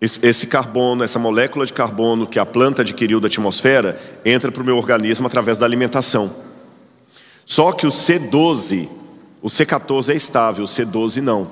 esse 0.00 0.46
carbono, 0.46 1.04
essa 1.04 1.18
molécula 1.18 1.66
de 1.66 1.74
carbono 1.74 2.26
que 2.26 2.38
a 2.38 2.46
planta 2.46 2.80
adquiriu 2.80 3.20
da 3.20 3.26
atmosfera, 3.26 4.00
entra 4.24 4.50
para 4.50 4.62
o 4.62 4.64
meu 4.64 4.78
organismo 4.78 5.26
através 5.26 5.58
da 5.58 5.66
alimentação. 5.66 6.34
Só 7.44 7.72
que 7.72 7.86
o 7.86 7.90
C12, 7.90 8.88
o 9.42 9.48
C14 9.48 10.10
é 10.10 10.14
estável, 10.14 10.64
o 10.64 10.68
C12 10.68 11.20
não. 11.20 11.50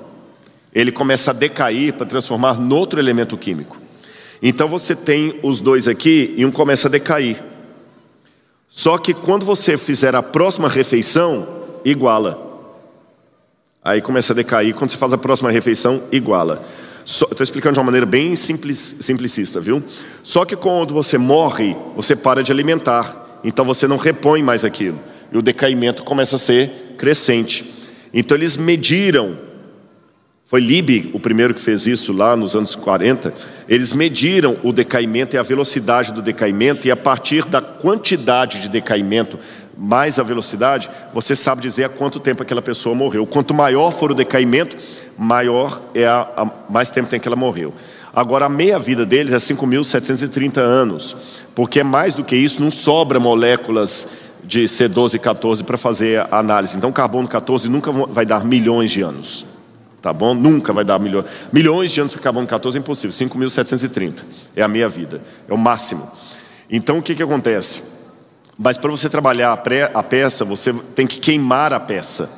Ele 0.73 0.91
começa 0.91 1.29
a 1.29 1.33
decair 1.33 1.93
para 1.93 2.07
transformar 2.07 2.59
em 2.59 2.73
outro 2.73 2.99
elemento 2.99 3.37
químico. 3.37 3.77
Então 4.41 4.67
você 4.67 4.95
tem 4.95 5.39
os 5.43 5.59
dois 5.59 5.87
aqui 5.87 6.33
e 6.35 6.43
um 6.43 6.51
começa 6.51 6.87
a 6.87 6.91
decair. 6.91 7.43
Só 8.67 8.97
que 8.97 9.13
quando 9.13 9.45
você 9.45 9.77
fizer 9.77 10.15
a 10.15 10.23
próxima 10.23 10.67
refeição, 10.67 11.47
iguala. 11.85 12.48
Aí 13.83 14.01
começa 14.01 14.33
a 14.33 14.35
decair, 14.35 14.75
quando 14.75 14.91
você 14.91 14.97
faz 14.97 15.13
a 15.13 15.17
próxima 15.17 15.49
refeição, 15.49 16.03
iguala. 16.11 16.61
Estou 17.05 17.41
explicando 17.41 17.73
de 17.73 17.79
uma 17.79 17.85
maneira 17.85 18.05
bem 18.05 18.35
simples, 18.35 18.77
simplicista, 19.01 19.59
viu? 19.59 19.81
Só 20.21 20.43
que 20.43 20.55
quando 20.55 20.93
você 20.93 21.17
morre, 21.17 21.75
você 21.95 22.15
para 22.15 22.43
de 22.43 22.51
alimentar, 22.51 23.39
então 23.43 23.63
você 23.63 23.87
não 23.87 23.95
repõe 23.97 24.43
mais 24.43 24.65
aquilo, 24.65 24.99
e 25.31 25.37
o 25.37 25.41
decaimento 25.41 26.03
começa 26.03 26.35
a 26.35 26.39
ser 26.39 26.69
crescente. 26.97 27.73
Então 28.13 28.35
eles 28.37 28.57
mediram, 28.57 29.37
foi 30.45 30.59
Libby 30.59 31.09
o 31.13 31.19
primeiro 31.19 31.53
que 31.53 31.61
fez 31.61 31.87
isso 31.87 32.11
lá 32.11 32.35
nos 32.35 32.55
anos 32.55 32.75
40, 32.75 33.33
eles 33.67 33.93
mediram 33.93 34.57
o 34.61 34.73
decaimento 34.73 35.35
e 35.35 35.39
a 35.39 35.43
velocidade 35.43 36.11
do 36.11 36.21
decaimento, 36.21 36.85
e 36.85 36.91
a 36.91 36.97
partir 36.97 37.45
da 37.45 37.61
quantidade 37.61 38.61
de 38.61 38.67
decaimento 38.67 39.39
mais 39.79 40.19
a 40.19 40.23
velocidade, 40.23 40.89
você 41.13 41.33
sabe 41.33 41.61
dizer 41.61 41.85
há 41.85 41.89
quanto 41.89 42.19
tempo 42.19 42.43
aquela 42.43 42.61
pessoa 42.61 42.93
morreu. 42.93 43.25
Quanto 43.25 43.53
maior 43.53 43.91
for 43.91 44.11
o 44.11 44.15
decaimento, 44.15 44.75
maior 45.17 45.81
é 45.95 46.05
a, 46.05 46.27
a 46.35 46.51
mais 46.69 46.89
tempo 46.89 47.09
tem 47.09 47.19
que 47.19 47.27
ela 47.27 47.37
morreu. 47.37 47.73
Agora, 48.13 48.47
a 48.47 48.49
meia-vida 48.49 49.05
deles 49.05 49.31
é 49.31 49.37
5.730 49.37 50.57
anos, 50.57 51.15
porque 51.55 51.79
é 51.79 51.83
mais 51.83 52.13
do 52.13 52.23
que 52.23 52.35
isso, 52.35 52.61
não 52.61 52.69
sobra 52.69 53.19
moléculas 53.19 54.29
de 54.43 54.63
C12 54.63 55.13
e 55.13 55.19
14 55.19 55.63
para 55.63 55.77
fazer 55.77 56.27
a 56.29 56.39
análise. 56.39 56.75
Então, 56.75 56.91
carbono 56.91 57.27
14 57.27 57.69
nunca 57.69 57.91
vai 57.91 58.25
dar 58.25 58.43
milhões 58.43 58.91
de 58.91 59.01
anos. 59.01 59.45
Tá 60.01 60.11
bom? 60.11 60.33
Nunca 60.33 60.73
vai 60.73 60.83
dar 60.83 60.99
milhões. 60.99 61.25
Milhões 61.53 61.91
de 61.91 62.01
anos 62.01 62.13
para 62.13 62.21
carbono 62.23 62.47
14 62.47 62.77
é 62.77 62.81
impossível. 62.81 63.15
5.730 63.15 64.23
é 64.55 64.61
a 64.61 64.67
meia-vida, 64.67 65.21
é 65.47 65.53
o 65.53 65.57
máximo. 65.57 66.05
Então, 66.69 66.97
o 66.97 67.01
que, 67.01 67.15
que 67.15 67.23
acontece? 67.23 67.98
Mas 68.61 68.77
para 68.77 68.91
você 68.91 69.09
trabalhar 69.09 69.53
a 69.93 70.03
peça, 70.03 70.43
você 70.43 70.73
tem 70.93 71.07
que 71.07 71.17
queimar 71.17 71.71
a 71.71 71.79
peça. 71.79 72.29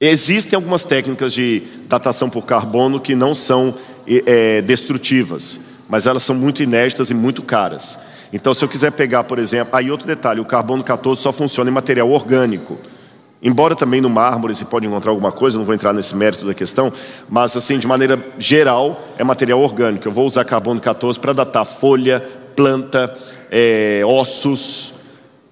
Existem 0.00 0.56
algumas 0.56 0.84
técnicas 0.84 1.32
de 1.32 1.60
datação 1.88 2.30
por 2.30 2.46
carbono 2.46 3.00
que 3.00 3.16
não 3.16 3.34
são 3.34 3.74
é, 4.06 4.62
destrutivas, 4.62 5.58
mas 5.88 6.06
elas 6.06 6.22
são 6.22 6.36
muito 6.36 6.62
inéditas 6.62 7.10
e 7.10 7.14
muito 7.14 7.42
caras. 7.42 7.98
Então, 8.32 8.54
se 8.54 8.64
eu 8.64 8.68
quiser 8.68 8.92
pegar, 8.92 9.24
por 9.24 9.40
exemplo, 9.40 9.74
aí 9.74 9.90
outro 9.90 10.06
detalhe: 10.06 10.38
o 10.38 10.44
carbono 10.44 10.84
14 10.84 11.20
só 11.20 11.32
funciona 11.32 11.68
em 11.68 11.74
material 11.74 12.08
orgânico. 12.08 12.78
Embora 13.42 13.76
também 13.76 14.00
no 14.00 14.08
mármore 14.08 14.54
se 14.54 14.64
pode 14.64 14.86
encontrar 14.86 15.10
alguma 15.10 15.30
coisa, 15.30 15.58
não 15.58 15.64
vou 15.64 15.74
entrar 15.74 15.92
nesse 15.92 16.16
mérito 16.16 16.46
da 16.46 16.54
questão, 16.54 16.92
mas 17.28 17.56
assim, 17.56 17.78
de 17.78 17.86
maneira 17.86 18.18
geral, 18.38 19.00
é 19.18 19.24
material 19.24 19.60
orgânico. 19.60 20.08
Eu 20.08 20.12
vou 20.12 20.26
usar 20.26 20.44
carbono 20.44 20.80
14 20.80 21.20
para 21.20 21.32
datar 21.32 21.64
folha, 21.64 22.22
planta, 22.56 23.14
é, 23.50 24.02
ossos, 24.04 24.94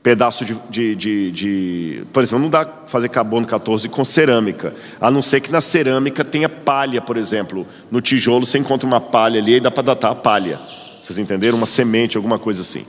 pedaço 0.03 0.45
de, 0.45 0.55
de, 0.69 0.95
de, 0.95 1.31
de, 1.31 2.03
Por 2.13 2.23
exemplo, 2.23 2.39
não 2.41 2.51
dá 2.51 2.69
fazer 2.87 3.09
carbono 3.09 3.47
14 3.47 3.89
com 3.89 4.05
cerâmica, 4.05 4.75
a 5.01 5.11
não 5.11 5.23
ser 5.23 5.41
que 5.41 5.51
na 5.51 5.61
cerâmica 5.61 6.25
tenha 6.25 6.49
palha, 6.49 7.01
por 7.01 7.17
exemplo. 7.17 7.67
No 7.91 8.01
tijolo 8.01 8.45
você 8.45 8.59
encontra 8.59 8.87
uma 8.87 9.01
palha 9.01 9.41
ali 9.41 9.55
e 9.55 9.61
dá 9.61 9.71
para 9.71 9.83
datar 9.83 10.13
a 10.13 10.15
palha. 10.15 10.61
Vocês 11.01 11.19
entenderam? 11.19 11.57
Uma 11.57 11.67
semente, 11.67 12.17
alguma 12.17 12.39
coisa 12.39 12.63
assim. 12.63 12.85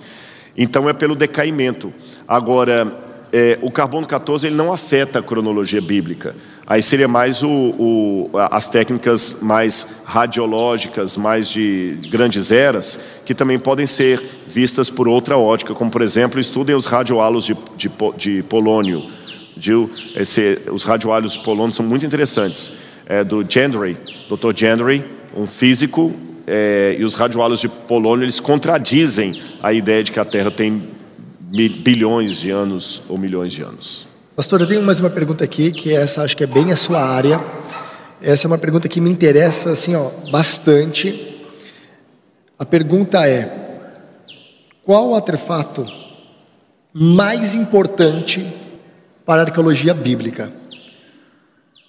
Então 0.58 0.90
é 0.90 0.94
pelo 0.94 1.16
decaimento. 1.16 1.94
Agora, 2.28 3.05
é, 3.38 3.60
o 3.62 3.70
carbono 3.70 4.08
14 4.08 4.48
ele 4.48 4.56
não 4.56 4.72
afeta 4.72 5.20
a 5.20 5.22
cronologia 5.22 5.82
bíblica. 5.82 6.34
Aí 6.66 6.82
seria 6.82 7.06
mais 7.06 7.44
o, 7.44 7.50
o, 7.50 8.30
as 8.34 8.70
técnicas 8.70 9.40
mais 9.42 10.04
radiológicas, 10.06 11.18
mais 11.18 11.50
de 11.50 12.00
grandes 12.10 12.50
eras, 12.50 12.98
que 13.26 13.36
também 13.36 13.60
podem 13.60 13.86
ser 13.86 14.24
vistas 14.48 14.90
por 14.90 15.06
outra 15.06 15.38
ótica, 15.38 15.76
como 15.76 15.92
por 15.92 16.02
exemplo, 16.02 16.40
estudem 16.40 16.78
os 16.78 16.86
radioalos 16.86 17.44
de, 17.44 17.58
de, 17.76 17.92
de 18.18 18.44
polônio. 18.44 19.04
De, 19.58 19.74
esse, 20.16 20.58
os 20.72 20.86
radioalos 20.86 21.34
de 21.34 21.40
polônio 21.40 21.74
são 21.74 21.86
muito 21.86 22.06
interessantes. 22.06 22.72
É, 23.06 23.22
do 23.22 23.46
Gendry, 23.48 23.98
Dr. 24.30 24.56
Gendry, 24.56 25.04
um 25.36 25.46
físico, 25.46 26.14
é, 26.48 26.96
e 26.98 27.04
os 27.04 27.16
radioalos 27.16 27.60
de 27.60 27.68
polônio 27.68 28.24
eles 28.24 28.40
contradizem 28.40 29.42
a 29.62 29.74
ideia 29.74 30.02
de 30.06 30.14
que 30.14 30.22
a 30.22 30.26
Terra 30.26 30.50
tem 30.50 30.95
bilhões 31.50 32.38
de 32.38 32.50
anos 32.50 33.04
ou 33.08 33.18
milhões 33.18 33.54
de 33.54 33.62
anos. 33.62 34.06
Pastor, 34.36 34.62
eu 34.62 34.68
tenho 34.68 34.82
mais 34.82 35.00
uma 35.00 35.10
pergunta 35.10 35.44
aqui, 35.44 35.72
que 35.72 35.94
essa 35.94 36.24
acho 36.24 36.36
que 36.36 36.44
é 36.44 36.48
bem 36.48 36.72
a 36.72 36.76
sua 36.76 37.02
área. 37.02 37.40
Essa 38.22 38.48
é 38.48 38.50
uma 38.50 38.58
pergunta 38.58 38.90
que 38.90 39.00
me 39.00 39.10
interessa 39.10 39.72
assim, 39.72 39.96
ó, 39.96 40.10
bastante. 40.32 41.46
A 42.58 42.66
pergunta 42.66 43.28
é: 43.28 43.50
qual 44.84 45.10
o 45.10 45.16
artefato 45.16 45.86
mais 46.92 47.56
importante 47.56 48.46
para 49.26 49.42
a 49.42 49.46
arqueologia 49.46 49.94
bíblica? 49.94 50.52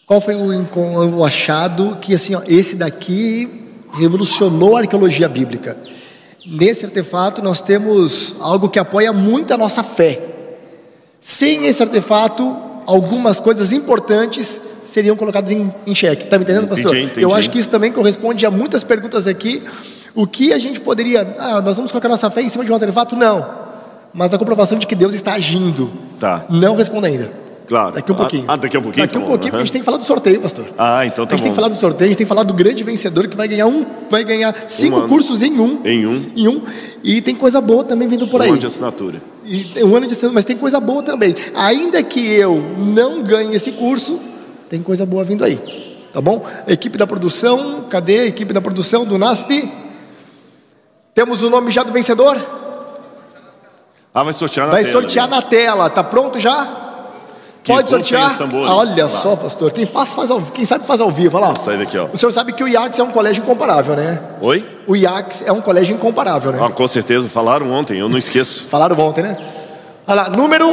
Qual 0.06 0.20
foi 0.20 0.36
o 0.36 1.24
achado 1.24 1.96
que 2.00 2.14
assim, 2.14 2.34
ó, 2.34 2.42
esse 2.46 2.76
daqui 2.76 3.64
revolucionou 3.94 4.76
a 4.76 4.80
arqueologia 4.80 5.28
bíblica? 5.28 5.76
Nesse 6.46 6.84
artefato 6.84 7.42
nós 7.42 7.60
temos 7.60 8.36
algo 8.40 8.68
que 8.68 8.78
apoia 8.78 9.12
muito 9.12 9.52
a 9.52 9.56
nossa 9.56 9.82
fé. 9.82 10.20
Sem 11.20 11.66
esse 11.66 11.82
artefato, 11.82 12.56
algumas 12.86 13.40
coisas 13.40 13.72
importantes 13.72 14.60
seriam 14.86 15.16
colocados 15.16 15.50
em, 15.50 15.72
em 15.86 15.94
xeque. 15.94 16.24
Está 16.24 16.38
me 16.38 16.44
entendendo, 16.44 16.68
pastor? 16.68 16.92
Entendi, 16.92 17.06
entendi. 17.06 17.22
Eu 17.22 17.34
acho 17.34 17.50
que 17.50 17.58
isso 17.58 17.68
também 17.68 17.90
corresponde 17.90 18.46
a 18.46 18.50
muitas 18.50 18.84
perguntas 18.84 19.26
aqui. 19.26 19.62
O 20.14 20.26
que 20.26 20.52
a 20.52 20.58
gente 20.58 20.80
poderia. 20.80 21.36
Ah, 21.38 21.60
nós 21.60 21.76
vamos 21.76 21.90
colocar 21.90 22.08
nossa 22.08 22.30
fé 22.30 22.42
em 22.42 22.48
cima 22.48 22.64
de 22.64 22.70
um 22.70 22.74
artefato? 22.74 23.16
Não. 23.16 23.44
Mas 24.14 24.30
da 24.30 24.38
comprovação 24.38 24.78
de 24.78 24.86
que 24.86 24.94
Deus 24.94 25.14
está 25.14 25.34
agindo. 25.34 25.90
Tá. 26.18 26.46
Não 26.48 26.76
responda 26.76 27.08
ainda. 27.08 27.30
Claro. 27.66 27.94
Daqui 27.94 28.12
um 28.12 28.14
pouquinho. 28.14 28.44
Ah, 28.46 28.56
daqui 28.56 28.76
a 28.76 28.80
pouquinho? 28.80 29.06
Daqui 29.06 29.18
um 29.18 29.20
Tá 29.22 29.26
pouquinho, 29.26 29.38
porque 29.40 29.56
a 29.56 29.58
aham. 29.58 29.64
gente 29.66 29.72
tem 29.72 29.80
que 29.80 29.84
falar 29.84 29.98
do 29.98 30.04
sorteio, 30.04 30.40
pastor. 30.40 30.64
Ah, 30.78 31.04
então 31.04 31.26
tá 31.26 31.34
a 31.34 31.36
gente 31.36 31.42
tem 31.44 31.50
bom. 31.50 31.54
que 31.54 31.56
falar 31.56 31.68
do 31.68 31.74
sorteio, 31.74 32.04
a 32.04 32.08
gente 32.08 32.18
tem 32.18 32.24
que 32.24 32.28
falar 32.28 32.42
do 32.44 32.54
grande 32.54 32.84
vencedor 32.84 33.26
que 33.28 33.36
vai 33.36 33.48
ganhar 33.48 33.66
um, 33.66 33.84
vai 34.08 34.22
ganhar 34.22 34.54
cinco 34.68 34.98
ano. 34.98 35.08
cursos 35.08 35.42
em 35.42 35.58
um. 35.58 35.80
Em 35.84 36.06
um. 36.06 36.30
Em 36.36 36.48
um. 36.48 36.62
E 37.02 37.20
tem 37.20 37.34
coisa 37.34 37.60
boa 37.60 37.82
também 37.84 38.06
vindo 38.06 38.26
por 38.28 38.40
Um 38.40 38.44
aí. 38.44 38.50
ano 38.50 38.58
de 38.58 38.66
assinatura. 38.66 39.20
E 39.44 39.64
tem 39.64 39.84
um 39.84 39.94
ano 39.96 40.06
de 40.06 40.12
estudo, 40.12 40.32
mas 40.32 40.44
tem 40.44 40.56
coisa 40.56 40.78
boa 40.80 41.02
também. 41.02 41.34
Ainda 41.54 42.02
que 42.02 42.20
eu 42.34 42.54
não 42.78 43.22
ganhe 43.22 43.54
esse 43.56 43.72
curso, 43.72 44.20
tem 44.68 44.80
coisa 44.82 45.04
boa 45.06 45.24
vindo 45.24 45.44
aí. 45.44 45.56
Tá 46.12 46.20
bom? 46.20 46.46
Equipe 46.68 46.96
da 46.96 47.06
produção, 47.06 47.84
cadê 47.90 48.20
a 48.20 48.26
equipe 48.26 48.52
da 48.52 48.60
produção 48.60 49.04
do 49.04 49.18
NASP? 49.18 49.68
Temos 51.14 51.42
o 51.42 51.50
nome 51.50 51.70
já 51.72 51.82
do 51.82 51.92
vencedor? 51.92 52.36
Ah, 54.14 54.22
vai 54.22 54.32
sortear 54.32 54.66
na 54.66 54.72
Vai 54.72 54.82
tela, 54.84 54.92
sortear 55.00 55.28
né? 55.28 55.36
na 55.36 55.42
tela. 55.42 55.90
Tá 55.90 56.02
pronto 56.02 56.40
já? 56.40 56.85
Que 57.66 57.72
Pode 57.72 57.90
sortear? 57.90 58.38
Olha 58.54 59.08
só, 59.08 59.34
pastor. 59.34 59.72
Quem 59.72 59.84
faz, 59.86 60.14
faz 60.14 60.30
ao, 60.30 60.40
quem 60.40 60.64
sabe 60.64 60.86
faz 60.86 61.00
ao 61.00 61.10
vivo. 61.10 61.36
Olha 61.36 61.48
lá. 61.48 61.56
Sai 61.56 61.76
daqui, 61.76 61.98
ó. 61.98 62.06
O 62.12 62.16
senhor 62.16 62.30
sabe 62.30 62.52
que 62.52 62.62
o 62.62 62.68
IACS 62.68 63.00
é 63.00 63.02
um 63.02 63.10
colégio 63.10 63.42
incomparável, 63.42 63.96
né? 63.96 64.22
Oi? 64.40 64.64
O 64.86 64.94
IACS 64.94 65.42
é 65.44 65.50
um 65.50 65.60
colégio 65.60 65.96
incomparável, 65.96 66.52
né? 66.52 66.60
Ah, 66.62 66.70
com 66.70 66.86
certeza. 66.86 67.28
Falaram 67.28 67.72
ontem, 67.72 67.98
eu 67.98 68.08
não 68.08 68.16
esqueço. 68.16 68.68
Falaram 68.70 68.96
ontem, 69.00 69.24
né? 69.24 69.36
Olha 70.06 70.22
lá, 70.22 70.28
número 70.28 70.64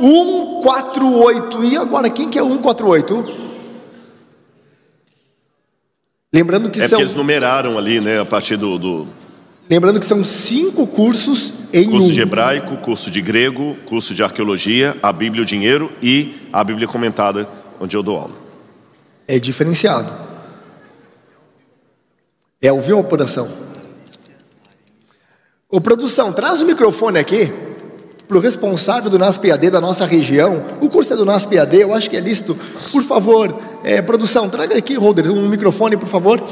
148. 0.00 1.64
E 1.64 1.76
agora, 1.76 2.08
quem 2.08 2.28
que 2.28 2.38
é 2.38 2.42
o 2.42 2.46
148? 2.50 3.48
Lembrando 6.32 6.70
que 6.70 6.78
É 6.78 6.82
são, 6.82 6.90
porque 6.90 7.02
eles 7.02 7.14
numeraram 7.16 7.76
ali, 7.76 8.00
né? 8.00 8.20
A 8.20 8.24
partir 8.24 8.56
do, 8.56 8.78
do 8.78 9.08
lembrando 9.68 10.00
que 10.00 10.06
são 10.06 10.24
cinco 10.24 10.86
cursos 10.86 11.72
em 11.72 11.90
curso 11.90 12.08
um. 12.08 12.12
de 12.12 12.20
hebraico, 12.20 12.76
curso 12.78 13.10
de 13.10 13.20
grego, 13.20 13.76
curso 13.86 14.14
de 14.14 14.22
arqueologia, 14.22 14.96
a 15.02 15.12
Bíblia 15.12 15.40
e 15.40 15.44
o 15.44 15.46
dinheiro 15.46 15.92
e 16.02 16.34
a 16.52 16.64
Bíblia 16.64 16.88
comentada, 16.88 17.48
onde 17.80 17.96
eu 17.96 18.02
dou 18.02 18.16
aula. 18.16 18.34
É 19.26 19.38
diferenciado. 19.38 20.10
É 22.60 22.72
ouvir 22.72 22.94
uma 22.94 23.04
produção. 23.04 23.48
Ô 25.70 25.80
produção, 25.80 26.32
traz 26.32 26.62
o 26.62 26.66
microfone 26.66 27.18
aqui 27.18 27.52
para 28.26 28.36
o 28.36 28.40
responsável 28.40 29.10
do 29.10 29.18
NASPAD 29.18 29.70
da 29.70 29.80
nossa 29.80 30.04
região. 30.04 30.64
O 30.80 30.88
curso 30.88 31.12
é 31.12 31.16
do 31.16 31.24
NASPAD, 31.24 31.76
eu 31.76 31.94
acho 31.94 32.08
que 32.10 32.16
é 32.16 32.20
lícito. 32.20 32.56
Por 32.90 33.02
favor, 33.02 33.58
é, 33.84 34.02
produção, 34.02 34.48
traga 34.48 34.76
aqui, 34.76 34.94
Roder, 34.94 35.30
um 35.30 35.48
microfone, 35.48 35.96
por 35.96 36.08
favor. 36.08 36.42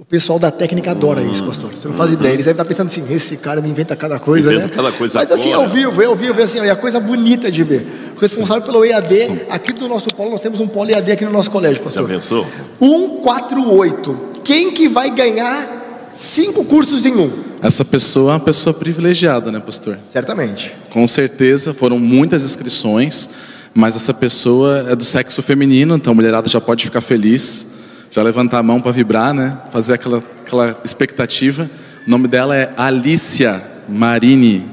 O 0.00 0.04
pessoal 0.06 0.38
da 0.38 0.50
técnica 0.50 0.92
adora 0.92 1.20
isso, 1.22 1.44
pastor. 1.44 1.70
Você 1.76 1.86
não 1.86 1.94
faz 1.94 2.10
ideia. 2.14 2.32
Eles 2.32 2.46
devem 2.46 2.52
estar 2.52 2.64
pensando 2.64 2.86
assim: 2.86 3.04
esse 3.14 3.36
cara 3.36 3.60
me 3.60 3.68
inventa 3.68 3.94
cada 3.94 4.18
coisa, 4.18 4.50
Inventa 4.50 4.68
né? 4.68 4.72
cada 4.74 4.90
coisa 4.92 5.18
Mas 5.18 5.30
assim, 5.30 5.52
agora. 5.52 5.68
ao 5.68 5.74
vivo, 5.74 6.00
é 6.02 6.06
ao 6.06 6.16
vivo, 6.16 6.40
é 6.40 6.42
assim, 6.44 6.58
é 6.58 6.70
a 6.70 6.74
coisa 6.76 6.98
bonita 6.98 7.52
de 7.52 7.62
ver. 7.62 7.86
O 8.16 8.18
responsável 8.18 8.62
pelo 8.62 8.82
EAD, 8.82 9.42
aqui 9.50 9.74
do 9.74 9.86
nosso 9.86 10.08
polo, 10.14 10.30
nós 10.30 10.40
temos 10.40 10.58
um 10.58 10.66
polo 10.66 10.90
EAD 10.90 11.12
aqui 11.12 11.24
no 11.26 11.30
nosso 11.30 11.50
colégio, 11.50 11.76
Já 11.76 11.84
pastor. 11.84 12.08
pensou? 12.08 12.46
148. 12.78 14.16
Quem 14.42 14.70
que 14.72 14.88
vai 14.88 15.10
ganhar 15.10 16.08
cinco 16.10 16.64
cursos 16.64 17.04
em 17.04 17.14
um? 17.14 17.30
Essa 17.60 17.84
pessoa 17.84 18.32
é 18.32 18.34
uma 18.36 18.40
pessoa 18.40 18.72
privilegiada, 18.72 19.52
né, 19.52 19.60
pastor? 19.60 19.98
Certamente. 20.10 20.72
Com 20.88 21.06
certeza 21.06 21.74
foram 21.74 21.98
muitas 21.98 22.42
inscrições, 22.42 23.28
mas 23.74 23.96
essa 23.96 24.14
pessoa 24.14 24.86
é 24.88 24.96
do 24.96 25.04
sexo 25.04 25.42
feminino, 25.42 25.94
então 25.94 26.12
a 26.12 26.14
mulherada 26.16 26.48
já 26.48 26.58
pode 26.58 26.84
ficar 26.86 27.02
feliz, 27.02 27.74
já 28.10 28.22
levantar 28.22 28.58
a 28.58 28.62
mão 28.62 28.80
para 28.80 28.92
vibrar, 28.92 29.32
né? 29.32 29.56
Fazer 29.70 29.94
aquela, 29.94 30.22
aquela 30.44 30.76
expectativa. 30.84 31.68
O 32.06 32.10
nome 32.10 32.26
dela 32.28 32.56
é 32.56 32.70
Alicia 32.76 33.62
Marini. 33.88 34.66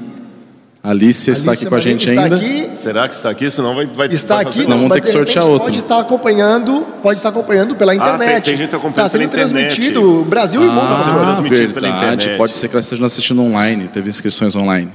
Alicia 0.82 1.32
está 1.32 1.52
aqui 1.52 1.66
com 1.66 1.74
a 1.74 1.80
gente 1.80 2.08
está 2.08 2.22
ainda. 2.22 2.36
Aqui, 2.36 2.70
Será 2.74 3.08
que 3.08 3.14
está 3.14 3.28
aqui? 3.30 3.50
Senão 3.50 3.74
vai, 3.74 3.86
vai 3.86 4.06
está 4.08 4.36
vai 4.36 4.44
aqui, 4.46 4.60
Senão 4.60 4.70
não, 4.70 4.76
vamos 4.76 4.88
mas 4.90 5.00
ter 5.00 5.06
que 5.06 5.12
sortear 5.12 5.44
outro. 5.44 5.64
Pode 5.64 5.78
estar 5.78 5.98
acompanhando, 5.98 6.86
pode 7.02 7.18
estar 7.18 7.28
acompanhando 7.28 7.74
pela 7.74 7.94
internet. 7.94 8.36
Ah, 8.38 8.40
tem 8.40 8.56
gente 8.56 8.74
acompanhando 8.74 9.06
Está 9.06 9.18
sendo 9.18 9.28
pela 9.28 9.42
internet. 9.44 9.74
transmitido 9.74 10.24
Brasil 10.24 10.62
e 10.62 10.66
mundo. 10.66 10.88
Tá 10.88 10.98
sendo 10.98 11.18
transmitido 11.20 11.74
pela 11.74 11.88
verdade. 11.90 12.14
internet. 12.14 12.38
Pode 12.38 12.54
ser 12.54 12.68
que 12.68 12.74
ela 12.74 12.80
esteja 12.80 13.04
assistindo 13.04 13.42
online, 13.42 13.88
teve 13.88 14.08
inscrições 14.08 14.54
online. 14.56 14.90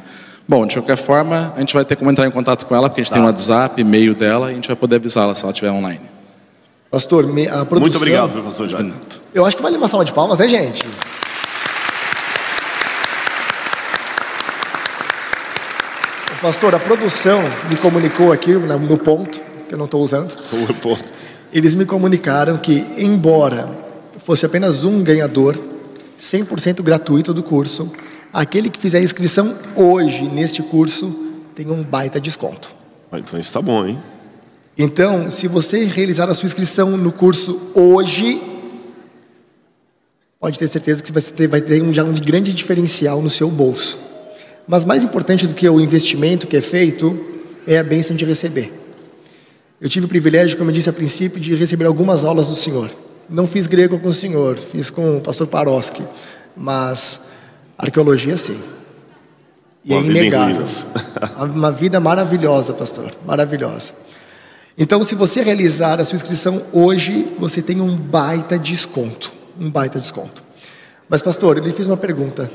Bom, 0.47 0.65
de 0.65 0.75
qualquer 0.75 0.97
forma, 0.97 1.53
a 1.55 1.59
gente 1.59 1.73
vai 1.73 1.85
ter 1.85 1.95
como 1.95 2.09
entrar 2.09 2.25
em 2.25 2.31
contato 2.31 2.65
com 2.65 2.75
ela, 2.75 2.89
porque 2.89 3.01
a 3.01 3.03
gente 3.03 3.11
Tá. 3.11 3.15
tem 3.17 3.23
um 3.23 3.27
WhatsApp, 3.27 3.79
e-mail 3.79 4.15
dela, 4.15 4.47
e 4.47 4.51
a 4.51 4.55
gente 4.55 4.67
vai 4.67 4.75
poder 4.75 4.95
avisá-la 4.95 5.35
se 5.35 5.43
ela 5.43 5.51
estiver 5.51 5.71
online. 5.71 6.01
Pastor, 6.93 7.25
a 7.25 7.65
produção. 7.65 7.79
Muito 7.79 7.97
obrigado, 7.97 8.31
professor 8.33 8.67
Jair. 8.67 8.93
Eu 9.33 9.43
acho 9.43 9.57
que 9.57 9.63
vale 9.63 9.75
uma 9.75 9.87
salva 9.87 10.05
de 10.05 10.13
palmas, 10.13 10.37
né, 10.37 10.47
gente? 10.47 10.85
Pastor, 16.39 16.75
a 16.75 16.79
produção 16.79 17.41
me 17.67 17.75
comunicou 17.77 18.31
aqui 18.31 18.51
no 18.53 18.97
ponto, 18.99 19.41
que 19.67 19.73
eu 19.73 19.77
não 19.79 19.85
estou 19.85 20.03
usando. 20.03 20.31
O 20.53 20.65
repórter. 20.65 21.09
Eles 21.51 21.73
me 21.73 21.83
comunicaram 21.83 22.57
que, 22.59 22.85
embora 22.95 23.67
fosse 24.19 24.45
apenas 24.45 24.83
um 24.83 25.01
ganhador, 25.01 25.57
100% 26.19 26.83
gratuito 26.83 27.33
do 27.33 27.41
curso, 27.41 27.91
aquele 28.31 28.69
que 28.69 28.79
fizer 28.79 28.99
a 28.99 29.01
inscrição 29.01 29.55
hoje 29.75 30.25
neste 30.25 30.61
curso 30.61 31.09
tem 31.55 31.71
um 31.71 31.81
baita 31.81 32.21
desconto. 32.21 32.75
Ah, 33.11 33.17
Então 33.17 33.39
isso 33.39 33.51
tá 33.51 33.63
bom, 33.63 33.83
hein? 33.83 33.97
Então, 34.77 35.29
se 35.29 35.47
você 35.47 35.85
realizar 35.85 36.29
a 36.29 36.33
sua 36.33 36.47
inscrição 36.47 36.97
no 36.97 37.11
curso 37.11 37.71
hoje, 37.75 38.41
pode 40.39 40.57
ter 40.57 40.67
certeza 40.67 41.01
que 41.03 41.11
você 41.11 41.31
ter- 41.31 41.47
vai 41.47 41.61
ter 41.61 41.81
um, 41.81 41.93
já 41.93 42.03
um 42.03 42.13
grande 42.15 42.51
diferencial 42.53 43.21
no 43.21 43.29
seu 43.29 43.49
bolso. 43.49 43.99
Mas 44.67 44.83
mais 44.85 45.03
importante 45.03 45.45
do 45.45 45.53
que 45.53 45.67
o 45.67 45.79
investimento 45.79 46.47
que 46.47 46.57
é 46.57 46.61
feito 46.61 47.17
é 47.67 47.77
a 47.77 47.83
bênção 47.83 48.15
de 48.15 48.25
receber. 48.25 48.71
Eu 49.79 49.89
tive 49.89 50.05
o 50.05 50.09
privilégio, 50.09 50.57
como 50.57 50.69
eu 50.69 50.73
disse 50.73 50.89
a 50.89 50.93
princípio, 50.93 51.39
de 51.39 51.53
receber 51.55 51.85
algumas 51.85 52.23
aulas 52.23 52.47
do 52.47 52.55
Senhor. 52.55 52.89
Não 53.29 53.45
fiz 53.45 53.67
grego 53.67 53.99
com 53.99 54.09
o 54.09 54.13
Senhor, 54.13 54.57
fiz 54.57 54.89
com 54.89 55.17
o 55.17 55.21
pastor 55.21 55.47
Paroski, 55.47 56.03
mas 56.55 57.25
arqueologia 57.77 58.37
sim. 58.37 58.59
E 59.83 59.91
Uma 59.91 59.99
é 59.99 60.03
vida 60.03 60.19
inegável. 60.19 60.55
ruínas. 60.55 60.87
Uma 61.53 61.71
vida 61.71 61.99
maravilhosa, 61.99 62.73
pastor, 62.73 63.11
maravilhosa. 63.25 63.91
Então, 64.77 65.03
se 65.03 65.13
você 65.13 65.43
realizar 65.43 65.99
a 65.99 66.05
sua 66.05 66.15
inscrição 66.15 66.61
hoje, 66.73 67.27
você 67.37 67.61
tem 67.61 67.79
um 67.79 67.95
baita 67.95 68.57
desconto, 68.57 69.31
um 69.59 69.69
baita 69.69 69.99
desconto. 69.99 70.43
Mas, 71.07 71.21
pastor, 71.21 71.57
eu 71.57 71.63
lhe 71.63 71.71
fiz 71.71 71.85
uma 71.85 71.97
pergunta. 71.97 72.49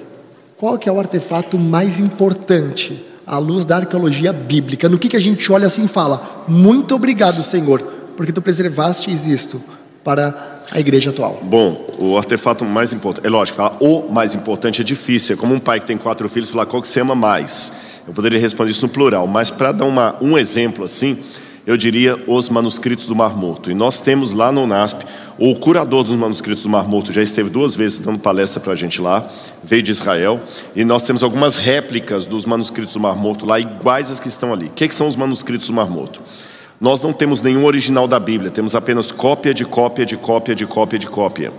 Qual 0.57 0.77
que 0.77 0.89
é 0.89 0.93
o 0.93 0.99
artefato 0.99 1.57
mais 1.57 2.01
importante 2.01 3.05
à 3.25 3.39
luz 3.39 3.65
da 3.65 3.77
arqueologia 3.77 4.33
bíblica? 4.33 4.89
No 4.89 4.99
que, 4.99 5.09
que 5.09 5.17
a 5.17 5.21
gente 5.21 5.51
olha 5.53 5.69
assim 5.69 5.85
e 5.85 5.89
fala, 5.89 6.45
muito 6.49 6.93
obrigado, 6.93 7.41
Senhor, 7.41 7.81
porque 8.17 8.33
tu 8.33 8.43
preservaste 8.43 9.13
isto 9.13 9.63
para 10.03 10.61
a 10.73 10.81
igreja 10.81 11.11
atual. 11.11 11.39
Bom, 11.41 11.87
o 11.99 12.17
artefato 12.17 12.65
mais 12.65 12.93
importante, 12.93 13.27
é 13.29 13.31
lógico, 13.31 13.59
falar 13.59 13.77
o 13.79 14.11
mais 14.11 14.35
importante 14.35 14.81
é 14.81 14.85
difícil. 14.85 15.37
É 15.37 15.39
como 15.39 15.55
um 15.55 15.61
pai 15.61 15.79
que 15.79 15.87
tem 15.87 15.97
quatro 15.97 16.29
filhos 16.29 16.51
falar 16.51 16.67
qual 16.67 16.83
que 16.83 16.89
você 16.89 16.99
ama 16.99 17.15
mais. 17.15 18.03
Eu 18.09 18.13
poderia 18.13 18.41
responder 18.41 18.73
isso 18.73 18.85
no 18.85 18.89
plural, 18.89 19.25
mas 19.29 19.53
para 19.53 19.71
dar 19.71 19.85
uma, 19.85 20.17
um 20.21 20.37
exemplo 20.37 20.85
assim, 20.85 21.23
eu 21.69 21.77
diria 21.77 22.19
os 22.27 22.49
manuscritos 22.49 23.07
do 23.07 23.15
Mar 23.15 23.37
Morto. 23.37 23.71
E 23.71 23.75
nós 23.75 24.01
temos 24.01 24.33
lá 24.33 24.51
no 24.51 24.67
NASP, 24.67 25.05
o 25.39 25.55
curador 25.55 26.03
dos 26.03 26.17
manuscritos 26.17 26.63
do 26.63 26.69
Mar 26.71 26.89
Morto 26.89 27.13
já 27.13 27.21
esteve 27.21 27.51
duas 27.51 27.77
vezes 27.77 27.99
dando 27.99 28.19
palestra 28.19 28.59
para 28.59 28.73
a 28.73 28.75
gente 28.75 29.03
lá, 29.03 29.29
veio 29.63 29.83
de 29.83 29.91
Israel, 29.91 30.41
e 30.75 30.83
nós 30.83 31.03
temos 31.03 31.23
algumas 31.23 31.59
réplicas 31.59 32.25
dos 32.25 32.47
manuscritos 32.47 32.95
do 32.95 33.01
Mar 33.01 33.15
Morto 33.17 33.45
lá, 33.45 33.61
iguais 33.61 34.11
às 34.11 34.19
que 34.19 34.29
estão 34.29 34.51
ali. 34.51 34.65
O 34.65 34.71
que, 34.71 34.89
que 34.89 34.95
são 34.95 35.07
os 35.07 35.15
manuscritos 35.15 35.67
do 35.67 35.75
Mar 35.75 35.91
Morto? 35.91 36.23
Nós 36.81 37.03
não 37.03 37.13
temos 37.13 37.43
nenhum 37.43 37.67
original 37.67 38.09
da 38.09 38.19
Bíblia, 38.19 38.51
temos 38.51 38.75
apenas 38.75 39.13
cópia 39.13 39.53
de 39.53 39.67
cópia 39.67 40.07
de 40.07 40.17
cópia 40.17 40.55
de 40.55 40.65
cópia 40.65 40.99
de 40.99 41.07
cópia. 41.07 41.53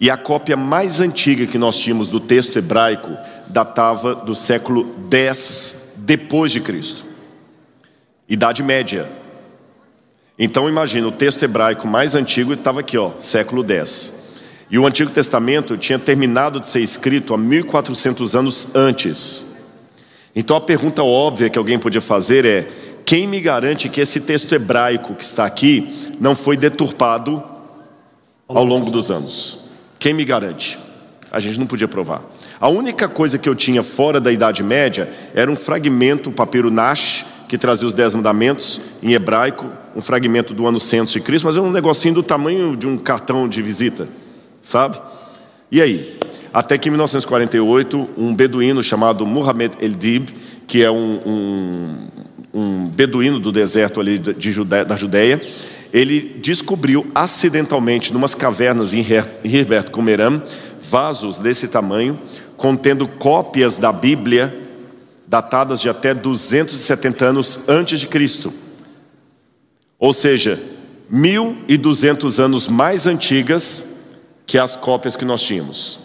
E 0.00 0.08
a 0.08 0.16
cópia 0.16 0.56
mais 0.56 1.00
antiga 1.00 1.44
que 1.44 1.58
nós 1.58 1.76
tínhamos 1.76 2.08
do 2.08 2.20
texto 2.20 2.56
hebraico 2.56 3.16
datava 3.48 4.14
do 4.14 4.36
século 4.36 4.94
X 5.10 5.94
depois 5.96 6.52
de 6.52 6.60
Cristo. 6.60 7.07
Idade 8.28 8.62
Média. 8.62 9.08
Então 10.38 10.68
imagina, 10.68 11.08
o 11.08 11.12
texto 11.12 11.42
hebraico 11.42 11.88
mais 11.88 12.14
antigo 12.14 12.52
estava 12.52 12.80
aqui, 12.80 12.98
ó, 12.98 13.12
século 13.18 13.64
X. 13.66 14.18
E 14.70 14.78
o 14.78 14.86
Antigo 14.86 15.10
Testamento 15.10 15.78
tinha 15.78 15.98
terminado 15.98 16.60
de 16.60 16.68
ser 16.68 16.80
escrito 16.80 17.32
há 17.32 17.38
1400 17.38 18.36
anos 18.36 18.76
antes. 18.76 19.56
Então 20.36 20.56
a 20.56 20.60
pergunta 20.60 21.02
óbvia 21.02 21.48
que 21.48 21.58
alguém 21.58 21.78
podia 21.78 22.02
fazer 22.02 22.44
é: 22.44 22.68
quem 23.04 23.26
me 23.26 23.40
garante 23.40 23.88
que 23.88 24.00
esse 24.00 24.20
texto 24.20 24.54
hebraico 24.54 25.14
que 25.14 25.24
está 25.24 25.46
aqui 25.46 26.12
não 26.20 26.36
foi 26.36 26.56
deturpado 26.56 27.42
ao 28.46 28.62
longo 28.62 28.90
dos 28.90 29.10
anos? 29.10 29.70
Quem 29.98 30.12
me 30.12 30.24
garante? 30.24 30.78
A 31.32 31.40
gente 31.40 31.58
não 31.58 31.66
podia 31.66 31.88
provar. 31.88 32.22
A 32.60 32.68
única 32.68 33.08
coisa 33.08 33.38
que 33.38 33.48
eu 33.48 33.54
tinha 33.54 33.82
fora 33.82 34.20
da 34.20 34.30
Idade 34.30 34.62
Média 34.62 35.08
era 35.34 35.50
um 35.50 35.56
fragmento, 35.56 36.30
papiro 36.30 36.70
Nash, 36.70 37.24
que 37.48 37.56
trazia 37.56 37.86
os 37.86 37.94
Dez 37.94 38.14
Mandamentos 38.14 38.80
em 39.02 39.14
hebraico, 39.14 39.66
um 39.96 40.02
fragmento 40.02 40.52
do 40.52 40.66
ano 40.66 40.78
100 40.78 41.06
de 41.06 41.20
Cristo, 41.20 41.46
mas 41.46 41.56
é 41.56 41.60
um 41.60 41.70
negocinho 41.70 42.14
do 42.14 42.22
tamanho 42.22 42.76
de 42.76 42.86
um 42.86 42.98
cartão 42.98 43.48
de 43.48 43.62
visita, 43.62 44.06
sabe? 44.60 45.00
E 45.72 45.80
aí? 45.80 46.18
Até 46.52 46.78
que 46.78 46.88
em 46.88 46.92
1948, 46.92 48.08
um 48.16 48.34
beduíno 48.34 48.82
chamado 48.82 49.26
Muhammad 49.26 49.72
El-Dib, 49.80 50.28
que 50.66 50.82
é 50.82 50.90
um, 50.90 51.20
um, 51.26 51.96
um, 52.54 52.86
beduíno 52.86 53.38
do 53.38 53.52
deserto 53.52 54.00
ali 54.00 54.18
de 54.18 54.50
Judeia, 54.50 54.84
da 54.84 54.96
Judéia, 54.96 55.40
ele 55.92 56.38
descobriu 56.42 57.06
acidentalmente, 57.14 58.12
numas 58.12 58.34
cavernas 58.34 58.92
em 58.92 59.00
Herbert 59.00 59.90
Comeram, 59.90 60.42
vasos 60.82 61.40
desse 61.40 61.68
tamanho, 61.68 62.18
contendo 62.56 63.06
cópias 63.06 63.76
da 63.76 63.92
Bíblia 63.92 64.67
datadas 65.28 65.80
de 65.80 65.88
até 65.88 66.14
270 66.14 67.24
anos 67.24 67.60
antes 67.68 68.00
de 68.00 68.06
Cristo. 68.06 68.52
Ou 69.98 70.12
seja, 70.12 70.60
1200 71.10 72.40
anos 72.40 72.66
mais 72.66 73.06
antigas 73.06 73.96
que 74.46 74.58
as 74.58 74.74
cópias 74.74 75.16
que 75.16 75.26
nós 75.26 75.42
tínhamos. 75.42 76.00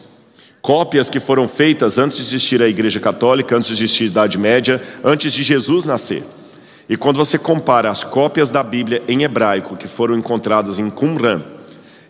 Cópias 0.61 1.09
que 1.09 1.19
foram 1.19 1.47
feitas 1.47 1.97
antes 1.97 2.17
de 2.17 2.23
existir 2.23 2.61
a 2.61 2.67
Igreja 2.67 2.99
Católica, 2.99 3.55
antes 3.55 3.77
de 3.77 3.83
existir 3.83 4.03
a 4.03 4.07
Idade 4.07 4.37
Média, 4.37 4.81
antes 5.03 5.31
de 5.31 5.43
Jesus 5.43 5.85
nascer. 5.85 6.23
E 6.89 6.97
quando 6.97 7.17
você 7.17 7.37
compara 7.37 7.89
as 7.89 8.03
cópias 8.03 8.49
da 8.49 8.61
Bíblia 8.61 9.01
em 9.07 9.23
hebraico 9.23 9.77
que 9.77 9.87
foram 9.87 10.17
encontradas 10.17 10.79
em 10.79 10.89
Qumran 10.89 11.41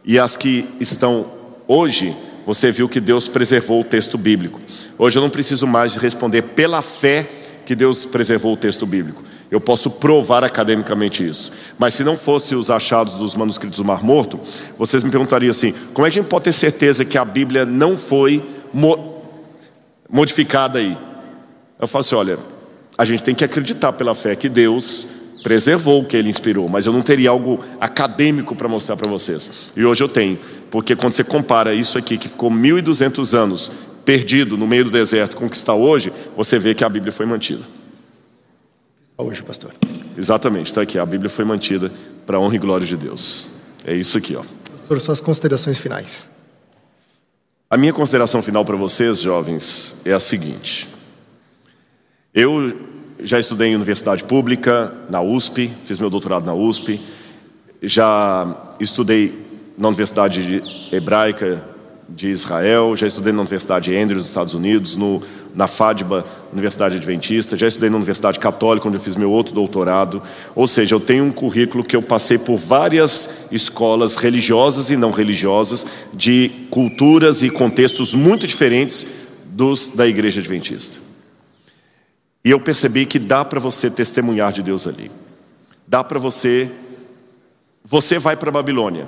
e 0.03 0.17
as 0.17 0.35
que 0.35 0.67
estão 0.79 1.25
hoje, 1.67 2.15
você 2.45 2.71
viu 2.71 2.89
que 2.89 2.99
Deus 2.99 3.27
preservou 3.27 3.81
o 3.81 3.83
texto 3.83 4.17
bíblico. 4.17 4.59
Hoje 4.97 5.17
eu 5.17 5.21
não 5.21 5.29
preciso 5.29 5.65
mais 5.65 5.93
de 5.93 5.99
responder 5.99 6.41
pela 6.41 6.81
fé 6.81 7.27
que 7.65 7.75
Deus 7.75 8.05
preservou 8.05 8.53
o 8.53 8.57
texto 8.57 8.85
bíblico. 8.85 9.23
Eu 9.49 9.61
posso 9.61 9.89
provar 9.89 10.43
academicamente 10.43 11.25
isso. 11.25 11.51
Mas 11.77 11.93
se 11.93 12.03
não 12.03 12.17
fosse 12.17 12.55
os 12.55 12.71
achados 12.71 13.13
dos 13.13 13.35
manuscritos 13.35 13.77
do 13.77 13.85
Mar 13.85 14.03
Morto, 14.03 14.39
vocês 14.77 15.03
me 15.03 15.11
perguntariam 15.11 15.51
assim: 15.51 15.73
como 15.93 16.05
é 16.05 16.11
que 16.11 16.19
a 16.19 16.21
gente 16.21 16.29
pode 16.29 16.45
ter 16.45 16.53
certeza 16.53 17.05
que 17.05 17.17
a 17.17 17.23
Bíblia 17.23 17.65
não 17.65 17.95
foi 17.95 18.43
mo 18.73 19.13
modificada 20.09 20.79
aí? 20.79 20.97
Eu 21.79 21.87
falo 21.87 22.01
assim: 22.01 22.15
olha, 22.15 22.39
a 22.97 23.05
gente 23.05 23.23
tem 23.23 23.35
que 23.35 23.43
acreditar 23.43 23.93
pela 23.93 24.13
fé 24.15 24.35
que 24.35 24.49
Deus 24.49 25.07
preservou 25.43 26.01
o 26.01 26.05
que 26.05 26.15
ele 26.15 26.29
inspirou, 26.29 26.69
mas 26.69 26.85
eu 26.85 26.93
não 26.93 27.01
teria 27.01 27.29
algo 27.29 27.63
acadêmico 27.79 28.55
para 28.55 28.69
mostrar 28.69 28.95
para 28.95 29.09
vocês. 29.09 29.71
E 29.75 29.83
hoje 29.83 30.01
eu 30.03 30.07
tenho, 30.07 30.39
porque 30.71 30.95
quando 30.95 31.13
você 31.13 31.23
compara 31.23 31.75
isso 31.75 31.97
aqui, 31.97 32.17
que 32.17 32.29
ficou 32.29 32.49
1.200 32.49 33.37
anos 33.37 33.71
perdido 34.05 34.57
no 34.57 34.65
meio 34.65 34.85
do 34.85 34.91
deserto, 34.91 35.35
com 35.35 35.45
o 35.45 35.49
que 35.49 35.55
está 35.55 35.73
hoje, 35.73 36.11
você 36.35 36.57
vê 36.57 36.73
que 36.73 36.83
a 36.83 36.89
Bíblia 36.89 37.11
foi 37.11 37.25
mantida. 37.25 37.61
Hoje, 39.17 39.43
pastor. 39.43 39.73
Exatamente, 40.17 40.67
está 40.67 40.81
aqui. 40.81 40.97
A 40.97 41.05
Bíblia 41.05 41.29
foi 41.29 41.45
mantida 41.45 41.91
para 42.25 42.37
a 42.37 42.39
honra 42.39 42.55
e 42.55 42.59
glória 42.59 42.87
de 42.87 42.97
Deus. 42.97 43.49
É 43.85 43.93
isso 43.93 44.17
aqui, 44.17 44.35
ó. 44.35 44.43
Pastor, 44.71 44.99
suas 45.01 45.21
considerações 45.21 45.79
finais. 45.79 46.25
A 47.69 47.77
minha 47.77 47.93
consideração 47.93 48.41
final 48.41 48.63
para 48.63 48.75
vocês, 48.75 49.19
jovens, 49.19 50.01
é 50.05 50.13
a 50.13 50.19
seguinte. 50.19 50.87
Eu 52.33 52.92
já 53.23 53.39
estudei 53.39 53.69
em 53.69 53.75
universidade 53.75 54.23
pública, 54.23 54.93
na 55.09 55.21
USP, 55.21 55.71
fiz 55.85 55.97
meu 55.97 56.09
doutorado 56.09 56.45
na 56.45 56.53
USP, 56.53 56.99
já 57.81 58.55
estudei 58.79 59.33
na 59.77 59.87
Universidade 59.87 60.61
Hebraica 60.91 61.63
de 62.07 62.29
Israel, 62.29 62.95
já 62.95 63.07
estudei 63.07 63.31
na 63.31 63.39
Universidade 63.39 63.95
Andrews, 63.95 64.17
nos 64.17 64.27
Estados 64.27 64.53
Unidos, 64.53 64.95
no, 64.95 65.21
na 65.55 65.67
FADBA, 65.67 66.25
Universidade 66.51 66.97
Adventista, 66.97 67.55
já 67.55 67.67
estudei 67.67 67.89
na 67.89 67.95
Universidade 67.95 68.39
Católica, 68.39 68.87
onde 68.87 68.97
eu 68.97 69.01
fiz 69.01 69.15
meu 69.15 69.31
outro 69.31 69.53
doutorado. 69.53 70.21
Ou 70.53 70.67
seja, 70.67 70.95
eu 70.95 70.99
tenho 70.99 71.23
um 71.23 71.31
currículo 71.31 71.83
que 71.83 71.95
eu 71.95 72.01
passei 72.01 72.37
por 72.37 72.57
várias 72.57 73.47
escolas 73.51 74.17
religiosas 74.17 74.91
e 74.91 74.97
não 74.97 75.11
religiosas, 75.11 75.85
de 76.13 76.51
culturas 76.69 77.41
e 77.41 77.49
contextos 77.49 78.13
muito 78.13 78.45
diferentes 78.45 79.07
dos 79.45 79.89
da 79.89 80.05
Igreja 80.05 80.41
Adventista. 80.41 81.12
E 82.45 82.51
eu 82.51 82.59
percebi 82.59 83.05
que 83.05 83.17
dá 83.17 83.45
para 83.45 83.59
você 83.59 83.89
testemunhar 83.89 84.51
de 84.51 84.61
Deus 84.61 84.85
ali. 84.85 85.09
Dá 85.87 86.03
para 86.03 86.19
você. 86.19 86.69
Você 87.85 88.19
vai 88.19 88.35
para 88.35 88.51
Babilônia. 88.51 89.07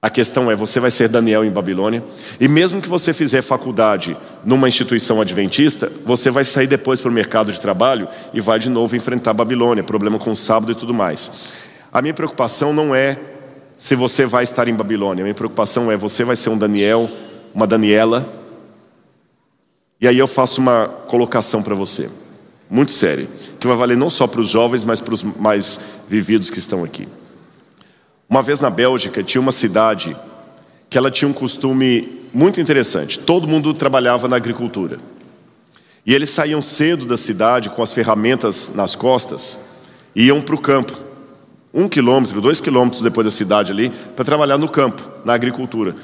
A 0.00 0.08
questão 0.08 0.50
é: 0.50 0.56
você 0.56 0.80
vai 0.80 0.90
ser 0.90 1.08
Daniel 1.08 1.44
em 1.44 1.50
Babilônia. 1.50 2.02
E 2.40 2.48
mesmo 2.48 2.80
que 2.80 2.88
você 2.88 3.12
fizer 3.12 3.42
faculdade 3.42 4.16
numa 4.42 4.66
instituição 4.66 5.20
adventista, 5.20 5.92
você 6.06 6.30
vai 6.30 6.42
sair 6.42 6.66
depois 6.66 7.00
para 7.00 7.10
o 7.10 7.14
mercado 7.14 7.52
de 7.52 7.60
trabalho 7.60 8.08
e 8.32 8.40
vai 8.40 8.58
de 8.58 8.70
novo 8.70 8.96
enfrentar 8.96 9.34
Babilônia, 9.34 9.84
problema 9.84 10.18
com 10.18 10.30
o 10.30 10.36
sábado 10.36 10.72
e 10.72 10.74
tudo 10.74 10.94
mais. 10.94 11.54
A 11.92 12.00
minha 12.00 12.14
preocupação 12.14 12.72
não 12.72 12.94
é 12.94 13.18
se 13.76 13.94
você 13.94 14.24
vai 14.24 14.42
estar 14.42 14.68
em 14.68 14.74
Babilônia, 14.74 15.22
a 15.22 15.24
minha 15.24 15.34
preocupação 15.34 15.92
é: 15.92 15.98
você 15.98 16.24
vai 16.24 16.36
ser 16.36 16.48
um 16.48 16.56
Daniel, 16.56 17.10
uma 17.54 17.66
Daniela 17.66 18.39
e 20.00 20.08
aí 20.08 20.18
eu 20.18 20.26
faço 20.26 20.60
uma 20.62 20.88
colocação 21.06 21.62
para 21.62 21.74
você, 21.74 22.08
muito 22.70 22.90
séria, 22.92 23.28
que 23.58 23.66
vai 23.66 23.76
valer 23.76 23.98
não 23.98 24.08
só 24.08 24.26
para 24.26 24.40
os 24.40 24.48
jovens, 24.48 24.82
mas 24.82 24.98
para 24.98 25.12
os 25.12 25.22
mais 25.22 25.80
vividos 26.08 26.48
que 26.48 26.58
estão 26.58 26.82
aqui. 26.82 27.06
Uma 28.28 28.42
vez 28.42 28.60
na 28.60 28.70
Bélgica 28.70 29.22
tinha 29.22 29.42
uma 29.42 29.52
cidade 29.52 30.16
que 30.88 30.96
ela 30.96 31.10
tinha 31.10 31.28
um 31.28 31.34
costume 31.34 32.20
muito 32.32 32.60
interessante. 32.60 33.18
Todo 33.18 33.46
mundo 33.46 33.74
trabalhava 33.74 34.26
na 34.26 34.36
agricultura. 34.36 34.98
E 36.06 36.14
eles 36.14 36.30
saíam 36.30 36.62
cedo 36.62 37.04
da 37.04 37.16
cidade 37.16 37.68
com 37.68 37.82
as 37.82 37.92
ferramentas 37.92 38.74
nas 38.74 38.94
costas 38.94 39.68
e 40.16 40.26
iam 40.26 40.40
para 40.40 40.54
o 40.54 40.60
campo. 40.60 40.96
Um 41.74 41.88
quilômetro, 41.88 42.40
dois 42.40 42.60
quilômetros 42.60 43.02
depois 43.02 43.26
da 43.26 43.30
cidade 43.30 43.70
ali, 43.70 43.90
para 44.16 44.24
trabalhar 44.24 44.56
no 44.56 44.68
campo, 44.68 45.02
na 45.24 45.34
agricultura. 45.34 45.94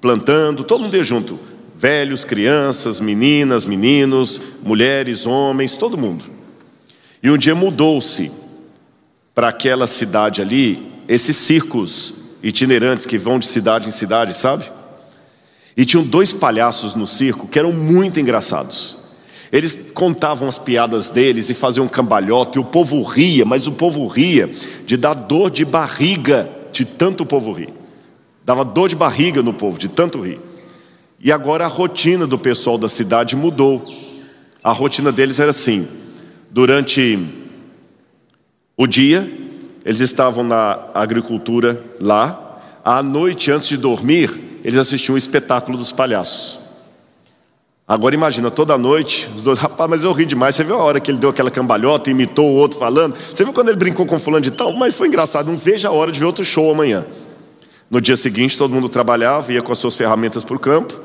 Plantando, 0.00 0.64
todo 0.64 0.82
mundo 0.82 0.96
ia 0.96 1.04
junto 1.04 1.38
velhos, 1.76 2.24
crianças, 2.24 3.00
meninas, 3.00 3.66
meninos, 3.66 4.40
mulheres, 4.62 5.26
homens, 5.26 5.76
todo 5.76 5.98
mundo. 5.98 6.24
E 7.22 7.30
um 7.30 7.36
dia 7.36 7.54
mudou-se 7.54 8.32
para 9.34 9.48
aquela 9.48 9.86
cidade 9.86 10.40
ali, 10.40 10.90
esses 11.06 11.36
circos 11.36 12.14
itinerantes 12.42 13.04
que 13.04 13.18
vão 13.18 13.38
de 13.38 13.46
cidade 13.46 13.88
em 13.88 13.92
cidade, 13.92 14.34
sabe? 14.34 14.64
E 15.76 15.84
tinham 15.84 16.02
dois 16.02 16.32
palhaços 16.32 16.94
no 16.94 17.06
circo 17.06 17.46
que 17.46 17.58
eram 17.58 17.72
muito 17.72 18.18
engraçados. 18.18 18.96
Eles 19.52 19.90
contavam 19.92 20.48
as 20.48 20.58
piadas 20.58 21.10
deles 21.10 21.50
e 21.50 21.54
faziam 21.54 21.86
cambalhota, 21.86 22.58
e 22.58 22.60
o 22.60 22.64
povo 22.64 23.02
ria, 23.02 23.44
mas 23.44 23.66
o 23.66 23.72
povo 23.72 24.06
ria 24.06 24.50
de 24.86 24.96
dar 24.96 25.14
dor 25.14 25.50
de 25.50 25.64
barriga 25.64 26.48
de 26.72 26.84
tanto 26.84 27.22
o 27.22 27.26
povo 27.26 27.52
rir. 27.52 27.72
Dava 28.44 28.64
dor 28.64 28.88
de 28.88 28.96
barriga 28.96 29.42
no 29.42 29.52
povo, 29.52 29.78
de 29.78 29.88
tanto 29.88 30.22
rir. 30.22 30.40
E 31.18 31.32
agora 31.32 31.64
a 31.64 31.68
rotina 31.68 32.26
do 32.26 32.38
pessoal 32.38 32.76
da 32.76 32.88
cidade 32.88 33.34
mudou. 33.34 33.82
A 34.62 34.72
rotina 34.72 35.10
deles 35.10 35.40
era 35.40 35.50
assim: 35.50 35.88
durante 36.50 37.18
o 38.76 38.86
dia, 38.86 39.30
eles 39.84 40.00
estavam 40.00 40.44
na 40.44 40.78
agricultura 40.92 41.82
lá, 42.00 42.60
à 42.84 43.02
noite, 43.02 43.50
antes 43.50 43.68
de 43.68 43.76
dormir, 43.76 44.60
eles 44.62 44.78
assistiam 44.78 45.14
o 45.14 45.18
espetáculo 45.18 45.78
dos 45.78 45.92
palhaços. 45.92 46.66
Agora 47.88 48.14
imagina, 48.14 48.50
toda 48.50 48.76
noite, 48.76 49.28
os 49.34 49.44
dois, 49.44 49.58
rapaz, 49.60 49.88
mas 49.88 50.04
eu 50.04 50.12
ri 50.12 50.26
demais. 50.26 50.54
Você 50.54 50.64
viu 50.64 50.74
a 50.74 50.82
hora 50.82 51.00
que 51.00 51.10
ele 51.10 51.18
deu 51.18 51.30
aquela 51.30 51.50
cambalhota, 51.50 52.10
imitou 52.10 52.50
o 52.50 52.54
outro 52.54 52.78
falando? 52.78 53.14
Você 53.14 53.44
viu 53.44 53.52
quando 53.52 53.68
ele 53.68 53.78
brincou 53.78 54.04
com 54.04 54.18
fulano 54.18 54.42
de 54.42 54.50
tal? 54.50 54.72
Mas 54.72 54.94
foi 54.94 55.08
engraçado, 55.08 55.46
não 55.46 55.56
veja 55.56 55.88
a 55.88 55.92
hora 55.92 56.10
de 56.10 56.18
ver 56.18 56.26
outro 56.26 56.44
show 56.44 56.70
amanhã. 56.70 57.04
No 57.90 58.00
dia 58.00 58.16
seguinte, 58.16 58.58
todo 58.58 58.74
mundo 58.74 58.88
trabalhava, 58.88 59.52
ia 59.52 59.62
com 59.62 59.72
as 59.72 59.78
suas 59.78 59.96
ferramentas 59.96 60.44
para 60.44 60.56
o 60.56 60.58
campo, 60.58 60.98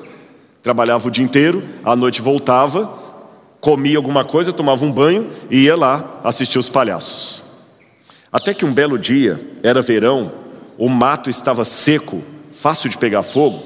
trabalhava 0.64 1.08
o 1.08 1.12
dia 1.12 1.24
inteiro, 1.24 1.64
à 1.84 1.96
noite 1.96 2.22
voltava, 2.22 2.92
comia 3.60 3.98
alguma 3.98 4.26
coisa, 4.26 4.52
tomava 4.52 4.84
um 4.84 4.92
banho 4.92 5.30
e 5.50 5.66
ia 5.66 5.76
lá 5.76 6.20
assistir 6.24 6.58
os 6.58 6.70
palhaços. 6.70 7.44
Até 8.32 8.54
que 8.54 8.66
um 8.66 8.74
belo 8.74 8.98
dia, 8.98 9.40
era 9.62 9.82
verão, 9.82 10.32
o 10.78 10.90
mato 10.90 11.30
estava 11.30 11.64
seco, 11.64 12.24
fácil 12.52 12.90
de 12.90 12.98
pegar 12.98 13.22
fogo, 13.22 13.62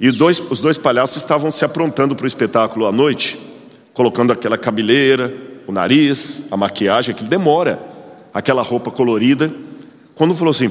e 0.00 0.10
dois, 0.10 0.40
os 0.50 0.58
dois 0.58 0.76
palhaços 0.76 1.18
estavam 1.18 1.50
se 1.50 1.64
aprontando 1.64 2.16
para 2.16 2.24
o 2.24 2.26
espetáculo 2.26 2.86
à 2.86 2.92
noite, 2.92 3.38
colocando 3.94 4.32
aquela 4.32 4.58
cabeleira, 4.58 5.32
o 5.66 5.72
nariz, 5.72 6.48
a 6.50 6.56
maquiagem, 6.56 7.14
que 7.14 7.24
demora, 7.24 7.78
aquela 8.34 8.62
roupa 8.62 8.90
colorida. 8.90 9.52
Quando 10.14 10.34
falou 10.34 10.50
assim: 10.50 10.70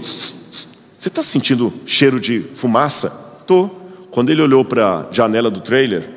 Você 1.06 1.10
está 1.10 1.22
sentindo 1.22 1.72
cheiro 1.86 2.20
de 2.20 2.39
fumaça? 2.56 3.43
Tô. 3.45 3.70
Quando 4.10 4.32
ele 4.32 4.41
olhou 4.41 4.66
para 4.66 5.01
a 5.01 5.06
janela 5.12 5.51
do 5.51 5.62
trailer, 5.62 6.10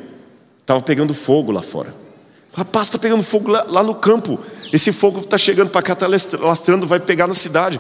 estava 0.61 0.81
pegando 0.81 1.13
fogo 1.13 1.53
lá 1.53 1.61
fora. 1.61 1.95
Rapaz, 2.55 2.87
está 2.87 2.99
pegando 2.99 3.23
fogo 3.23 3.51
lá, 3.51 3.67
lá, 3.69 3.83
no 3.83 3.95
campo. 3.95 4.41
Esse 4.73 4.91
fogo 4.91 5.21
está 5.21 5.37
chegando 5.37 5.69
para 5.69 5.83
cá, 5.83 5.93
está 5.93 6.07
lastrando, 6.41 6.87
vai 6.87 6.99
pegar 6.99 7.27
na 7.27 7.35
cidade. 7.35 7.79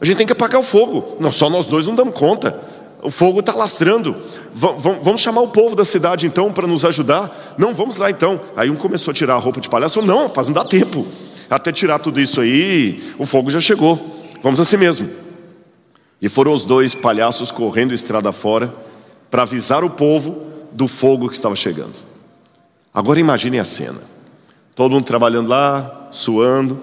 A 0.00 0.04
gente 0.06 0.16
tem 0.16 0.26
que 0.26 0.32
apagar 0.32 0.58
o 0.58 0.64
fogo. 0.64 1.18
Não, 1.20 1.30
só 1.30 1.50
nós 1.50 1.66
dois 1.66 1.86
não 1.86 1.94
damos 1.94 2.14
conta. 2.14 2.58
O 3.02 3.10
fogo 3.10 3.40
está 3.40 3.52
lastrando. 3.52 4.16
V 4.54 4.68
vamos 5.02 5.20
chamar 5.20 5.42
o 5.42 5.48
povo 5.48 5.76
da 5.76 5.84
cidade 5.84 6.26
então 6.26 6.50
para 6.54 6.66
nos 6.66 6.86
ajudar? 6.86 7.54
Não, 7.58 7.74
vamos 7.74 7.98
lá 7.98 8.10
então. 8.10 8.40
Aí 8.56 8.70
um 8.70 8.76
começou 8.76 9.12
a 9.12 9.14
tirar 9.14 9.34
a 9.34 9.38
roupa 9.38 9.60
de 9.60 9.68
palhaço. 9.68 10.00
Falou, 10.00 10.08
não, 10.08 10.22
rapaz, 10.22 10.46
não 10.46 10.54
dá 10.54 10.64
tempo. 10.64 11.06
Até 11.50 11.70
tirar 11.70 11.98
tudo 11.98 12.18
isso 12.18 12.40
aí, 12.40 13.12
o 13.18 13.26
fogo 13.26 13.50
já 13.50 13.60
chegou. 13.60 14.00
vamos 14.42 14.58
assim 14.58 14.78
mesmo. 14.78 15.19
E 16.20 16.28
foram 16.28 16.52
os 16.52 16.64
dois 16.64 16.94
palhaços 16.94 17.50
correndo 17.50 17.94
estrada 17.94 18.30
fora 18.32 18.72
para 19.30 19.42
avisar 19.42 19.82
o 19.84 19.90
povo 19.90 20.42
do 20.72 20.86
fogo 20.86 21.28
que 21.28 21.36
estava 21.36 21.56
chegando. 21.56 21.94
Agora 22.92 23.18
imaginem 23.18 23.60
a 23.60 23.64
cena. 23.64 24.00
Todo 24.74 24.92
mundo 24.92 25.04
trabalhando 25.04 25.48
lá, 25.48 26.08
suando. 26.10 26.80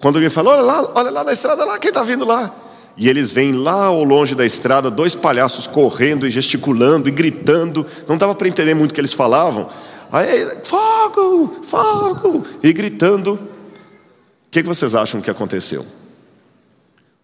Quando 0.00 0.16
alguém 0.16 0.30
fala, 0.30 0.50
olha 0.50 0.62
lá, 0.62 0.92
olha 0.94 1.10
lá 1.10 1.24
na 1.24 1.32
estrada 1.32 1.64
lá, 1.64 1.78
quem 1.78 1.90
está 1.90 2.02
vindo 2.02 2.24
lá? 2.24 2.54
E 2.96 3.08
eles 3.08 3.30
veem 3.30 3.52
lá 3.52 3.86
ao 3.86 4.02
longe 4.02 4.34
da 4.34 4.44
estrada 4.44 4.90
dois 4.90 5.14
palhaços 5.14 5.66
correndo 5.66 6.26
e 6.26 6.30
gesticulando 6.30 7.08
e 7.08 7.12
gritando. 7.12 7.86
Não 8.08 8.18
dava 8.18 8.34
para 8.34 8.48
entender 8.48 8.74
muito 8.74 8.90
o 8.90 8.94
que 8.94 9.00
eles 9.00 9.12
falavam. 9.12 9.68
Aí, 10.10 10.48
fogo, 10.64 11.60
fogo! 11.62 12.44
E 12.62 12.72
gritando. 12.72 13.34
O 13.34 14.50
que 14.50 14.62
vocês 14.62 14.94
acham 14.94 15.20
que 15.20 15.30
aconteceu? 15.30 15.86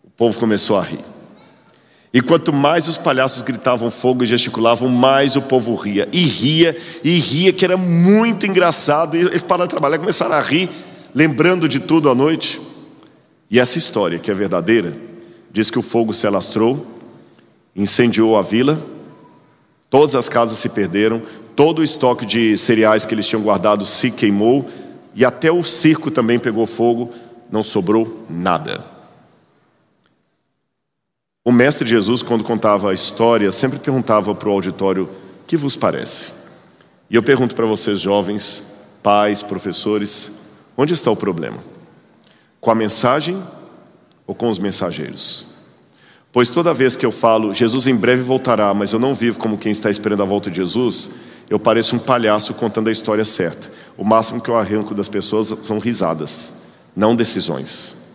O 0.04 0.10
povo 0.10 0.38
começou 0.38 0.78
a 0.78 0.82
rir. 0.82 1.15
E 2.12 2.20
quanto 2.20 2.52
mais 2.52 2.88
os 2.88 2.96
palhaços 2.96 3.42
gritavam 3.42 3.90
fogo 3.90 4.22
e 4.22 4.26
gesticulavam, 4.26 4.88
mais 4.88 5.36
o 5.36 5.42
povo 5.42 5.74
ria. 5.74 6.08
E 6.12 6.22
ria, 6.22 6.76
e 7.02 7.18
ria, 7.18 7.52
que 7.52 7.64
era 7.64 7.76
muito 7.76 8.46
engraçado. 8.46 9.16
E 9.16 9.20
eles 9.20 9.42
pararam 9.42 9.66
de 9.66 9.70
trabalhar 9.70 9.98
começaram 9.98 10.34
a 10.34 10.40
rir, 10.40 10.70
lembrando 11.14 11.68
de 11.68 11.80
tudo 11.80 12.08
à 12.08 12.14
noite. 12.14 12.60
E 13.50 13.60
essa 13.60 13.78
história, 13.78 14.18
que 14.18 14.30
é 14.30 14.34
verdadeira, 14.34 14.92
diz 15.52 15.70
que 15.70 15.78
o 15.78 15.82
fogo 15.82 16.12
se 16.14 16.26
alastrou, 16.26 16.86
incendiou 17.74 18.36
a 18.36 18.42
vila, 18.42 18.80
todas 19.90 20.16
as 20.16 20.28
casas 20.28 20.58
se 20.58 20.70
perderam, 20.70 21.22
todo 21.54 21.80
o 21.80 21.84
estoque 21.84 22.26
de 22.26 22.56
cereais 22.56 23.04
que 23.04 23.14
eles 23.14 23.26
tinham 23.26 23.42
guardado 23.42 23.84
se 23.84 24.10
queimou, 24.10 24.66
e 25.14 25.24
até 25.24 25.50
o 25.50 25.62
circo 25.62 26.10
também 26.10 26.38
pegou 26.38 26.66
fogo, 26.66 27.10
não 27.50 27.62
sobrou 27.62 28.24
nada. 28.28 28.95
O 31.46 31.52
mestre 31.52 31.88
Jesus, 31.88 32.24
quando 32.24 32.42
contava 32.42 32.90
a 32.90 32.92
história, 32.92 33.52
sempre 33.52 33.78
perguntava 33.78 34.34
para 34.34 34.48
o 34.48 34.52
auditório: 34.52 35.08
que 35.46 35.56
vos 35.56 35.76
parece? 35.76 36.42
E 37.08 37.14
eu 37.14 37.22
pergunto 37.22 37.54
para 37.54 37.64
vocês, 37.64 38.00
jovens, 38.00 38.84
pais, 39.00 39.44
professores, 39.44 40.40
onde 40.76 40.92
está 40.92 41.08
o 41.08 41.14
problema? 41.14 41.58
Com 42.60 42.68
a 42.72 42.74
mensagem 42.74 43.40
ou 44.26 44.34
com 44.34 44.48
os 44.48 44.58
mensageiros? 44.58 45.46
Pois 46.32 46.50
toda 46.50 46.74
vez 46.74 46.96
que 46.96 47.06
eu 47.06 47.12
falo, 47.12 47.54
Jesus 47.54 47.86
em 47.86 47.94
breve 47.94 48.22
voltará, 48.22 48.74
mas 48.74 48.92
eu 48.92 48.98
não 48.98 49.14
vivo 49.14 49.38
como 49.38 49.56
quem 49.56 49.70
está 49.70 49.88
esperando 49.88 50.24
a 50.24 50.26
volta 50.26 50.50
de 50.50 50.56
Jesus, 50.56 51.10
eu 51.48 51.60
pareço 51.60 51.94
um 51.94 52.00
palhaço 52.00 52.54
contando 52.54 52.88
a 52.88 52.92
história 52.92 53.24
certa. 53.24 53.70
O 53.96 54.02
máximo 54.02 54.40
que 54.40 54.50
eu 54.50 54.56
arranco 54.56 54.96
das 54.96 55.08
pessoas 55.08 55.54
são 55.62 55.78
risadas, 55.78 56.54
não 56.96 57.14
decisões. 57.14 58.05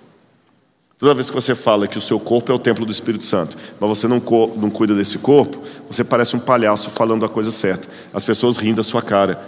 Toda 1.02 1.16
vez 1.16 1.32
que 1.32 1.36
você 1.36 1.56
fala 1.56 1.88
que 1.88 1.98
o 1.98 2.02
seu 2.02 2.20
corpo 2.20 2.52
é 2.52 2.56
o 2.56 2.60
templo 2.60 2.86
do 2.86 2.92
Espírito 2.92 3.26
Santo, 3.26 3.58
mas 3.80 3.90
você 3.90 4.08
não, 4.08 4.22
não 4.56 4.70
cuida 4.70 4.94
desse 4.94 5.18
corpo, 5.18 5.60
você 5.90 6.04
parece 6.04 6.36
um 6.36 6.40
palhaço 6.40 6.92
falando 6.92 7.26
a 7.26 7.30
coisa 7.30 7.50
certa. 7.50 7.88
As 8.14 8.24
pessoas 8.24 8.58
rindo 8.58 8.76
da 8.76 8.84
sua 8.84 9.02
cara. 9.02 9.42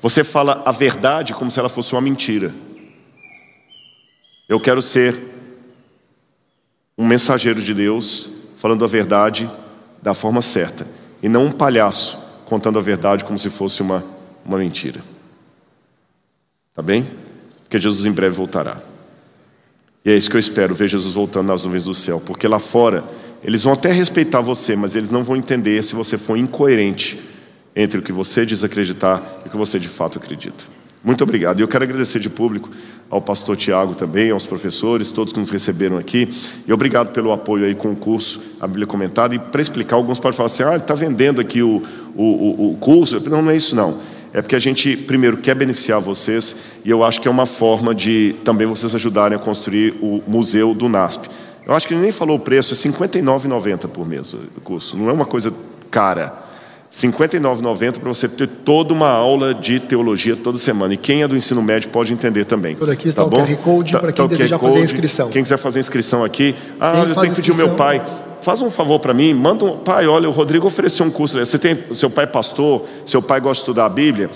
Você 0.00 0.22
fala 0.22 0.62
a 0.64 0.70
verdade 0.70 1.34
como 1.34 1.50
se 1.50 1.58
ela 1.58 1.68
fosse 1.68 1.94
uma 1.94 2.00
mentira. 2.00 2.54
Eu 4.48 4.60
quero 4.60 4.80
ser 4.80 5.20
um 6.96 7.04
mensageiro 7.04 7.60
de 7.60 7.74
Deus, 7.74 8.30
falando 8.56 8.84
a 8.84 8.88
verdade 8.88 9.50
da 10.00 10.14
forma 10.14 10.40
certa, 10.40 10.86
e 11.20 11.28
não 11.28 11.46
um 11.46 11.50
palhaço 11.50 12.18
contando 12.44 12.78
a 12.78 12.82
verdade 12.82 13.24
como 13.24 13.36
se 13.36 13.50
fosse 13.50 13.82
uma, 13.82 14.04
uma 14.44 14.58
mentira. 14.58 15.00
Tá 16.72 16.82
bem? 16.82 17.10
Porque 17.64 17.80
Jesus 17.80 18.06
em 18.06 18.12
breve 18.12 18.36
voltará. 18.36 18.89
E 20.04 20.10
é 20.10 20.16
isso 20.16 20.30
que 20.30 20.36
eu 20.36 20.40
espero, 20.40 20.74
ver 20.74 20.88
Jesus 20.88 21.14
voltando 21.14 21.48
nas 21.48 21.64
nuvens 21.64 21.84
do 21.84 21.94
céu, 21.94 22.22
porque 22.24 22.48
lá 22.48 22.58
fora 22.58 23.04
eles 23.44 23.62
vão 23.62 23.72
até 23.72 23.92
respeitar 23.92 24.40
você, 24.40 24.74
mas 24.74 24.96
eles 24.96 25.10
não 25.10 25.22
vão 25.22 25.36
entender 25.36 25.82
se 25.82 25.94
você 25.94 26.16
for 26.16 26.36
incoerente 26.36 27.20
entre 27.76 27.98
o 27.98 28.02
que 28.02 28.12
você 28.12 28.44
diz 28.44 28.64
acreditar 28.64 29.40
e 29.44 29.48
o 29.48 29.50
que 29.50 29.56
você 29.56 29.78
de 29.78 29.88
fato 29.88 30.18
acredita. 30.18 30.64
Muito 31.02 31.22
obrigado. 31.24 31.60
E 31.60 31.62
eu 31.62 31.68
quero 31.68 31.84
agradecer 31.84 32.18
de 32.18 32.28
público 32.28 32.70
ao 33.10 33.20
pastor 33.22 33.56
Tiago 33.56 33.94
também, 33.94 34.30
aos 34.30 34.46
professores, 34.46 35.10
todos 35.10 35.32
que 35.32 35.40
nos 35.40 35.48
receberam 35.48 35.96
aqui. 35.96 36.28
E 36.66 36.72
obrigado 36.72 37.12
pelo 37.12 37.32
apoio 37.32 37.64
aí 37.64 37.74
com 37.74 37.92
o 37.92 37.96
curso, 37.96 38.40
a 38.60 38.66
Bíblia 38.66 38.86
Comentada. 38.86 39.34
E 39.34 39.38
para 39.38 39.62
explicar, 39.62 39.96
alguns 39.96 40.20
podem 40.20 40.36
falar 40.36 40.46
assim: 40.46 40.62
ah, 40.62 40.70
ele 40.70 40.76
está 40.76 40.94
vendendo 40.94 41.40
aqui 41.40 41.62
o, 41.62 41.82
o, 42.14 42.72
o, 42.72 42.76
curso. 42.78 43.18
Não, 43.30 43.40
não 43.40 43.50
é 43.50 43.56
isso 43.56 43.74
não 43.74 43.98
é 44.32 44.40
porque 44.40 44.54
a 44.54 44.58
gente, 44.58 44.96
primeiro, 44.96 45.38
quer 45.38 45.54
beneficiar 45.54 46.00
vocês 46.00 46.80
e 46.84 46.90
eu 46.90 47.02
acho 47.02 47.20
que 47.20 47.26
é 47.26 47.30
uma 47.30 47.46
forma 47.46 47.94
de 47.94 48.36
também 48.44 48.66
vocês 48.66 48.94
ajudarem 48.94 49.36
a 49.36 49.40
construir 49.40 49.94
o 50.00 50.22
museu 50.26 50.72
do 50.74 50.88
NASP. 50.88 51.28
Eu 51.66 51.74
acho 51.74 51.86
que 51.86 51.94
ele 51.94 52.02
nem 52.02 52.12
falou 52.12 52.36
o 52.36 52.40
preço, 52.40 52.74
é 52.74 52.76
R$ 52.76 52.96
59,90 52.96 53.88
por 53.88 54.06
mês 54.06 54.32
o 54.32 54.60
curso, 54.62 54.96
não 54.96 55.08
é 55.10 55.12
uma 55.12 55.26
coisa 55.26 55.52
cara. 55.90 56.50
R$ 56.92 57.08
59,90 57.08 58.00
para 58.00 58.08
você 58.08 58.28
ter 58.28 58.48
toda 58.48 58.92
uma 58.92 59.08
aula 59.08 59.54
de 59.54 59.78
teologia 59.78 60.34
toda 60.34 60.58
semana. 60.58 60.94
E 60.94 60.96
quem 60.96 61.22
é 61.22 61.28
do 61.28 61.36
ensino 61.36 61.62
médio 61.62 61.88
pode 61.88 62.12
entender 62.12 62.44
também. 62.44 62.74
Por 62.74 62.90
aqui 62.90 63.08
está 63.08 63.22
tá 63.22 63.28
o 63.28 63.30
bom? 63.30 63.46
QR 63.46 63.56
Code 63.58 63.92
tá, 63.92 64.00
para 64.00 64.12
quem 64.12 64.24
tá 64.24 64.28
deseja 64.28 64.58
fazer 64.58 64.78
a 64.78 64.82
inscrição. 64.82 65.30
Quem 65.30 65.42
quiser 65.44 65.56
fazer 65.56 65.78
a 65.78 65.82
inscrição 65.82 66.24
aqui. 66.24 66.54
Ah, 66.80 66.92
quem 66.92 67.00
eu 67.08 67.14
tenho 67.14 67.30
que 67.30 67.36
pedir 67.36 67.52
o 67.52 67.56
meu 67.56 67.70
pai 67.76 68.02
faz 68.42 68.62
um 68.62 68.70
favor 68.70 68.98
para 68.98 69.12
mim, 69.12 69.34
manda 69.34 69.64
um, 69.64 69.78
pai, 69.78 70.06
olha, 70.06 70.28
o 70.28 70.32
Rodrigo 70.32 70.66
ofereceu 70.66 71.04
um 71.06 71.10
curso, 71.10 71.38
você 71.38 71.58
tem, 71.58 71.76
seu 71.94 72.10
pai 72.10 72.24
é 72.24 72.26
pastor, 72.26 72.86
seu 73.04 73.20
pai 73.20 73.40
gosta 73.40 73.56
de 73.56 73.62
estudar 73.62 73.86
a 73.86 73.88
Bíblia, 73.88 74.30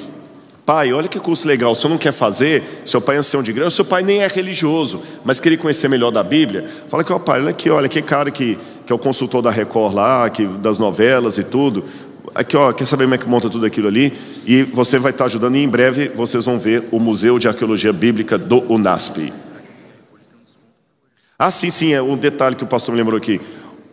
pai, 0.65 0.93
olha 0.93 1.09
que 1.09 1.19
curso 1.19 1.47
legal, 1.47 1.73
o 1.73 1.75
senhor 1.75 1.91
não 1.91 1.99
quer 1.99 2.13
fazer, 2.13 2.63
seu 2.85 3.01
pai 3.01 3.17
é 3.17 3.19
ancião 3.19 3.43
de 3.43 3.51
igreja, 3.51 3.71
seu 3.71 3.85
pai 3.85 4.03
nem 4.03 4.23
é 4.23 4.29
religioso, 4.29 5.01
mas 5.25 5.41
queria 5.41 5.59
conhecer 5.59 5.89
melhor 5.89 6.11
da 6.11 6.23
Bíblia, 6.23 6.69
fala 6.89 7.05
que, 7.05 7.13
ó 7.13 7.19
pai, 7.19 7.41
olha 7.41 7.51
aqui, 7.51 7.71
olha, 7.71 7.89
que 7.89 8.01
cara 8.03 8.31
que, 8.31 8.59
que 8.87 8.93
é 8.93 8.95
o 8.97 8.99
consultor 8.99 9.43
da 9.43 9.51
Record 9.51 9.95
lá, 9.95 10.29
que, 10.31 10.45
das 10.45 10.79
novelas 10.79 11.39
e 11.39 11.45
tudo, 11.45 11.85
aqui 12.35 12.57
ó, 12.57 12.73
quer 12.73 12.87
saber 12.87 13.05
como 13.05 13.15
é 13.15 13.19
que 13.19 13.29
monta 13.29 13.49
tudo 13.49 13.65
aquilo 13.65 13.89
ali? 13.89 14.13
E 14.45 14.63
você 14.63 14.99
vai 14.99 15.13
estar 15.13 15.27
ajudando 15.27 15.57
e 15.57 15.63
em 15.63 15.69
breve 15.69 16.09
vocês 16.09 16.45
vão 16.45 16.59
ver 16.59 16.85
o 16.91 16.99
Museu 16.99 17.39
de 17.39 17.49
Arqueologia 17.49 17.93
Bíblica 17.93 18.37
do 18.37 18.61
UNASP. 18.73 19.33
Ah, 21.39 21.51
sim, 21.51 21.69
sim, 21.71 21.93
é 21.93 22.01
um 22.01 22.17
detalhe 22.17 22.57
que 22.57 22.65
o 22.65 22.67
pastor 22.67 22.95
me 22.95 23.01
lembrou 23.01 23.19
aqui 23.19 23.41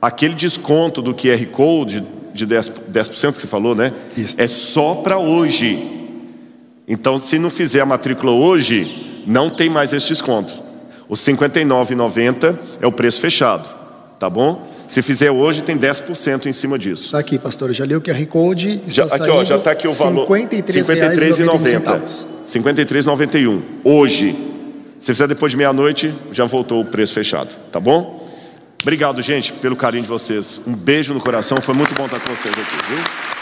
aquele 0.01 0.33
desconto 0.33 1.01
do 1.01 1.13
QR 1.13 1.45
Code 1.51 2.03
de 2.33 2.47
10%, 2.47 2.87
10 2.87 3.07
que 3.07 3.19
você 3.19 3.47
falou, 3.47 3.75
né? 3.75 3.93
Isso. 4.17 4.35
É 4.39 4.47
só 4.47 4.95
para 4.95 5.19
hoje. 5.19 5.99
Então, 6.87 7.17
se 7.17 7.37
não 7.37 7.49
fizer 7.49 7.81
a 7.81 7.85
matrícula 7.85 8.31
hoje, 8.31 9.23
não 9.27 9.49
tem 9.49 9.69
mais 9.69 9.93
esse 9.93 10.07
desconto. 10.07 10.53
O 11.07 11.13
R$ 11.13 11.19
59,90 11.19 12.57
é 12.81 12.87
o 12.87 12.91
preço 12.91 13.19
fechado, 13.19 13.67
tá 14.17 14.29
bom? 14.29 14.67
Se 14.87 15.01
fizer 15.01 15.31
hoje, 15.31 15.61
tem 15.61 15.77
10% 15.77 16.47
em 16.47 16.51
cima 16.51 16.77
disso. 16.77 17.05
Está 17.05 17.19
aqui, 17.19 17.37
pastor. 17.37 17.71
Já 17.71 17.85
li 17.85 17.95
o 17.95 18.01
QR 18.01 18.25
Code. 18.25 18.81
Já, 18.87 19.05
aqui, 19.05 19.29
ó, 19.29 19.43
já 19.43 19.55
está 19.55 19.71
aqui 19.71 19.87
o 19.87 19.93
valor. 19.93 20.29
R$ 20.29 20.47
53,90. 20.47 22.25
53,91. 22.45 23.59
Hoje. 23.83 24.35
Se 24.99 25.13
fizer 25.13 25.27
depois 25.27 25.51
de 25.51 25.57
meia-noite, 25.57 26.13
já 26.31 26.45
voltou 26.45 26.81
o 26.81 26.85
preço 26.85 27.13
fechado, 27.13 27.55
tá 27.71 27.79
bom? 27.79 28.20
Obrigado, 28.81 29.21
gente, 29.21 29.53
pelo 29.53 29.75
carinho 29.75 30.03
de 30.03 30.09
vocês. 30.09 30.61
Um 30.65 30.75
beijo 30.75 31.13
no 31.13 31.19
coração. 31.19 31.59
Foi 31.61 31.75
muito 31.75 31.93
bom 31.93 32.05
estar 32.05 32.19
com 32.19 32.35
vocês 32.35 32.53
aqui, 32.53 32.75
viu? 32.87 33.40